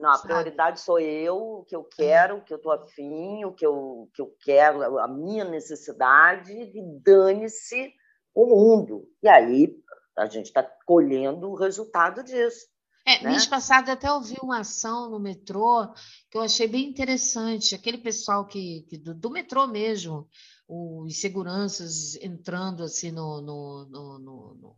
Não, 0.00 0.10
a 0.10 0.18
prioridade 0.18 0.80
sou 0.80 0.98
eu, 0.98 1.36
o 1.36 1.64
que 1.64 1.76
eu 1.76 1.84
quero, 1.84 2.38
o 2.38 2.42
que 2.42 2.54
eu 2.54 2.56
estou 2.56 2.72
afim, 2.72 3.44
o 3.44 3.52
que 3.52 3.66
eu, 3.66 4.08
que 4.14 4.22
eu 4.22 4.34
quero, 4.42 4.98
a 4.98 5.06
minha 5.06 5.44
necessidade, 5.44 6.50
e 6.52 6.82
dane-se 7.04 7.92
o 8.34 8.46
mundo. 8.46 9.06
E 9.22 9.28
aí 9.28 9.76
a 10.16 10.24
gente 10.24 10.46
está 10.46 10.62
colhendo 10.86 11.50
o 11.50 11.54
resultado 11.54 12.24
disso. 12.24 12.66
É, 13.06 13.22
né? 13.22 13.30
Mês 13.30 13.46
passado 13.46 13.90
até 13.90 14.10
ouvi 14.10 14.36
uma 14.42 14.60
ação 14.60 15.10
no 15.10 15.18
metrô 15.18 15.92
que 16.30 16.38
eu 16.38 16.42
achei 16.42 16.66
bem 16.66 16.88
interessante. 16.88 17.74
Aquele 17.74 17.98
pessoal 17.98 18.46
que, 18.46 18.86
que 18.88 18.96
do, 18.96 19.14
do, 19.14 19.30
metrô 19.30 19.66
mesmo, 19.66 20.26
os 20.66 21.20
seguranças 21.20 22.16
entrando 22.22 22.84
assim 22.84 23.10
no, 23.10 23.40
no, 23.40 23.84
no, 23.86 24.18
no 24.18 24.76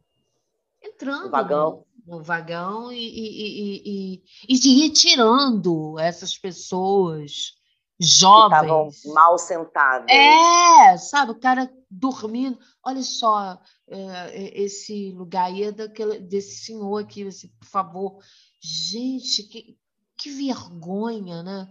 entrando 0.83 1.25
no 1.25 1.31
vagão 1.31 1.85
no 2.07 2.23
vagão 2.23 2.93
e, 2.93 2.99
e, 2.99 3.83
e, 3.85 4.23
e, 4.49 4.81
retirando 4.83 5.99
essas 5.99 6.37
pessoas 6.37 7.55
jovens. 8.01 9.03
Que 9.03 9.09
mal 9.09 9.39
sentadas. 9.39 10.09
É, 10.09 10.97
sabe, 10.99 11.33
o 11.33 11.39
cara 11.39 11.73
dormindo. 11.91 12.59
Olha 12.85 13.03
só, 13.03 13.61
é, 13.89 14.61
esse 14.61 15.13
lugar 15.13 15.47
aí 15.47 15.65
é 15.65 15.73
daquele, 15.73 16.19
desse 16.19 16.65
senhor 16.65 16.99
aqui, 16.99 17.23
esse, 17.23 17.49
por 17.49 17.67
favor. 17.67 18.19
Gente, 18.61 19.45
que, 19.45 19.79
que 20.17 20.31
vergonha, 20.31 21.43
né? 21.43 21.69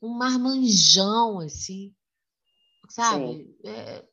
Um 0.00 0.10
marmanjão, 0.10 1.40
assim, 1.40 1.94
sabe? 2.88 3.56
É, 3.64 4.04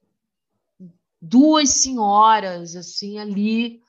duas 1.21 1.69
senhoras, 1.69 2.75
assim, 2.75 3.19
ali 3.19 3.81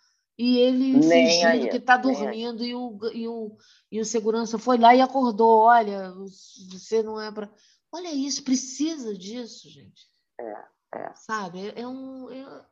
e 0.43 0.59
ele 0.59 0.93
nem 0.95 1.29
fingindo 1.29 1.47
aí, 1.47 1.69
que 1.69 1.77
está 1.77 1.97
dormindo 1.97 2.65
e 2.65 2.75
o, 2.75 2.99
e, 3.13 3.29
o, 3.29 3.57
e 3.93 4.01
o 4.01 4.05
segurança 4.05 4.59
foi 4.59 4.77
lá 4.77 4.93
e 4.93 5.01
acordou. 5.01 5.61
Olha, 5.61 6.13
você 6.69 7.01
não 7.01 7.21
é 7.21 7.31
para. 7.31 7.49
Olha 7.93 8.13
isso, 8.13 8.43
precisa 8.43 9.17
disso, 9.17 9.71
gente. 9.71 10.03
É, 10.41 10.65
é. 10.97 11.15
Sabe? 11.15 11.69
É, 11.69 11.83
é 11.83 11.87
um. 11.87 12.29
É, 12.29 12.67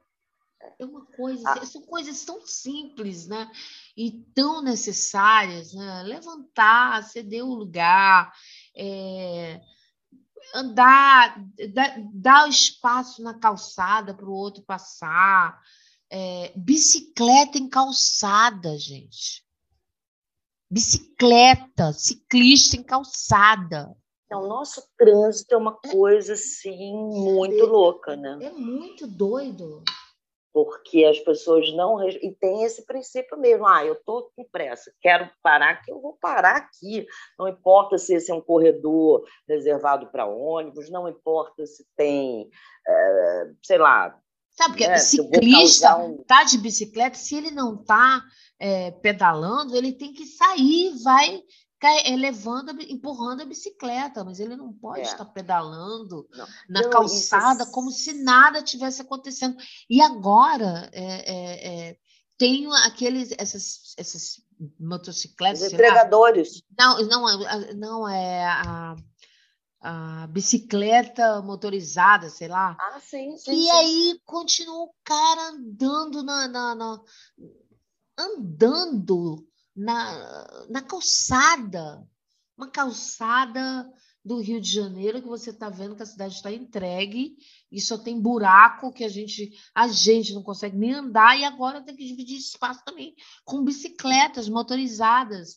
é 0.81 0.85
uma 0.85 1.07
coisa, 1.07 1.49
ah. 1.49 1.65
são 1.65 1.83
coisas 1.83 2.25
tão 2.25 2.45
simples, 2.45 3.29
né? 3.29 3.49
E 3.97 4.21
tão 4.35 4.61
necessárias, 4.63 5.73
né? 5.73 6.03
Levantar, 6.03 7.05
ceder 7.05 7.45
o 7.45 7.55
lugar, 7.55 8.33
é, 8.77 9.61
andar, 10.53 11.41
dar, 11.73 11.95
dar 12.13 12.49
espaço 12.49 13.23
na 13.23 13.39
calçada 13.39 14.13
para 14.13 14.27
o 14.27 14.35
outro 14.35 14.61
passar, 14.65 15.57
é, 16.11 16.53
bicicleta 16.57 17.57
em 17.57 17.69
calçada, 17.69 18.77
gente. 18.77 19.45
Bicicleta, 20.69 21.93
ciclista 21.93 22.77
em 22.77 22.83
calçada. 22.83 23.97
Então, 24.27 24.45
o 24.45 24.49
nosso 24.49 24.83
trânsito 24.97 25.55
é 25.55 25.59
uma 25.59 25.77
coisa 25.77 26.35
assim 26.35 26.95
muito 26.95 27.65
é, 27.65 27.67
louca, 27.67 28.17
né? 28.17 28.39
É 28.41 28.51
muito 28.51 29.07
doido. 29.07 29.83
Porque 30.53 31.05
as 31.05 31.19
pessoas 31.21 31.73
não. 31.75 32.01
E 32.09 32.37
tem 32.41 32.63
esse 32.65 32.85
princípio 32.85 33.37
mesmo. 33.39 33.67
Ah, 33.67 33.85
eu 33.85 33.95
estou 33.95 34.31
com 34.37 34.45
pressa, 34.45 34.93
quero 35.01 35.29
parar 35.43 35.71
aqui, 35.71 35.91
eu 35.91 36.01
vou 36.01 36.17
parar 36.21 36.57
aqui. 36.57 37.07
Não 37.39 37.49
importa 37.49 37.99
se 37.99 38.15
esse 38.15 38.31
é 38.31 38.35
um 38.35 38.41
corredor 38.41 39.25
reservado 39.49 40.09
para 40.09 40.27
ônibus, 40.27 40.91
não 40.91 41.09
importa 41.09 41.67
se 41.67 41.85
tem, 41.97 42.49
é, 42.87 43.51
sei 43.63 43.79
lá, 43.79 44.17
Sabe, 44.61 44.75
porque 44.75 44.85
é, 44.85 44.99
ciclista 44.99 45.97
um... 45.97 46.23
tá 46.25 46.45
de 46.45 46.59
bicicleta, 46.59 47.17
se 47.17 47.35
ele 47.35 47.51
não 47.51 47.77
tá 47.77 48.23
é, 48.59 48.91
pedalando, 48.91 49.75
ele 49.75 49.93
tem 49.93 50.13
que 50.13 50.27
sair, 50.27 50.93
vai 51.03 51.43
é 51.83 52.15
levando, 52.15 52.79
empurrando 52.83 53.41
a 53.41 53.47
bicicleta, 53.47 54.23
mas 54.23 54.39
ele 54.39 54.55
não 54.55 54.71
pode 54.71 55.01
é. 55.01 55.05
estar 55.05 55.25
pedalando 55.25 56.29
não. 56.31 56.47
na 56.69 56.83
não, 56.83 56.91
calçada 56.91 57.63
isso... 57.63 57.73
como 57.73 57.91
se 57.91 58.23
nada 58.23 58.63
tivesse 58.63 59.01
acontecendo. 59.01 59.57
E 59.89 60.03
agora 60.03 60.91
é, 60.93 61.05
é, 61.05 61.89
é 61.89 61.97
tem 62.37 62.67
aqueles, 62.85 63.33
essas, 63.39 63.95
essas 63.97 64.43
motocicletas. 64.79 65.63
Os 65.63 65.73
entregadores. 65.73 66.63
Lá. 66.79 66.99
Não, 66.99 67.07
não, 67.07 67.75
não 67.77 68.09
é 68.09 68.45
a, 68.45 68.95
a 69.81 70.27
bicicleta 70.27 71.41
motorizada, 71.43 72.29
sei 72.29 72.49
lá. 72.49 72.77
Ah, 72.79 73.01
sim, 73.01 73.37
sim. 73.37 73.53
E 73.53 73.65
sim. 73.65 73.71
aí 73.71 74.21
continua 74.25 74.85
o 74.85 74.95
cara 75.03 75.51
andando 75.51 76.23
na, 76.23 76.47
na, 76.47 76.75
na 76.75 77.01
andando 78.19 79.47
na, 79.75 80.67
na 80.69 80.83
calçada, 80.83 82.07
uma 82.57 82.69
calçada 82.71 83.91
do 84.23 84.39
Rio 84.39 84.61
de 84.61 84.71
Janeiro 84.71 85.23
que 85.23 85.29
você 85.29 85.49
está 85.49 85.71
vendo 85.71 85.97
que 85.97 86.03
a 86.03 86.07
cidade 86.07 86.35
está 86.35 86.53
entregue 86.53 87.37
e 87.73 87.81
só 87.81 87.97
tem 87.97 88.21
buraco 88.21 88.93
que 88.93 89.03
a 89.03 89.09
gente 89.09 89.51
a 89.75 89.89
gente 89.89 90.35
não 90.35 90.43
consegue 90.43 90.77
nem 90.77 90.93
andar 90.93 91.39
e 91.39 91.45
agora 91.45 91.83
tem 91.83 91.97
que 91.97 92.05
dividir 92.05 92.37
espaço 92.37 92.83
também 92.85 93.15
com 93.45 93.65
bicicletas 93.65 94.47
motorizadas. 94.47 95.57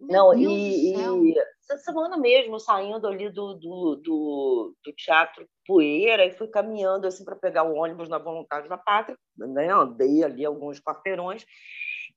não, 0.00 0.30
Deus 0.30 0.52
e, 0.52 0.94
e, 0.94 1.34
essa 1.70 1.78
semana 1.78 2.16
mesmo, 2.16 2.58
saindo 2.58 3.06
ali 3.06 3.30
do, 3.30 3.54
do, 3.54 3.96
do, 3.96 4.76
do 4.84 4.92
Teatro 4.94 5.46
Poeira, 5.66 6.24
e 6.24 6.32
fui 6.32 6.48
caminhando 6.48 7.06
assim 7.06 7.24
para 7.24 7.36
pegar 7.36 7.62
o 7.62 7.74
ônibus 7.74 8.08
na 8.08 8.18
Vontade 8.18 8.68
da 8.68 8.76
Pátria, 8.76 9.16
né? 9.36 9.72
andei 9.72 10.24
ali 10.24 10.44
alguns 10.44 10.80
quarteirões, 10.80 11.44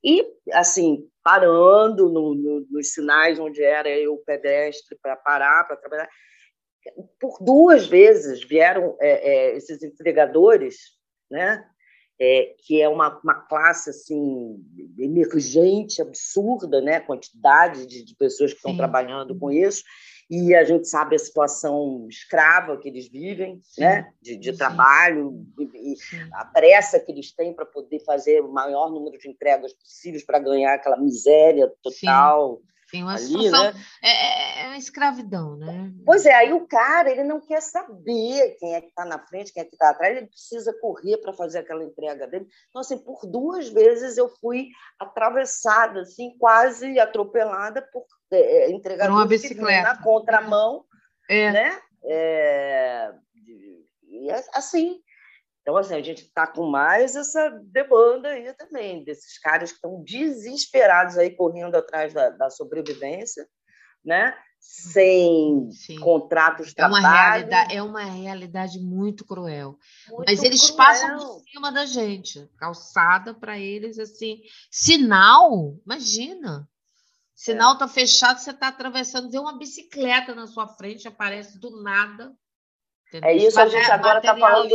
e, 0.04 0.24
assim, 0.52 1.08
parando 1.22 2.08
no, 2.08 2.34
no, 2.34 2.66
nos 2.70 2.92
sinais 2.92 3.38
onde 3.38 3.62
era 3.62 3.88
eu 3.88 4.16
pedestre 4.26 4.96
para 5.00 5.16
parar, 5.16 5.64
para 5.64 5.76
trabalhar. 5.76 6.08
Por 7.18 7.38
duas 7.40 7.86
vezes 7.86 8.44
vieram 8.44 8.96
é, 9.00 9.08
é, 9.08 9.56
esses 9.56 9.82
entregadores, 9.82 10.76
né? 11.30 11.64
É, 12.18 12.54
que 12.64 12.80
é 12.80 12.88
uma, 12.88 13.20
uma 13.22 13.34
classe 13.34 13.90
assim 13.90 14.58
emergente, 14.98 16.00
absurda, 16.00 16.80
né? 16.80 16.98
quantidade 16.98 17.86
de, 17.86 18.02
de 18.02 18.14
pessoas 18.14 18.52
que 18.52 18.56
estão 18.56 18.70
Sim. 18.70 18.78
trabalhando 18.78 19.38
com 19.38 19.50
isso 19.50 19.82
e 20.28 20.54
a 20.54 20.64
gente 20.64 20.88
sabe 20.88 21.14
a 21.14 21.18
situação 21.18 22.06
escrava 22.08 22.76
que 22.76 22.88
eles 22.88 23.08
vivem, 23.08 23.60
Sim. 23.62 23.82
né? 23.82 24.12
de, 24.20 24.36
de 24.36 24.56
trabalho, 24.56 25.46
e 25.58 25.94
a 26.32 26.44
pressa 26.44 26.98
que 26.98 27.12
eles 27.12 27.32
têm 27.32 27.54
para 27.54 27.64
poder 27.64 28.00
fazer 28.00 28.40
o 28.40 28.52
maior 28.52 28.90
número 28.90 29.16
de 29.18 29.28
entregas 29.28 29.72
possíveis 29.72 30.24
para 30.24 30.40
ganhar 30.40 30.74
aquela 30.74 30.96
miséria 30.96 31.72
total. 31.80 32.56
Sim. 32.56 32.75
Sim, 32.88 33.02
uma 33.02 33.14
ali, 33.14 33.26
situação, 33.26 33.64
né? 33.64 33.74
É, 34.02 34.10
é, 34.10 34.62
é 34.62 34.66
uma 34.68 34.76
escravidão, 34.76 35.56
né? 35.56 35.92
Pois 36.04 36.24
é, 36.24 36.32
aí 36.32 36.52
o 36.52 36.66
cara 36.68 37.10
ele 37.10 37.24
não 37.24 37.40
quer 37.40 37.60
saber 37.60 38.56
quem 38.58 38.74
é 38.74 38.80
que 38.80 38.88
está 38.88 39.04
na 39.04 39.18
frente, 39.18 39.52
quem 39.52 39.62
é 39.62 39.66
que 39.66 39.74
está 39.74 39.90
atrás, 39.90 40.16
ele 40.16 40.28
precisa 40.28 40.72
correr 40.80 41.18
para 41.18 41.32
fazer 41.32 41.58
aquela 41.58 41.82
entrega 41.82 42.28
dele. 42.28 42.46
Então, 42.68 42.80
assim, 42.80 42.98
por 42.98 43.26
duas 43.26 43.68
vezes 43.68 44.16
eu 44.16 44.28
fui 44.40 44.68
atravessada, 45.00 46.02
assim, 46.02 46.36
quase 46.38 46.98
atropelada 47.00 47.82
por 47.92 48.04
é, 48.32 48.70
entregadores 48.70 49.14
uma 49.14 49.26
bicicleta. 49.26 49.82
na 49.82 50.02
contramão, 50.02 50.84
é. 51.28 51.50
né? 51.50 51.80
É, 52.04 53.12
e 54.08 54.30
assim, 54.54 55.00
então, 55.66 55.76
assim, 55.76 55.96
a 55.96 56.00
gente 56.00 56.22
está 56.22 56.46
com 56.46 56.64
mais 56.64 57.16
essa 57.16 57.50
demanda 57.64 58.28
aí 58.28 58.54
também, 58.54 59.02
desses 59.02 59.36
caras 59.36 59.70
que 59.72 59.78
estão 59.78 60.00
desesperados 60.04 61.18
aí 61.18 61.34
correndo 61.34 61.74
atrás 61.74 62.14
da, 62.14 62.30
da 62.30 62.48
sobrevivência, 62.48 63.44
né? 64.04 64.32
sem 64.60 65.68
Sim. 65.72 65.98
contratos 65.98 66.68
de 66.68 66.72
é 66.72 66.74
trabalho. 66.76 67.04
Uma 67.04 67.30
realidade, 67.30 67.74
é 67.74 67.82
uma 67.82 68.04
realidade 68.04 68.78
muito 68.78 69.24
cruel. 69.24 69.76
Muito 70.08 70.24
Mas 70.28 70.44
eles 70.44 70.70
cruel. 70.70 70.76
passam 70.76 71.18
por 71.18 71.42
cima 71.50 71.72
da 71.72 71.84
gente, 71.84 72.48
calçada 72.58 73.34
para 73.34 73.58
eles, 73.58 73.98
assim. 73.98 74.42
Sinal, 74.70 75.76
imagina. 75.84 76.68
Sinal 77.34 77.72
está 77.72 77.86
é. 77.86 77.88
fechado, 77.88 78.38
você 78.38 78.52
está 78.52 78.68
atravessando, 78.68 79.32
vê 79.32 79.38
uma 79.40 79.58
bicicleta 79.58 80.32
na 80.32 80.46
sua 80.46 80.68
frente, 80.68 81.08
aparece 81.08 81.58
do 81.58 81.82
nada. 81.82 82.32
Entendeu? 83.08 83.30
É 83.30 83.34
isso, 83.34 83.58
a 83.58 83.66
gente 83.66 83.90
agora 83.90 84.18
está 84.18 84.36
falando 84.36 84.68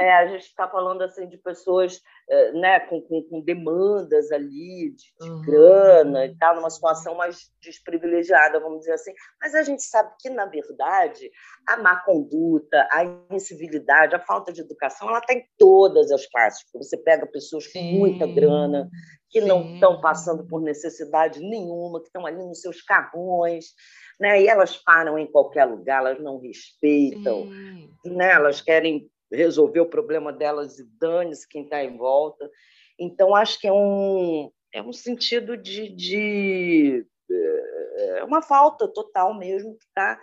é, 0.00 0.12
a 0.14 0.26
gente 0.26 0.46
está 0.46 0.66
falando 0.66 1.02
assim 1.02 1.28
de 1.28 1.36
pessoas 1.36 2.00
é, 2.28 2.52
né, 2.52 2.80
com, 2.80 3.02
com, 3.02 3.22
com 3.24 3.40
demandas 3.42 4.32
ali 4.32 4.94
de, 4.96 5.04
de 5.20 5.30
uhum. 5.30 5.42
grana 5.42 6.24
e 6.24 6.36
tal, 6.38 6.56
numa 6.56 6.70
situação 6.70 7.14
mais 7.14 7.50
desprivilegiada, 7.60 8.60
vamos 8.60 8.80
dizer 8.80 8.92
assim. 8.92 9.12
Mas 9.40 9.54
a 9.54 9.62
gente 9.62 9.82
sabe 9.82 10.10
que, 10.18 10.30
na 10.30 10.46
verdade, 10.46 11.30
a 11.66 11.76
má 11.76 11.96
conduta, 12.04 12.88
a 12.90 13.04
incivilidade, 13.34 14.14
a 14.14 14.20
falta 14.20 14.52
de 14.52 14.62
educação, 14.62 15.08
ela 15.08 15.18
está 15.18 15.34
em 15.34 15.44
todas 15.58 16.10
as 16.10 16.26
classes. 16.26 16.64
Você 16.74 16.96
pega 16.96 17.26
pessoas 17.26 17.66
com 17.66 17.78
Sim. 17.78 17.98
muita 17.98 18.26
grana, 18.26 18.88
que 19.28 19.42
Sim. 19.42 19.48
não 19.48 19.74
estão 19.74 20.00
passando 20.00 20.46
por 20.46 20.62
necessidade 20.62 21.40
nenhuma, 21.40 22.00
que 22.00 22.06
estão 22.06 22.24
ali 22.24 22.38
nos 22.38 22.60
seus 22.60 22.80
carrões, 22.80 23.66
né? 24.18 24.40
E 24.40 24.48
elas 24.48 24.76
param 24.76 25.18
em 25.18 25.30
qualquer 25.30 25.64
lugar, 25.64 26.00
elas 26.00 26.22
não 26.22 26.38
respeitam, 26.38 27.46
né? 28.04 28.32
Elas 28.32 28.60
querem 28.60 29.10
resolver 29.32 29.80
o 29.80 29.90
problema 29.90 30.32
delas 30.32 30.78
e 30.78 30.84
dane-se 30.98 31.48
quem 31.48 31.64
está 31.64 31.82
em 31.84 31.96
volta. 31.96 32.50
Então, 32.98 33.34
acho 33.34 33.58
que 33.60 33.66
é 33.66 33.72
um, 33.72 34.50
é 34.72 34.82
um 34.82 34.92
sentido 34.92 35.56
de, 35.56 35.88
de 35.88 37.06
é 38.18 38.24
uma 38.24 38.42
falta 38.42 38.88
total 38.88 39.34
mesmo 39.34 39.76
que 39.76 39.84
está 39.84 40.18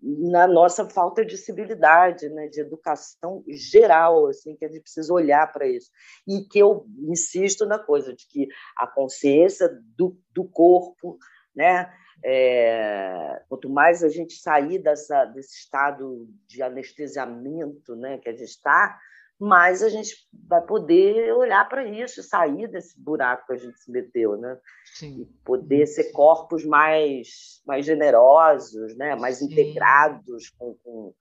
na 0.00 0.46
nossa 0.46 0.88
falta 0.88 1.24
de 1.24 1.36
civilidade, 1.38 2.28
né, 2.28 2.46
de 2.48 2.60
educação 2.60 3.42
geral, 3.48 4.26
assim, 4.26 4.54
que 4.54 4.64
a 4.64 4.68
gente 4.68 4.82
precisa 4.82 5.12
olhar 5.12 5.50
para 5.50 5.66
isso. 5.66 5.90
E 6.28 6.42
que 6.42 6.58
eu 6.58 6.84
insisto 7.08 7.64
na 7.64 7.78
coisa 7.78 8.14
de 8.14 8.26
que 8.28 8.46
a 8.76 8.86
consciência 8.86 9.70
do, 9.96 10.18
do 10.30 10.44
corpo, 10.44 11.16
né, 11.56 11.90
é, 12.26 13.42
quanto 13.50 13.68
mais 13.68 14.02
a 14.02 14.08
gente 14.08 14.34
sair 14.34 14.78
dessa, 14.78 15.26
desse 15.26 15.58
estado 15.58 16.26
de 16.46 16.62
anestesiamento 16.62 17.94
né, 17.94 18.16
que 18.16 18.30
a 18.30 18.32
gente 18.32 18.44
está, 18.44 18.98
mais 19.38 19.82
a 19.82 19.90
gente 19.90 20.16
vai 20.48 20.62
poder 20.62 21.34
olhar 21.34 21.68
para 21.68 21.84
isso, 21.84 22.22
sair 22.22 22.66
desse 22.66 22.98
buraco 22.98 23.46
que 23.46 23.52
a 23.52 23.56
gente 23.56 23.78
se 23.78 23.90
meteu, 23.90 24.38
né? 24.38 24.58
Sim. 24.94 25.20
E 25.20 25.24
poder 25.44 25.86
ser 25.86 26.12
corpos 26.12 26.64
mais, 26.64 27.60
mais 27.66 27.84
generosos, 27.84 28.96
né? 28.96 29.14
mais 29.16 29.38
Sim. 29.38 29.46
integrados 29.46 30.48
com, 30.50 30.74
com, 30.82 31.14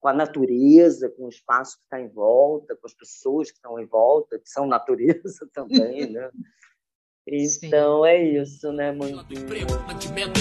com, 0.00 0.08
a 0.08 0.14
natureza, 0.14 1.10
com 1.10 1.26
o 1.26 1.28
espaço 1.28 1.76
que 1.78 1.84
está 1.84 2.00
em 2.00 2.08
volta, 2.08 2.76
com 2.76 2.86
as 2.86 2.94
pessoas 2.94 3.50
que 3.50 3.56
estão 3.56 3.78
em 3.78 3.86
volta, 3.86 4.38
que 4.38 4.48
são 4.48 4.66
natureza 4.66 5.46
também, 5.52 6.10
né? 6.10 6.30
Então 7.26 8.02
Sim. 8.02 8.08
é 8.08 8.42
isso, 8.42 8.72
né, 8.72 8.90
mano? 8.90 9.24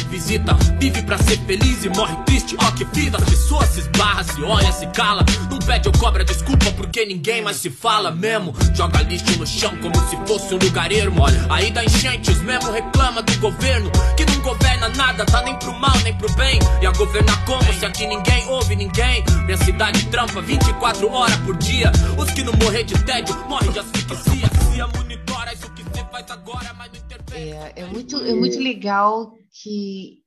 visita, 0.09 0.53
vive 0.79 1.01
pra 1.03 1.17
ser 1.19 1.37
feliz 1.45 1.85
e 1.85 1.89
morre 1.89 2.15
triste, 2.25 2.55
ó 2.59 2.71
que 2.71 2.83
vida. 2.85 3.17
As 3.17 3.23
pessoas 3.23 3.69
se 3.69 3.79
esbarra, 3.79 4.23
se 4.23 4.41
olha, 4.43 4.71
se 4.71 4.85
cala. 4.87 5.23
Não 5.49 5.59
pede 5.59 5.87
ou 5.87 5.93
cobra 5.99 6.23
desculpa 6.23 6.71
porque 6.75 7.05
ninguém 7.05 7.41
mais 7.41 7.57
se 7.57 7.69
fala 7.69 8.11
mesmo. 8.11 8.53
Joga 8.75 9.01
lixo 9.03 9.37
no 9.37 9.45
chão 9.47 9.75
como 9.77 9.95
se 10.09 10.17
fosse 10.27 10.53
um 10.53 10.57
lugar 10.57 10.91
ermo. 10.91 11.21
Olha, 11.21 11.45
aí 11.49 11.71
da 11.71 11.83
enchente, 11.83 12.31
os 12.31 12.41
mesmo 12.41 12.71
reclama 12.71 13.21
do 13.21 13.39
governo. 13.39 13.91
Que 14.17 14.25
não 14.25 14.41
governa 14.41 14.89
nada, 14.89 15.25
tá 15.25 15.41
nem 15.43 15.57
pro 15.59 15.73
mal 15.73 15.97
nem 16.03 16.15
pro 16.17 16.31
bem. 16.33 16.59
E 16.81 16.85
a 16.85 16.91
governar 16.91 17.45
como 17.45 17.63
se 17.73 17.85
aqui 17.85 18.07
ninguém 18.07 18.47
ouve 18.49 18.75
ninguém. 18.75 19.23
Minha 19.45 19.57
cidade 19.57 20.05
trampa 20.07 20.41
24 20.41 21.11
horas 21.11 21.37
por 21.37 21.55
dia. 21.57 21.91
Os 22.17 22.31
que 22.31 22.43
não 22.43 22.53
morrer 22.53 22.83
de 22.83 22.95
tédio 23.05 23.35
morrem 23.47 23.71
de 23.71 23.79
asfixia. 23.79 24.49
Se 24.73 24.81
a 24.81 24.87
monitora 24.87 25.53
isso 25.53 25.69
que 25.71 25.80
faz 25.80 25.80
agora. 25.80 25.80
É, 27.33 27.81
é, 27.81 27.85
muito, 27.85 28.17
é 28.17 28.33
muito 28.33 28.59
legal 28.59 29.37
que 29.51 30.23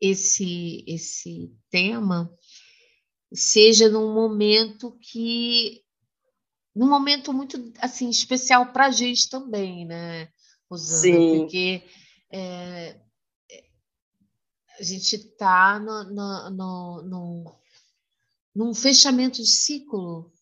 esse, 0.00 0.84
esse 0.86 1.54
tema 1.70 2.32
seja 3.32 3.88
num 3.88 4.12
momento 4.12 4.98
que 5.00 5.82
num 6.74 6.88
momento 6.88 7.32
muito 7.32 7.72
assim 7.78 8.08
especial 8.08 8.72
para 8.72 8.86
a 8.86 8.90
gente 8.90 9.28
também, 9.28 9.86
né, 9.86 10.28
Rosana? 10.70 11.00
Sim. 11.00 11.38
Porque 11.38 11.82
é, 12.30 12.98
a 14.78 14.82
gente 14.82 15.16
está 15.16 15.78
no, 15.78 16.04
no, 16.04 16.50
no, 16.50 17.02
no, 17.02 17.60
num 18.54 18.74
fechamento 18.74 19.42
de 19.42 19.48
ciclo, 19.48 20.32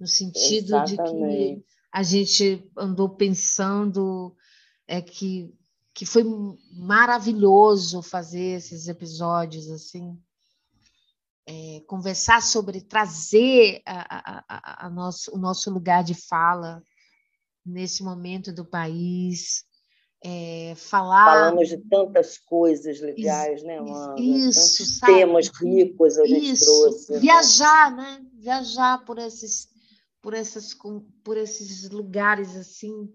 no 0.00 0.06
sentido 0.06 0.74
Exatamente. 0.74 1.56
de 1.56 1.60
que 1.60 1.73
a 1.94 2.02
gente 2.02 2.68
andou 2.76 3.08
pensando 3.08 4.36
é 4.84 5.00
que, 5.00 5.54
que 5.94 6.04
foi 6.04 6.24
maravilhoso 6.72 8.02
fazer 8.02 8.56
esses 8.56 8.88
episódios 8.88 9.70
assim. 9.70 10.18
É, 11.46 11.82
conversar 11.86 12.42
sobre 12.42 12.80
trazer 12.80 13.80
a, 13.86 14.42
a, 14.48 14.86
a, 14.86 14.90
nosso, 14.90 15.32
o 15.32 15.38
nosso 15.38 15.70
lugar 15.70 16.02
de 16.02 16.14
fala 16.14 16.82
nesse 17.64 18.02
momento 18.02 18.52
do 18.52 18.64
país, 18.64 19.64
é, 20.24 20.74
falar. 20.74 21.26
Falamos 21.26 21.68
de 21.68 21.76
tantas 21.76 22.38
coisas 22.38 23.00
legais, 23.00 23.62
né? 23.62 23.78
Isso, 24.18 24.78
Tantos 24.78 24.98
sabe? 24.98 25.12
temas 25.12 25.48
ricos 25.48 26.18
a 26.18 26.26
gente 26.26 26.50
Isso. 26.50 26.64
trouxe. 26.64 27.12
né? 27.12 27.18
Viajar, 27.20 27.94
né? 27.94 28.26
Viajar 28.32 29.04
por 29.04 29.18
esses, 29.18 29.68
por 30.24 30.32
essas, 30.32 30.74
por 31.22 31.36
esses 31.36 31.90
lugares 31.90 32.56
assim 32.56 33.12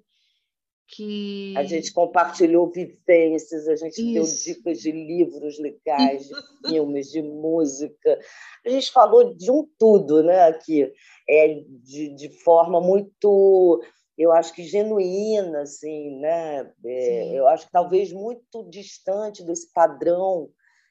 que 0.92 1.56
A 1.58 1.64
gente 1.64 1.92
compartilhou 1.92 2.72
vivências, 2.72 3.68
a 3.68 3.76
gente 3.76 4.14
deu 4.14 4.24
Isso. 4.24 4.44
dicas 4.44 4.80
de 4.80 4.92
livros 4.92 5.60
legais, 5.60 6.28
de 6.28 6.34
filmes, 6.68 7.12
de 7.12 7.22
música. 7.22 8.20
A 8.66 8.70
gente 8.70 8.92
falou 8.92 9.36
de 9.36 9.52
um 9.52 9.68
tudo, 9.78 10.24
né, 10.24 10.48
aqui, 10.48 10.92
é, 11.28 11.64
de, 11.84 12.16
de 12.16 12.30
forma 12.44 12.80
muito, 12.82 13.84
eu 14.16 14.32
acho 14.32 14.54
que 14.54 14.64
genuína, 14.64 15.62
assim, 15.62 16.20
né? 16.20 16.72
É, 16.86 17.40
eu 17.40 17.48
acho 17.48 17.68
que 17.68 17.72
talvez 17.72 18.12
muito 18.12 18.68
distante 18.70 19.44
desse 19.44 19.72
padrão 19.72 20.50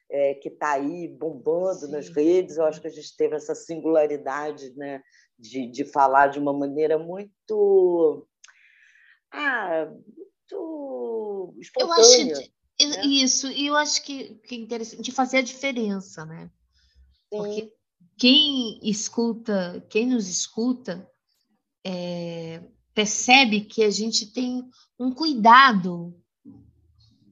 é, 0.09 0.33
que 0.33 0.49
está 0.49 0.73
aí 0.73 1.07
bombando 1.07 1.87
nas 1.87 2.07
Sim. 2.07 2.13
redes. 2.13 2.57
Eu 2.57 2.65
acho 2.65 2.81
que 2.81 2.87
a 2.87 2.91
gente 2.91 3.15
teve 3.15 3.35
essa 3.35 3.53
singularidade, 3.53 4.73
né, 4.75 5.01
de, 5.39 5.67
de 5.71 5.85
falar 5.85 6.27
de 6.27 6.39
uma 6.39 6.53
maneira 6.53 6.97
muito 6.99 8.27
ah, 9.31 9.85
muito 10.49 11.55
eu 11.77 11.91
acho 11.91 12.15
espontânea. 12.17 12.35
que- 12.35 12.51
i- 12.79 12.85
né? 12.89 13.23
isso, 13.23 13.47
e 13.47 13.67
eu 13.67 13.75
acho 13.75 14.03
que, 14.03 14.35
que 14.35 14.55
é 14.55 14.57
interessante 14.57 15.01
de 15.03 15.11
fazer 15.11 15.37
a 15.39 15.41
diferença, 15.41 16.25
né? 16.25 16.49
Sim, 17.31 17.37
Porque 17.37 17.73
quem 18.17 18.79
escuta, 18.83 19.85
quem 19.89 20.07
nos 20.07 20.27
escuta, 20.27 21.09
é, 21.85 22.63
percebe 22.93 23.61
que 23.61 23.83
a 23.83 23.89
gente 23.89 24.31
tem 24.33 24.67
um 24.99 25.11
cuidado 25.13 26.15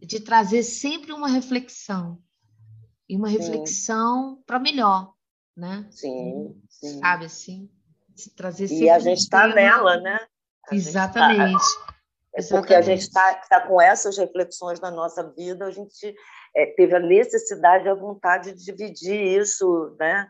de 0.02 0.20
trazer 0.20 0.64
sempre 0.64 1.12
uma 1.12 1.28
reflexão 1.28 2.22
e 3.10 3.16
uma 3.16 3.30
reflexão 3.30 4.42
para 4.46 4.60
melhor, 4.60 5.14
né? 5.56 5.90
sim, 5.90 6.62
sim. 6.70 7.00
Sabe 7.00 7.26
assim? 7.26 7.70
Trazer 8.36 8.68
E 8.72 8.90
a 8.90 9.00
gente 9.00 9.20
está 9.20 9.48
nela, 9.48 9.98
né? 10.00 10.16
A 10.66 10.70
tá- 10.70 10.76
Exatamente. 10.76 11.66
é 12.34 12.44
porque 12.44 12.74
a 12.74 12.82
gente 12.82 13.04
exatamente. 13.04 13.42
está 13.44 13.60
tá 13.60 13.68
com 13.68 13.82
essas 13.82 14.18
reflexões 14.18 14.80
na 14.80 14.92
nossa 14.92 15.24
vida, 15.34 15.66
a 15.66 15.72
gente 15.72 16.16
é, 16.56 16.66
teve 16.66 16.96
a 16.96 17.00
necessidade 17.00 17.86
e 17.86 17.90
a 17.90 17.96
vontade 17.96 18.54
de 18.54 18.64
dividir 18.64 19.40
isso, 19.40 19.96
né? 20.00 20.28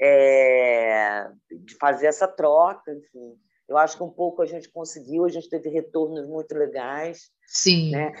É, 0.00 1.28
de 1.50 1.74
fazer 1.78 2.06
essa 2.06 2.26
troca, 2.26 2.92
enfim. 2.92 3.36
Eu 3.68 3.78
acho 3.78 3.96
que 3.96 4.02
um 4.02 4.10
pouco 4.10 4.42
a 4.42 4.46
gente 4.46 4.68
conseguiu, 4.70 5.24
a 5.24 5.28
gente 5.28 5.48
teve 5.48 5.68
retornos 5.68 6.26
muito 6.26 6.52
legais. 6.56 7.30
Sim. 7.46 7.90
né? 7.90 8.12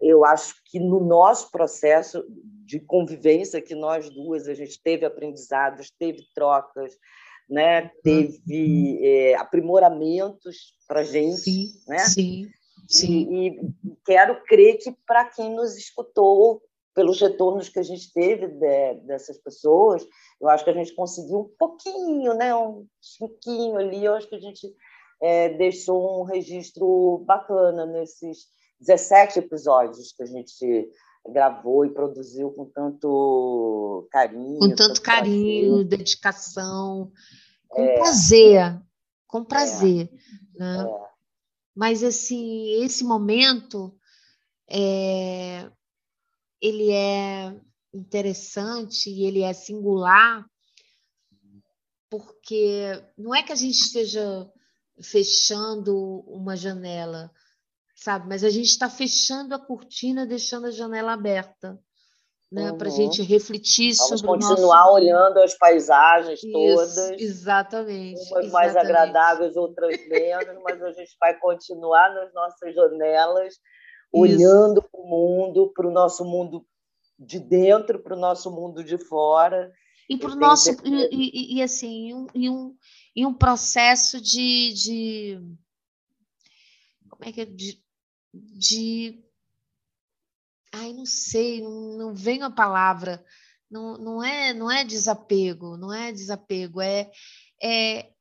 Eu 0.00 0.24
acho 0.24 0.54
que 0.64 0.80
no 0.80 1.00
nosso 1.00 1.50
processo 1.50 2.24
de 2.64 2.80
convivência 2.80 3.62
que 3.62 3.74
nós 3.74 4.10
duas 4.10 4.48
a 4.48 4.54
gente 4.54 4.82
teve 4.82 5.04
aprendizados, 5.04 5.92
teve 5.96 6.22
trocas, 6.34 6.92
né? 7.48 7.90
Teve 8.02 8.98
é, 9.02 9.34
aprimoramentos 9.36 10.74
para 10.86 11.02
gente, 11.02 11.40
Sim. 11.40 11.68
né? 11.88 11.98
Sim. 12.00 12.48
Sim. 12.88 13.28
E, 13.32 13.48
e 13.48 13.96
quero 14.04 14.42
crer 14.44 14.78
que 14.78 14.92
para 15.06 15.24
quem 15.24 15.54
nos 15.54 15.76
escutou, 15.76 16.62
pelos 16.94 17.20
retornos 17.20 17.68
que 17.68 17.78
a 17.78 17.82
gente 17.82 18.10
teve 18.12 18.46
de- 18.46 18.94
dessas 19.06 19.36
pessoas, 19.38 20.06
eu 20.40 20.48
acho 20.48 20.64
que 20.64 20.70
a 20.70 20.74
gente 20.74 20.94
conseguiu 20.94 21.40
um 21.40 21.50
pouquinho, 21.58 22.32
né? 22.34 22.54
Um 22.54 22.86
chiquinho 23.02 23.76
ali. 23.76 24.04
Eu 24.04 24.14
acho 24.14 24.28
que 24.28 24.36
a 24.36 24.40
gente 24.40 24.72
é, 25.20 25.50
deixou 25.50 26.20
um 26.20 26.24
registro 26.24 27.22
bacana 27.26 27.84
nesses 27.86 28.46
17 28.80 29.40
episódios 29.40 30.12
que 30.12 30.22
a 30.22 30.26
gente 30.26 30.88
gravou 31.28 31.84
e 31.84 31.90
produziu 31.90 32.50
com 32.50 32.64
tanto 32.66 34.08
carinho. 34.10 34.58
Com 34.58 34.74
tanto 34.74 35.00
carinho, 35.02 35.70
prazer. 35.70 35.84
dedicação, 35.88 37.12
com 37.68 37.82
É. 37.82 37.94
prazer, 37.94 38.82
com 39.26 39.44
prazer, 39.44 40.10
né? 40.54 40.86
É. 40.88 41.06
Mas 41.74 42.02
assim, 42.02 42.82
esse 42.82 43.04
momento 43.04 43.94
é, 44.68 45.70
ele 46.60 46.90
é 46.90 47.54
interessante 47.92 49.10
e 49.10 49.24
ele 49.24 49.42
é 49.42 49.52
singular 49.52 50.46
porque 52.08 53.02
não 53.18 53.34
é 53.34 53.42
que 53.42 53.52
a 53.52 53.56
gente 53.56 53.78
esteja 53.78 54.50
fechando 55.02 56.20
uma 56.26 56.56
janela, 56.56 57.30
sabe? 57.96 58.28
Mas 58.28 58.44
a 58.44 58.50
gente 58.50 58.66
está 58.68 58.88
fechando 58.88 59.54
a 59.54 59.58
cortina, 59.58 60.26
deixando 60.26 60.66
a 60.66 60.70
janela 60.70 61.14
aberta, 61.14 61.78
né? 62.52 62.72
Para 62.72 62.86
a 62.86 62.90
Uhum. 62.90 62.96
gente 62.96 63.22
refletir 63.22 63.94
Vamos 63.96 64.20
sobre 64.20 64.30
o 64.30 64.36
nosso 64.36 64.54
continuar 64.54 64.92
olhando 64.92 65.38
as 65.38 65.54
paisagens 65.54 66.40
Isso, 66.40 66.52
todas. 66.52 67.20
exatamente. 67.20 68.30
umas 68.30 68.52
mais 68.52 68.76
agradáveis, 68.76 69.56
outras 69.56 69.96
menos, 70.08 70.62
mas 70.62 70.82
a 70.82 70.92
gente 70.92 71.16
vai 71.18 71.36
continuar 71.38 72.14
nas 72.14 72.32
nossas 72.34 72.74
janelas, 72.74 73.54
olhando 74.12 74.82
para 74.82 75.00
o 75.00 75.06
mundo, 75.08 75.72
para 75.74 75.88
o 75.88 75.90
nosso 75.90 76.24
mundo 76.24 76.64
de 77.18 77.40
dentro, 77.40 77.98
para 78.02 78.14
o 78.14 78.18
nosso 78.18 78.50
mundo 78.50 78.84
de 78.84 78.98
fora. 78.98 79.72
E 80.08 80.16
para 80.16 80.30
o 80.32 80.36
nosso 80.36 80.70
e, 80.84 81.08
e- 81.10 81.56
e, 81.56 81.62
assim, 81.62 82.14
um, 82.14 82.26
e 82.34 82.48
um, 82.48 82.76
e 83.16 83.26
um 83.26 83.34
processo 83.34 84.20
de, 84.20 84.72
de 84.74 85.40
como 87.10 87.28
é 87.28 87.32
que 87.32 87.40
é? 87.40 87.44
de, 87.44 87.82
de 88.54 89.22
ai, 90.72 90.92
não 90.92 91.06
sei, 91.06 91.62
não, 91.62 91.96
não 91.96 92.14
vem 92.14 92.42
a 92.42 92.50
palavra, 92.50 93.24
não, 93.70 93.96
não 93.98 94.22
é 94.22 94.52
não 94.52 94.70
é 94.70 94.84
desapego, 94.84 95.76
não 95.76 95.92
é 95.92 96.12
desapego, 96.12 96.80
é, 96.80 97.10
é 97.62 98.12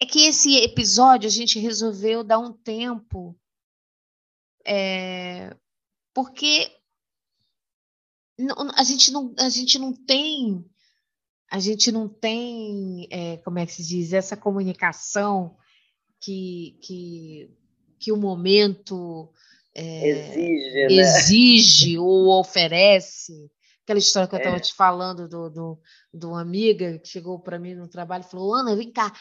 é 0.00 0.06
que 0.06 0.26
esse 0.26 0.56
episódio 0.56 1.28
a 1.28 1.30
gente 1.30 1.60
resolveu 1.60 2.24
dar 2.24 2.40
um 2.40 2.52
tempo 2.52 3.38
é, 4.66 5.56
porque 6.14 6.70
a 8.76 8.84
gente 8.84 9.12
não, 9.12 9.34
a 9.38 9.48
gente 9.48 9.78
não 9.78 9.92
tem, 9.92 10.64
a 11.50 11.58
gente 11.58 11.92
não 11.92 12.08
tem, 12.08 13.06
é, 13.10 13.36
como 13.38 13.58
é 13.58 13.66
que 13.66 13.72
se 13.72 13.86
diz, 13.86 14.12
essa 14.12 14.36
comunicação 14.36 15.56
que, 16.20 16.78
que, 16.82 17.50
que 18.02 18.10
o 18.10 18.16
momento 18.16 19.32
é, 19.74 20.08
Exige, 20.08 20.74
né? 20.74 20.94
exige 20.94 21.98
ou 21.98 22.38
oferece. 22.38 23.32
Aquela 23.84 23.98
história 23.98 24.28
que 24.28 24.34
eu 24.34 24.38
estava 24.38 24.56
É. 24.56 24.60
te 24.60 24.74
falando 24.74 25.28
do, 25.28 25.50
do, 25.50 25.80
de 26.14 26.26
uma 26.26 26.40
amiga 26.40 26.98
que 26.98 27.08
chegou 27.08 27.40
para 27.40 27.58
mim 27.58 27.74
no 27.74 27.88
trabalho 27.88 28.24
e 28.24 28.30
falou: 28.30 28.54
Ana, 28.54 28.76
vem 28.76 28.92
cá, 28.92 29.12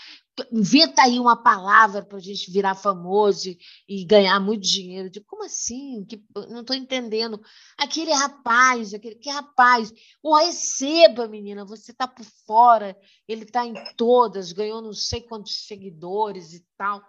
inventa 0.52 1.02
aí 1.02 1.20
uma 1.20 1.42
palavra 1.42 2.04
para 2.04 2.18
a 2.18 2.22
gente 2.22 2.52
virar 2.52 2.76
famoso 2.76 3.50
e, 3.50 3.58
e 3.88 4.06
ganhar 4.06 4.40
muito 4.40 4.62
dinheiro. 4.62 5.08
Eu 5.08 5.12
digo, 5.12 5.26
como 5.26 5.46
assim? 5.46 6.06
Que, 6.06 6.24
não 6.50 6.62
estou 6.62 6.76
entendendo. 6.76 7.42
Aquele 7.78 8.14
rapaz, 8.14 8.94
aquele 8.94 9.16
que 9.16 9.30
rapaz, 9.32 9.92
o 10.22 10.36
receba, 10.36 11.28
menina, 11.28 11.66
você 11.66 11.92
está 11.92 12.08
por 12.08 12.26
fora, 12.46 12.96
ele 13.28 13.44
está 13.44 13.66
em 13.66 13.74
todas, 13.96 14.52
ganhou 14.52 14.82
não 14.82 14.94
sei 14.94 15.22
quantos 15.22 15.66
seguidores 15.66 16.54
e 16.54 16.64
tal. 16.78 17.02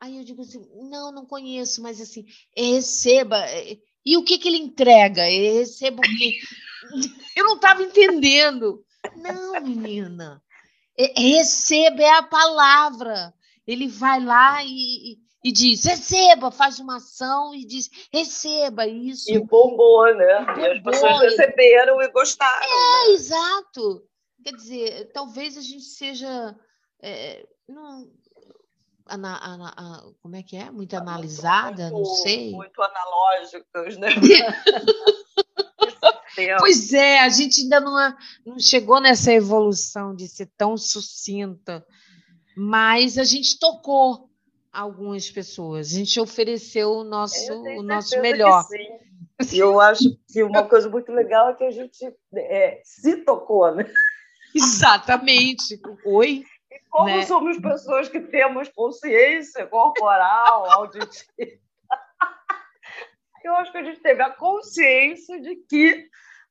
Aí 0.00 0.18
eu 0.18 0.24
digo 0.24 0.42
assim, 0.42 0.64
não, 0.90 1.10
não 1.10 1.24
conheço, 1.26 1.82
mas 1.82 2.00
assim, 2.00 2.24
receba. 2.56 3.38
é, 3.46 3.78
E 4.04 4.16
o 4.16 4.24
que, 4.24 4.38
que 4.38 4.48
ele 4.48 4.58
entrega? 4.58 5.22
É, 5.22 5.52
receba 5.58 5.98
o 5.98 6.18
quê? 6.18 6.38
Eu 7.36 7.44
não 7.44 7.56
estava 7.56 7.82
entendendo. 7.82 8.84
Não, 9.16 9.60
menina. 9.60 10.42
É, 10.96 11.20
receba 11.20 12.02
é 12.02 12.10
a 12.10 12.22
palavra. 12.22 13.34
Ele 13.66 13.88
vai 13.88 14.22
lá 14.22 14.62
e, 14.64 15.18
e, 15.44 15.52
diz, 15.52 15.84
receba, 15.84 16.50
faz 16.50 16.78
uma 16.78 16.96
ação 16.96 17.54
e 17.54 17.64
diz, 17.64 17.90
receba 18.12 18.86
isso. 18.86 19.30
E 19.30 19.38
bombou, 19.38 20.14
né? 20.14 20.46
E 20.58 20.66
as 20.66 20.82
pessoas 20.82 21.20
receberam 21.22 22.00
e 22.00 22.08
gostaram. 22.12 22.66
É, 22.66 23.10
exato. 23.12 24.02
Quer 24.44 24.52
dizer, 24.52 25.10
talvez 25.12 25.56
a 25.56 25.60
gente 25.60 25.84
seja. 25.84 26.56
é, 27.02 27.44
não, 27.68 28.08
ana- 29.06 29.40
ana- 29.42 30.04
como 30.20 30.36
é 30.36 30.42
que 30.42 30.56
é? 30.56 30.70
Muito 30.70 30.96
analisada, 30.96 31.90
não 31.90 32.00
Muito- 32.02 32.22
sei. 32.22 32.50
Muito 32.52 32.80
analógicas, 32.82 33.96
né? 33.96 34.08
Pois 36.58 36.92
é, 36.92 37.20
a 37.20 37.28
gente 37.30 37.62
ainda 37.62 37.80
não, 37.80 37.98
é- 37.98 38.14
não 38.44 38.58
chegou 38.58 39.00
nessa 39.00 39.32
evolução 39.32 40.14
de 40.14 40.28
ser 40.28 40.50
tão 40.56 40.76
sucinta, 40.76 41.84
mas 42.56 43.16
a 43.16 43.24
gente 43.24 43.58
tocou 43.58 44.28
algumas 44.70 45.30
pessoas, 45.30 45.88
a 45.88 45.94
gente 45.94 46.20
ofereceu 46.20 46.90
o 46.90 47.04
nosso, 47.04 47.52
o 47.52 47.82
nosso 47.82 48.20
melhor. 48.20 48.62
sim. 48.64 49.54
E 49.54 49.58
eu 49.58 49.80
acho 49.80 50.16
que 50.30 50.42
uma 50.42 50.62
coisa 50.62 50.88
muito 50.90 51.10
legal 51.12 51.50
é 51.50 51.54
que 51.54 51.64
a 51.64 51.70
gente 51.70 51.98
é, 52.34 52.80
se 52.84 53.18
tocou, 53.18 53.74
né? 53.74 53.84
Exatamente. 54.54 55.78
Oi? 56.06 56.42
Como 56.96 57.08
Né? 57.08 57.26
somos 57.26 57.58
pessoas 57.60 58.08
que 58.08 58.20
temos 58.20 58.70
consciência 58.70 59.66
corporal, 59.66 60.64
auditiva, 60.72 61.60
eu 63.44 63.54
acho 63.56 63.70
que 63.70 63.76
a 63.76 63.84
gente 63.84 64.00
teve 64.00 64.22
a 64.22 64.30
consciência 64.30 65.38
de 65.42 65.56
que, 65.68 66.08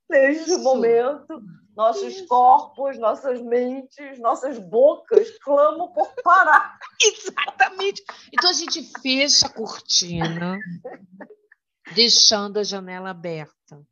neste 0.08 0.52
Isso. 0.52 0.62
momento, 0.62 1.42
nossos 1.76 2.14
Isso. 2.14 2.28
corpos, 2.28 2.96
nossas 3.00 3.42
mentes, 3.42 4.20
nossas 4.20 4.60
bocas 4.60 5.36
clamam 5.40 5.92
por 5.92 6.14
parar. 6.24 6.78
Exatamente. 7.02 8.04
Então 8.32 8.52
a 8.52 8.54
gente 8.54 8.84
fecha 9.02 9.48
a 9.48 9.50
cortina, 9.50 10.60
deixando 11.96 12.60
a 12.60 12.64
janela 12.64 13.10
aberta. 13.10 13.84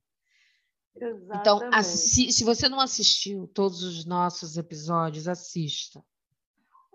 Exatamente. 0.96 1.40
Então, 1.40 1.70
assi 1.74 2.32
se 2.32 2.44
você 2.44 2.70
não 2.70 2.80
assistiu 2.80 3.48
todos 3.48 3.82
os 3.82 4.06
nossos 4.06 4.56
episódios, 4.56 5.28
assista. 5.28 6.00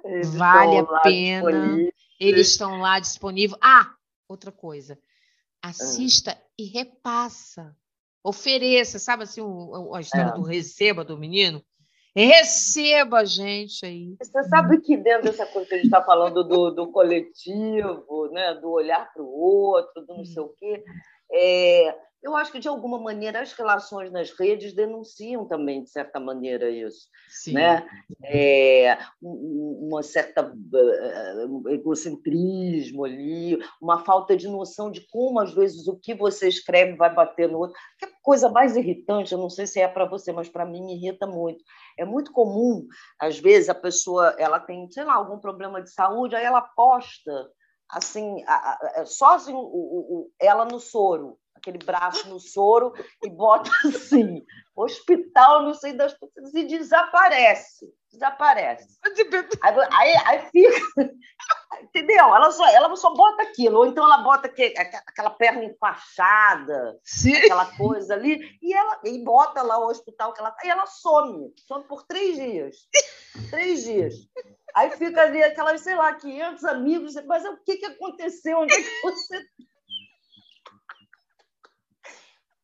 Eles 0.08 0.34
vale 0.34 0.78
a 0.78 1.00
pena. 1.00 1.90
Eles 2.18 2.48
estão 2.48 2.80
lá 2.80 2.98
disponíveis. 2.98 3.58
Ah, 3.62 3.94
outra 4.28 4.50
coisa. 4.50 4.98
Assista 5.62 6.32
é. 6.32 6.42
e 6.58 6.64
repassa. 6.64 7.76
Ofereça, 8.22 8.98
sabe 8.98 9.22
assim, 9.22 9.40
o, 9.40 9.94
a 9.94 10.00
história 10.00 10.30
é. 10.30 10.34
do 10.34 10.42
receba 10.42 11.04
do 11.04 11.16
menino? 11.16 11.62
Receba 12.14 13.18
a 13.18 13.24
gente 13.24 13.86
aí. 13.86 14.16
Você 14.20 14.42
sabe 14.44 14.80
que 14.80 14.96
dentro 14.96 15.24
dessa 15.24 15.46
coisa 15.46 15.68
que 15.68 15.74
a 15.74 15.76
gente 15.78 15.86
está 15.86 16.02
falando 16.02 16.42
do, 16.42 16.70
do 16.70 16.90
coletivo, 16.90 18.28
né, 18.32 18.54
do 18.54 18.70
olhar 18.70 19.12
para 19.12 19.22
o 19.22 19.30
outro, 19.30 20.04
do 20.04 20.16
não 20.16 20.24
sei 20.24 20.42
o 20.42 20.48
quê, 20.48 20.82
é, 21.30 21.96
eu 22.22 22.34
acho 22.34 22.50
que, 22.50 22.58
de 22.58 22.68
alguma 22.68 22.98
maneira, 22.98 23.40
as 23.40 23.52
relações 23.52 24.10
nas 24.10 24.30
redes 24.32 24.72
denunciam 24.72 25.46
também, 25.46 25.84
de 25.84 25.90
certa 25.90 26.18
maneira, 26.18 26.68
isso. 26.68 27.08
Sim. 27.28 27.52
Né? 27.52 27.88
É, 28.24 28.98
uma 29.22 30.02
certa 30.02 30.52
uh, 30.52 31.68
egocentrismo 31.68 33.04
ali, 33.04 33.58
uma 33.80 34.04
falta 34.04 34.36
de 34.36 34.48
noção 34.48 34.90
de 34.90 35.06
como, 35.08 35.38
às 35.38 35.54
vezes, 35.54 35.86
o 35.86 35.96
que 35.96 36.12
você 36.12 36.48
escreve 36.48 36.96
vai 36.96 37.14
bater 37.14 37.48
no 37.48 37.58
outro. 37.58 37.76
Que 37.98 38.06
é 38.06 38.10
coisa 38.20 38.48
mais 38.48 38.76
irritante, 38.76 39.32
eu 39.32 39.38
não 39.38 39.48
sei 39.48 39.66
se 39.66 39.80
é 39.80 39.86
para 39.86 40.04
você, 40.04 40.32
mas 40.32 40.48
para 40.48 40.66
mim 40.66 40.84
me 40.84 40.96
irrita 40.96 41.26
muito. 41.26 41.62
É 41.96 42.04
muito 42.04 42.32
comum, 42.32 42.84
às 43.20 43.38
vezes, 43.38 43.68
a 43.68 43.74
pessoa 43.74 44.34
ela 44.38 44.58
tem, 44.58 44.90
sei 44.90 45.04
lá, 45.04 45.14
algum 45.14 45.38
problema 45.38 45.80
de 45.80 45.92
saúde, 45.92 46.34
aí 46.34 46.44
ela 46.44 46.62
posta 46.62 47.48
assim, 47.90 48.44
só 49.06 49.36
assim, 49.36 49.54
o, 49.54 49.58
o, 49.58 50.30
ela 50.38 50.66
no 50.66 50.78
soro 50.78 51.38
aquele 51.58 51.78
braço 51.78 52.28
no 52.28 52.40
soro 52.40 52.92
e 53.22 53.28
bota 53.28 53.70
assim, 53.86 54.44
hospital, 54.74 55.62
não 55.62 55.74
sei 55.74 55.92
das 55.92 56.14
coisas, 56.14 56.54
e 56.54 56.64
desaparece. 56.64 57.86
Desaparece. 58.10 58.98
Aí, 59.60 59.74
aí, 59.92 60.16
aí 60.24 60.50
fica. 60.50 60.80
Entendeu? 61.82 62.34
Ela 62.34 62.50
só, 62.50 62.66
ela 62.68 62.96
só 62.96 63.14
bota 63.14 63.42
aquilo, 63.42 63.78
ou 63.78 63.86
então 63.86 64.04
ela 64.04 64.18
bota 64.18 64.48
que, 64.48 64.74
aquela 64.78 65.30
perna 65.30 65.64
enfaixada, 65.64 66.98
Sim. 67.04 67.36
aquela 67.36 67.66
coisa 67.76 68.14
ali, 68.14 68.40
e 68.62 68.72
ela 68.72 69.00
e 69.04 69.22
bota 69.22 69.62
lá 69.62 69.78
o 69.78 69.88
hospital 69.88 70.32
que 70.32 70.40
ela 70.40 70.50
tá, 70.50 70.66
e 70.66 70.70
ela 70.70 70.86
some, 70.86 71.52
some 71.66 71.84
por 71.86 72.04
três 72.04 72.36
dias. 72.36 72.76
Três 73.50 73.84
dias. 73.84 74.14
Aí 74.74 74.90
fica 74.92 75.22
ali 75.22 75.42
aquelas, 75.42 75.80
sei 75.82 75.94
lá, 75.94 76.14
500 76.14 76.64
amigos, 76.64 77.14
mas 77.26 77.44
o 77.44 77.56
que, 77.64 77.76
que 77.76 77.86
aconteceu? 77.86 78.58
Onde 78.58 78.74
é 78.74 78.82
que 78.82 79.00
você 79.02 79.44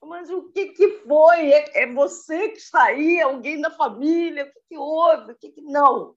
mas 0.07 0.31
o 0.31 0.51
que, 0.51 0.69
que 0.69 1.01
foi? 1.01 1.53
É, 1.53 1.83
é, 1.83 1.93
você 1.93 2.51
que 2.51 2.59
está 2.59 2.85
aí? 2.85 3.21
Alguém 3.21 3.61
da 3.61 3.71
família? 3.71 4.45
O 4.45 4.53
que, 4.53 4.61
que 4.69 4.79
houve? 4.79 5.33
O 5.33 5.37
que, 5.37 5.51
que 5.51 5.63
não? 5.63 6.15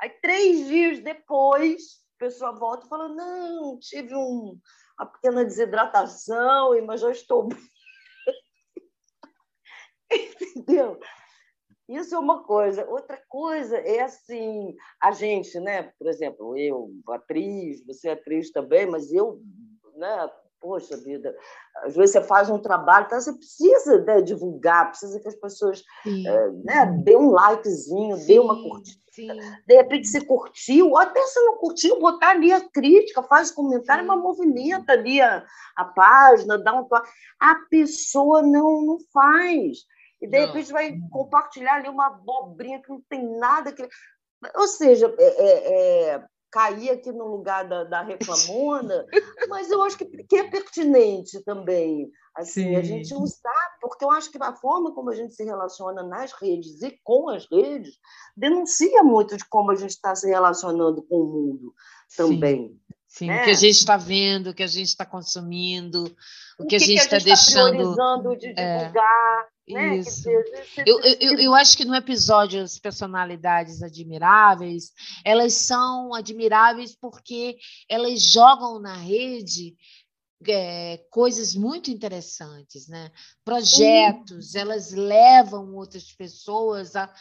Aí, 0.00 0.10
três 0.10 0.66
dias 0.66 1.00
depois, 1.00 2.00
a 2.16 2.18
pessoa 2.18 2.52
volta 2.52 2.86
e 2.86 2.88
fala: 2.88 3.08
Não, 3.08 3.78
tive 3.78 4.14
um, 4.14 4.58
uma 4.98 5.06
pequena 5.06 5.44
desidratação, 5.44 6.70
mas 6.86 7.00
já 7.00 7.10
estou. 7.10 7.48
Entendeu? 10.56 10.98
Isso 11.88 12.14
é 12.14 12.18
uma 12.18 12.42
coisa. 12.42 12.88
Outra 12.88 13.22
coisa 13.28 13.76
é 13.78 14.00
assim, 14.00 14.74
a 15.00 15.12
gente, 15.12 15.58
né? 15.60 15.92
Por 15.98 16.08
exemplo, 16.08 16.56
eu, 16.56 16.90
atriz, 17.08 17.84
você 17.84 18.08
é 18.08 18.12
atriz 18.12 18.50
também, 18.50 18.86
mas 18.86 19.12
eu, 19.12 19.40
né? 19.94 20.30
Poxa 20.64 20.96
vida, 20.96 21.36
às 21.82 21.94
vezes 21.94 22.12
você 22.12 22.22
faz 22.22 22.48
um 22.48 22.58
trabalho, 22.58 23.04
então 23.04 23.20
você 23.20 23.34
precisa 23.34 24.02
né, 24.02 24.22
divulgar, 24.22 24.88
precisa 24.88 25.20
que 25.20 25.28
as 25.28 25.34
pessoas 25.34 25.84
é, 26.06 26.48
né, 26.64 26.86
dêem 27.04 27.18
um 27.18 27.30
likezinho, 27.30 28.16
dê 28.26 28.38
uma 28.38 28.62
curtida. 28.62 29.04
Sim. 29.12 29.28
De 29.66 29.76
repente 29.76 30.08
você 30.08 30.24
curtiu, 30.24 30.88
ou 30.88 30.96
até 30.96 31.20
se 31.26 31.38
não 31.44 31.58
curtiu, 31.58 32.00
botar 32.00 32.30
ali 32.30 32.50
a 32.50 32.66
crítica, 32.66 33.22
faz 33.22 33.50
comentário, 33.50 34.06
mas 34.06 34.18
movimenta 34.18 34.92
ali 34.92 35.20
a, 35.20 35.44
a 35.76 35.84
página, 35.84 36.58
dá 36.58 36.74
um 36.74 36.88
A 37.38 37.54
pessoa 37.68 38.40
não, 38.40 38.80
não 38.80 38.98
faz. 39.12 39.84
E 40.20 40.26
de 40.26 40.38
não. 40.38 40.46
repente 40.46 40.72
vai 40.72 40.98
compartilhar 41.10 41.74
ali 41.74 41.90
uma 41.90 42.06
abobrinha 42.06 42.80
que 42.80 42.88
não 42.88 43.02
tem 43.08 43.22
nada 43.38 43.70
que. 43.70 43.86
Ou 44.56 44.66
seja, 44.66 45.14
é, 45.18 45.24
é, 45.24 46.14
é 46.14 46.24
cair 46.54 46.90
aqui 46.90 47.10
no 47.10 47.26
lugar 47.26 47.68
da, 47.68 47.82
da 47.82 48.02
reclamona, 48.02 49.04
mas 49.50 49.68
eu 49.72 49.82
acho 49.82 49.98
que, 49.98 50.04
que 50.04 50.36
é 50.36 50.48
pertinente 50.48 51.42
também 51.42 52.08
assim 52.32 52.68
Sim. 52.68 52.76
a 52.76 52.82
gente 52.82 53.12
usar, 53.12 53.76
porque 53.80 54.04
eu 54.04 54.10
acho 54.12 54.30
que 54.30 54.38
a 54.40 54.54
forma 54.54 54.94
como 54.94 55.10
a 55.10 55.14
gente 55.16 55.34
se 55.34 55.42
relaciona 55.42 56.04
nas 56.04 56.32
redes 56.32 56.80
e 56.80 56.96
com 57.02 57.28
as 57.28 57.44
redes 57.50 57.94
denuncia 58.36 59.02
muito 59.02 59.36
de 59.36 59.44
como 59.46 59.72
a 59.72 59.74
gente 59.74 59.90
está 59.90 60.14
se 60.14 60.28
relacionando 60.28 61.02
com 61.02 61.16
o 61.16 61.26
mundo 61.26 61.74
também. 62.16 62.68
Sim. 62.68 62.84
Sim, 63.08 63.26
né? 63.28 63.42
o 63.42 63.44
que 63.44 63.50
a 63.50 63.54
gente 63.54 63.76
está 63.76 63.96
vendo, 63.96 64.50
o 64.50 64.54
que 64.54 64.62
a 64.64 64.68
gente 64.68 64.88
está 64.88 65.06
consumindo, 65.06 66.04
o 66.58 66.66
que, 66.66 66.70
que 66.70 66.76
a 66.76 66.78
gente 66.80 66.98
está 66.98 67.18
deixando. 67.18 67.70
priorizando 67.70 68.36
de 68.36 68.46
é. 68.56 68.78
divulgar. 68.78 69.48
É. 69.48 69.53
Né? 69.68 69.96
Isso. 69.96 70.16
Dizer, 70.16 70.84
eu, 70.86 71.00
eu, 71.00 71.38
eu 71.38 71.54
acho 71.54 71.76
que 71.76 71.84
no 71.84 71.94
episódio 71.94 72.62
as 72.62 72.78
personalidades 72.78 73.82
admiráveis, 73.82 74.92
elas 75.24 75.54
são 75.54 76.14
admiráveis 76.14 76.94
porque 76.94 77.56
elas 77.88 78.20
jogam 78.20 78.78
na 78.78 78.94
rede 78.94 79.74
é, 80.46 80.98
coisas 81.10 81.54
muito 81.54 81.90
interessantes, 81.90 82.88
né? 82.88 83.10
projetos, 83.44 84.54
elas 84.54 84.92
levam 84.92 85.74
outras 85.74 86.12
pessoas 86.12 86.94
a 86.94 87.12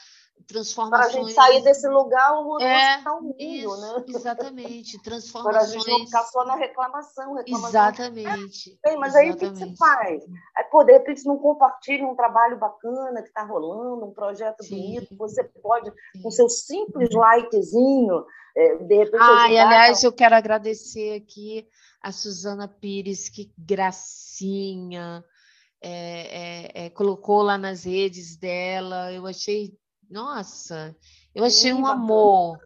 transformações. 0.48 1.12
Para 1.12 1.22
a 1.22 1.24
gente 1.24 1.34
sair 1.34 1.64
desse 1.64 1.88
lugar, 1.88 2.34
o 2.34 2.44
mundo 2.44 2.62
é, 2.62 2.98
está 2.98 3.16
unido, 3.16 3.36
isso, 3.40 3.82
né? 3.82 4.04
Exatamente, 4.08 5.02
transformações. 5.02 5.56
Para 5.56 5.64
a 5.64 5.80
gente 5.80 5.90
não 5.90 6.06
ficar 6.06 6.24
só 6.24 6.46
na 6.46 6.56
reclamação. 6.56 7.34
reclamação. 7.34 7.70
Exatamente. 7.70 8.80
É, 8.84 8.90
bem, 8.90 9.00
mas 9.00 9.16
exatamente. 9.16 9.44
aí 9.44 9.50
o 9.50 9.54
que 9.54 9.60
você 9.60 9.76
faz? 9.76 10.24
Aí, 10.58 10.64
pô, 10.66 10.84
de 10.84 10.94
repente, 10.94 11.26
não 11.26 11.38
compartilha 11.38 12.06
um 12.06 12.16
trabalho 12.16 12.58
bacana 12.60 13.22
que 13.22 13.30
está 13.30 13.44
rolando, 13.44 14.06
um 14.06 14.14
projeto 14.14 14.64
Sim. 14.64 14.76
bonito, 14.76 15.18
você 15.18 15.44
pode, 15.44 15.90
Sim. 15.90 16.22
com 16.22 16.32
seu 16.32 16.50
simples 16.50 17.10
likezinho, 17.12 18.26
é, 18.56 18.76
de 18.78 18.96
repente. 18.96 19.22
Ah, 19.22 19.52
e 19.52 19.58
aliás, 19.58 20.04
eu 20.04 20.12
quero 20.12 20.36
agradecer 20.36 21.16
aqui 21.16 21.68
a 22.02 22.12
Suzana 22.12 22.68
Pires, 22.68 23.30
que 23.30 23.52
gracinha. 23.58 25.24
É, 25.86 25.90
é, 25.92 26.86
é, 26.86 26.90
colocou 26.92 27.42
lá 27.42 27.58
nas 27.58 27.84
redes 27.84 28.38
dela. 28.38 29.12
Eu 29.12 29.28
achei 29.28 29.78
nossa, 30.10 30.95
eu 31.34 31.43
achei 31.43 31.72
Sim, 31.72 31.74
um 31.74 31.86
amor. 31.86 32.58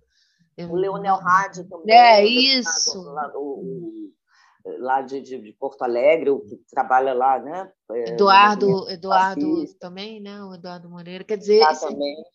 O 0.59 0.75
Leonel 0.75 1.17
Rádio 1.17 1.67
também. 1.69 1.95
É, 1.95 2.25
isso. 2.25 2.99
Lá, 3.03 3.31
o, 3.35 4.11
lá 4.79 5.01
de, 5.01 5.21
de, 5.21 5.53
Porto 5.53 5.83
Alegre, 5.83 6.29
o 6.29 6.39
que 6.39 6.57
trabalha 6.69 7.13
lá, 7.13 7.39
né? 7.39 7.71
É, 7.91 8.13
Eduardo, 8.13 8.89
Eduardo 8.89 9.65
também, 9.79 10.19
né? 10.19 10.43
O 10.43 10.55
Eduardo 10.55 10.89
Moreira. 10.89 11.23
Quer 11.23 11.37
dizer, 11.37 11.61
isso, 11.71 11.87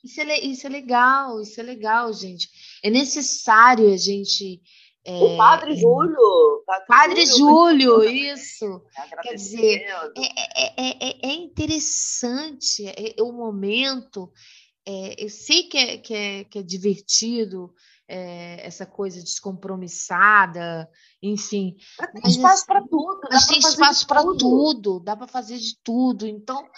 isso, 0.05 0.20
é, 0.20 0.38
isso 0.40 0.66
é 0.66 0.70
legal, 0.70 1.40
isso 1.40 1.61
é 1.61 1.64
legal, 1.64 2.12
gente. 2.12 2.48
É 2.82 2.90
necessário 2.90 3.92
a 3.92 3.96
gente. 3.96 4.61
É, 5.05 5.20
o 5.20 5.36
Padre 5.36 5.74
Júlio. 5.74 6.62
Padre, 6.64 6.86
Padre 6.86 7.26
Júlio, 7.26 8.03
Júlio 8.03 8.09
isso. 8.32 8.82
Quer 9.20 9.34
dizer, 9.34 9.84
é, 10.16 10.80
é, 10.80 11.28
é, 11.28 11.34
interessante 11.34 12.86
é, 12.86 13.20
o 13.20 13.32
momento 13.32 14.30
é, 14.87 15.24
eu 15.24 15.28
sei 15.28 15.64
que 15.64 15.78
é, 15.78 15.99
que 15.99 16.14
é, 16.14 16.45
que 16.45 16.59
é 16.59 16.62
divertido, 16.62 17.72
é, 18.09 18.66
essa 18.66 18.85
coisa 18.85 19.22
descompromissada, 19.22 20.89
enfim. 21.22 21.76
Mas 21.99 22.11
tem 22.11 22.30
espaço 22.30 22.66
para 22.66 22.83
tudo. 22.83 23.20
Mas 23.30 23.47
tem 23.47 23.59
espaço 23.59 24.07
para 24.07 24.22
tudo. 24.22 24.39
tudo, 24.39 25.01
dá 25.01 25.16
para 25.16 25.26
fazer 25.26 25.59
de 25.59 25.76
tudo. 25.83 26.26
Então, 26.26 26.68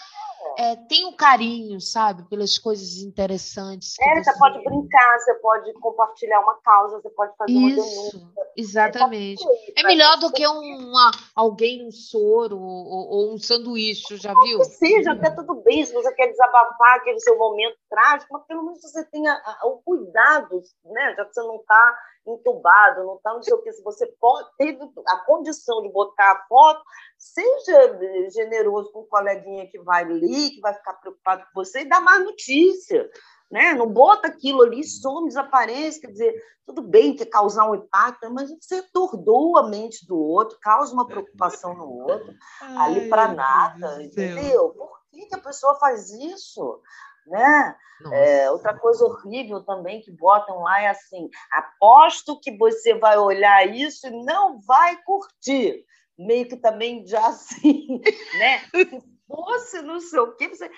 é, 0.57 0.75
tem 0.75 1.05
um 1.05 1.15
carinho, 1.15 1.79
sabe, 1.79 2.23
pelas 2.29 2.57
coisas 2.57 2.97
interessantes. 2.97 3.95
É, 3.99 4.23
você... 4.23 4.37
pode 4.37 4.63
brincar, 4.63 5.19
você 5.19 5.33
pode 5.35 5.73
compartilhar 5.73 6.39
uma 6.41 6.55
causa, 6.61 7.01
você 7.01 7.09
pode 7.09 7.35
fazer 7.37 7.51
Isso, 7.51 7.81
uma 7.81 8.11
denúncia. 8.11 8.45
Exatamente. 8.57 9.43
É, 9.75 9.83
melhor 9.83 10.17
do 10.17 10.31
que 10.31 10.45
uma, 10.47 11.11
alguém 11.35 11.85
um 11.85 11.91
soro 11.91 12.59
ou, 12.59 13.09
ou 13.09 13.33
um 13.33 13.37
sanduíche, 13.37 14.17
já 14.17 14.33
viu? 14.43 14.63
Seja, 14.63 15.11
até 15.11 15.29
tudo 15.31 15.55
bem, 15.55 15.85
se 15.85 15.93
você 15.93 16.13
quer 16.13 16.27
desabafar 16.27 16.95
aquele 16.95 17.19
seu 17.19 17.37
momento 17.37 17.77
trágico, 17.89 18.33
mas 18.33 18.45
pelo 18.45 18.63
menos 18.63 18.81
você 18.81 19.03
tenha 19.05 19.39
o 19.63 19.77
cuidado, 19.83 20.61
né? 20.85 21.13
Já 21.15 21.25
que 21.25 21.33
você 21.33 21.41
não 21.41 21.57
está 21.57 21.97
entubado, 22.33 23.03
não 23.03 23.15
está 23.15 23.33
não 23.33 23.43
sei 23.43 23.53
o 23.53 23.61
que, 23.61 23.71
se 23.71 23.83
você 23.83 24.07
pode, 24.19 24.49
teve 24.57 24.79
a 25.07 25.17
condição 25.25 25.81
de 25.81 25.89
botar 25.89 26.31
a 26.31 26.47
foto, 26.47 26.83
seja 27.17 27.99
generoso 28.31 28.91
com 28.91 28.99
o 28.99 29.07
coleguinha 29.07 29.67
que 29.69 29.79
vai 29.79 30.05
ler, 30.05 30.49
que 30.49 30.61
vai 30.61 30.73
ficar 30.73 30.93
preocupado 30.93 31.43
com 31.43 31.63
você 31.63 31.81
e 31.81 31.89
dá 31.89 31.99
mais 31.99 32.23
notícia. 32.23 33.09
Né? 33.51 33.73
Não 33.73 33.87
bota 33.87 34.27
aquilo 34.27 34.63
ali, 34.63 34.83
some, 34.83 35.27
desaparece, 35.27 36.01
quer 36.01 36.07
dizer, 36.07 36.33
tudo 36.65 36.81
bem 36.81 37.15
que 37.15 37.25
causar 37.25 37.69
um 37.69 37.75
impacto, 37.75 38.29
mas 38.33 38.49
você 38.59 38.75
atordoa 38.77 39.61
a 39.61 39.69
mente 39.69 40.05
do 40.07 40.17
outro, 40.17 40.57
causa 40.59 40.91
uma 40.93 41.05
preocupação 41.05 41.75
no 41.75 41.87
outro, 41.87 42.33
Ai, 42.59 42.75
ali 42.77 43.09
para 43.09 43.27
nada, 43.27 44.01
entendeu? 44.01 44.69
Por 44.69 44.99
que, 45.11 45.27
que 45.27 45.35
a 45.35 45.39
pessoa 45.39 45.75
faz 45.75 46.09
isso? 46.09 46.81
Né? 47.27 47.75
É, 48.11 48.51
outra 48.51 48.77
coisa 48.77 49.05
horrível 49.05 49.63
também 49.63 50.01
que 50.01 50.11
botam 50.11 50.59
lá 50.59 50.81
é 50.81 50.87
assim: 50.87 51.29
aposto 51.51 52.39
que 52.39 52.55
você 52.57 52.93
vai 52.93 53.17
olhar 53.17 53.67
isso 53.73 54.07
e 54.07 54.25
não 54.25 54.59
vai 54.61 55.01
curtir. 55.03 55.85
Meio 56.17 56.47
que 56.47 56.57
também 56.57 57.05
já 57.05 57.27
assim, 57.27 58.01
né? 58.39 58.59
Se 58.73 59.03
fosse 59.27 59.81
não 59.81 59.99
sei 59.99 60.19
o 60.19 60.35
quê, 60.35 60.49
você 60.49 60.69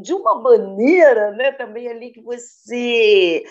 de 0.00 0.14
uma 0.14 0.40
maneira 0.40 1.32
né, 1.32 1.52
também 1.52 1.86
ali 1.88 2.10
que 2.10 2.22
você 2.22 3.44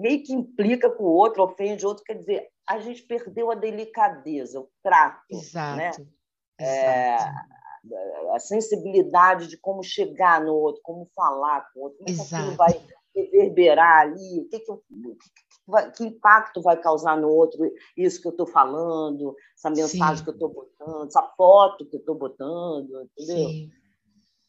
meio 0.00 0.22
que 0.22 0.32
implica 0.32 0.88
com 0.88 1.04
o 1.04 1.12
outro, 1.12 1.42
ofende 1.42 1.84
o 1.84 1.88
outro, 1.88 2.04
quer 2.04 2.14
dizer, 2.14 2.48
a 2.66 2.78
gente 2.78 3.02
perdeu 3.02 3.50
a 3.50 3.54
delicadeza, 3.54 4.60
o 4.60 4.70
trato. 4.82 5.22
Exato. 5.30 5.76
Né? 5.76 5.90
É, 6.58 7.16
a 8.32 8.38
sensibilidade 8.38 9.48
de 9.48 9.56
como 9.56 9.82
chegar 9.82 10.44
no 10.44 10.54
outro, 10.54 10.80
como 10.82 11.08
falar 11.14 11.68
com 11.72 11.80
o 11.80 11.82
outro, 11.84 11.98
como 11.98 12.10
é 12.10 12.14
que 12.14 12.34
aquilo 12.34 12.56
vai 12.56 12.80
reverberar 13.14 14.02
ali, 14.02 14.40
o 14.40 14.48
que, 14.48 14.58
que, 14.60 14.72
que, 14.72 15.90
que, 15.96 16.04
impacto 16.04 16.62
vai 16.62 16.80
causar 16.80 17.16
no 17.16 17.28
outro 17.28 17.60
isso 17.96 18.20
que 18.20 18.28
eu 18.28 18.32
estou 18.32 18.46
falando, 18.46 19.34
essa 19.56 19.68
mensagem 19.68 20.16
Sim. 20.16 20.24
que 20.24 20.30
eu 20.30 20.34
estou 20.34 20.48
botando, 20.48 21.06
essa 21.06 21.22
foto 21.36 21.86
que 21.86 21.96
eu 21.96 22.00
estou 22.00 22.14
botando, 22.14 23.08
entendeu? 23.16 23.48
Sim. 23.48 23.70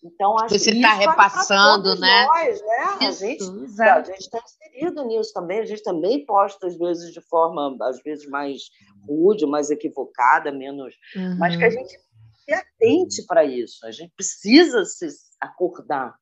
Então, 0.05 0.37
acho 0.37 0.59
Você 0.59 0.71
está 0.71 0.93
repassando, 0.93 1.97
né? 1.97 2.25
Nós, 2.25 2.61
né? 2.61 3.09
Isso, 3.09 3.23
a 3.23 3.27
gente 3.27 3.81
a 3.81 4.03
gente 4.03 4.19
está 4.19 4.39
inserido 4.39 5.05
nisso 5.05 5.33
também. 5.33 5.59
A 5.59 5.65
gente 5.65 5.81
também 5.81 6.25
posta, 6.25 6.67
às 6.67 6.77
vezes, 6.77 7.13
de 7.13 7.21
forma, 7.21 7.77
às 7.81 8.03
vezes, 8.03 8.27
mais 8.27 8.63
rude, 9.07 9.45
mais 9.45 9.71
equivocada, 9.71 10.51
menos. 10.51 10.93
Uhum. 11.15 11.37
Mas 11.39 11.55
que 11.55 11.63
a 11.63 11.69
gente 11.69 11.97
se 12.43 12.53
atente 12.53 13.25
para 13.25 13.43
isso. 13.43 13.85
A 13.85 13.91
gente 13.91 14.13
precisa 14.15 14.83
se 14.85 15.07
acordar 15.39 16.15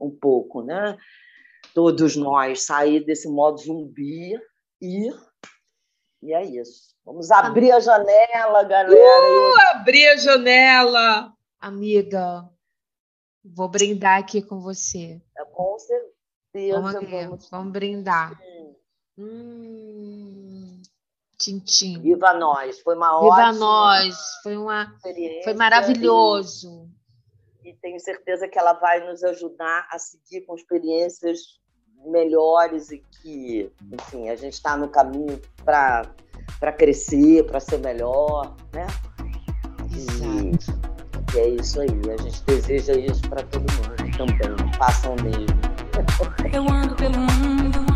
um 0.00 0.10
pouco, 0.10 0.62
né? 0.62 0.96
Todos 1.74 2.16
nós 2.16 2.62
sair 2.62 3.04
desse 3.04 3.28
modo 3.28 3.58
zumbi 3.58 4.38
e 4.80 5.10
e 6.22 6.32
é 6.32 6.44
isso. 6.44 6.96
Vamos 7.04 7.30
abrir 7.30 7.70
a 7.70 7.80
janela, 7.80 8.64
galera. 8.64 8.96
Uh, 8.96 9.76
abrir 9.76 10.08
a 10.08 10.16
janela, 10.16 11.32
amiga. 11.60 12.48
Vou 13.44 13.68
brindar 13.68 14.18
aqui 14.18 14.42
com 14.42 14.60
você. 14.60 15.22
É, 15.36 15.44
com 15.44 15.78
certeza. 15.78 16.80
Vamos, 16.80 16.92
vamos... 16.92 17.48
vamos 17.48 17.72
brindar. 17.72 18.38
Hum, 19.16 20.47
tintim. 21.38 22.00
Viva 22.00 22.34
nós. 22.34 22.80
Foi 22.80 22.96
uma 22.96 23.20
Viva 23.20 23.26
ótima. 23.26 23.52
Viva 23.52 23.64
nós. 23.64 24.16
Foi 24.42 24.56
uma. 24.56 24.94
Foi 25.44 25.54
maravilhoso. 25.54 26.88
E, 27.64 27.70
e 27.70 27.74
tenho 27.74 28.00
certeza 28.00 28.48
que 28.48 28.58
ela 28.58 28.74
vai 28.74 29.06
nos 29.08 29.22
ajudar 29.24 29.86
a 29.90 29.98
seguir 29.98 30.42
com 30.42 30.54
experiências 30.54 31.58
melhores 32.04 32.90
e 32.90 32.98
que, 32.98 33.72
enfim, 33.92 34.28
a 34.28 34.36
gente 34.36 34.54
está 34.54 34.76
no 34.76 34.88
caminho 34.88 35.40
para 35.64 36.02
para 36.58 36.72
crescer, 36.72 37.44
para 37.46 37.60
ser 37.60 37.78
melhor, 37.78 38.56
né? 38.72 38.86
Exato. 39.94 40.82
E... 40.84 40.88
E 41.34 41.38
é 41.38 41.48
isso 41.50 41.80
aí. 41.80 41.88
A 41.88 42.22
gente 42.22 42.42
deseja 42.44 42.94
isso 42.94 43.20
para 43.28 43.42
todo 43.44 43.60
mundo 43.60 44.16
também. 44.16 44.72
Façam 44.78 45.14
mesmo. 45.16 45.46
Eu 46.52 46.62
ando 46.68 46.96
pelo 46.96 47.18
mundo 47.18 47.87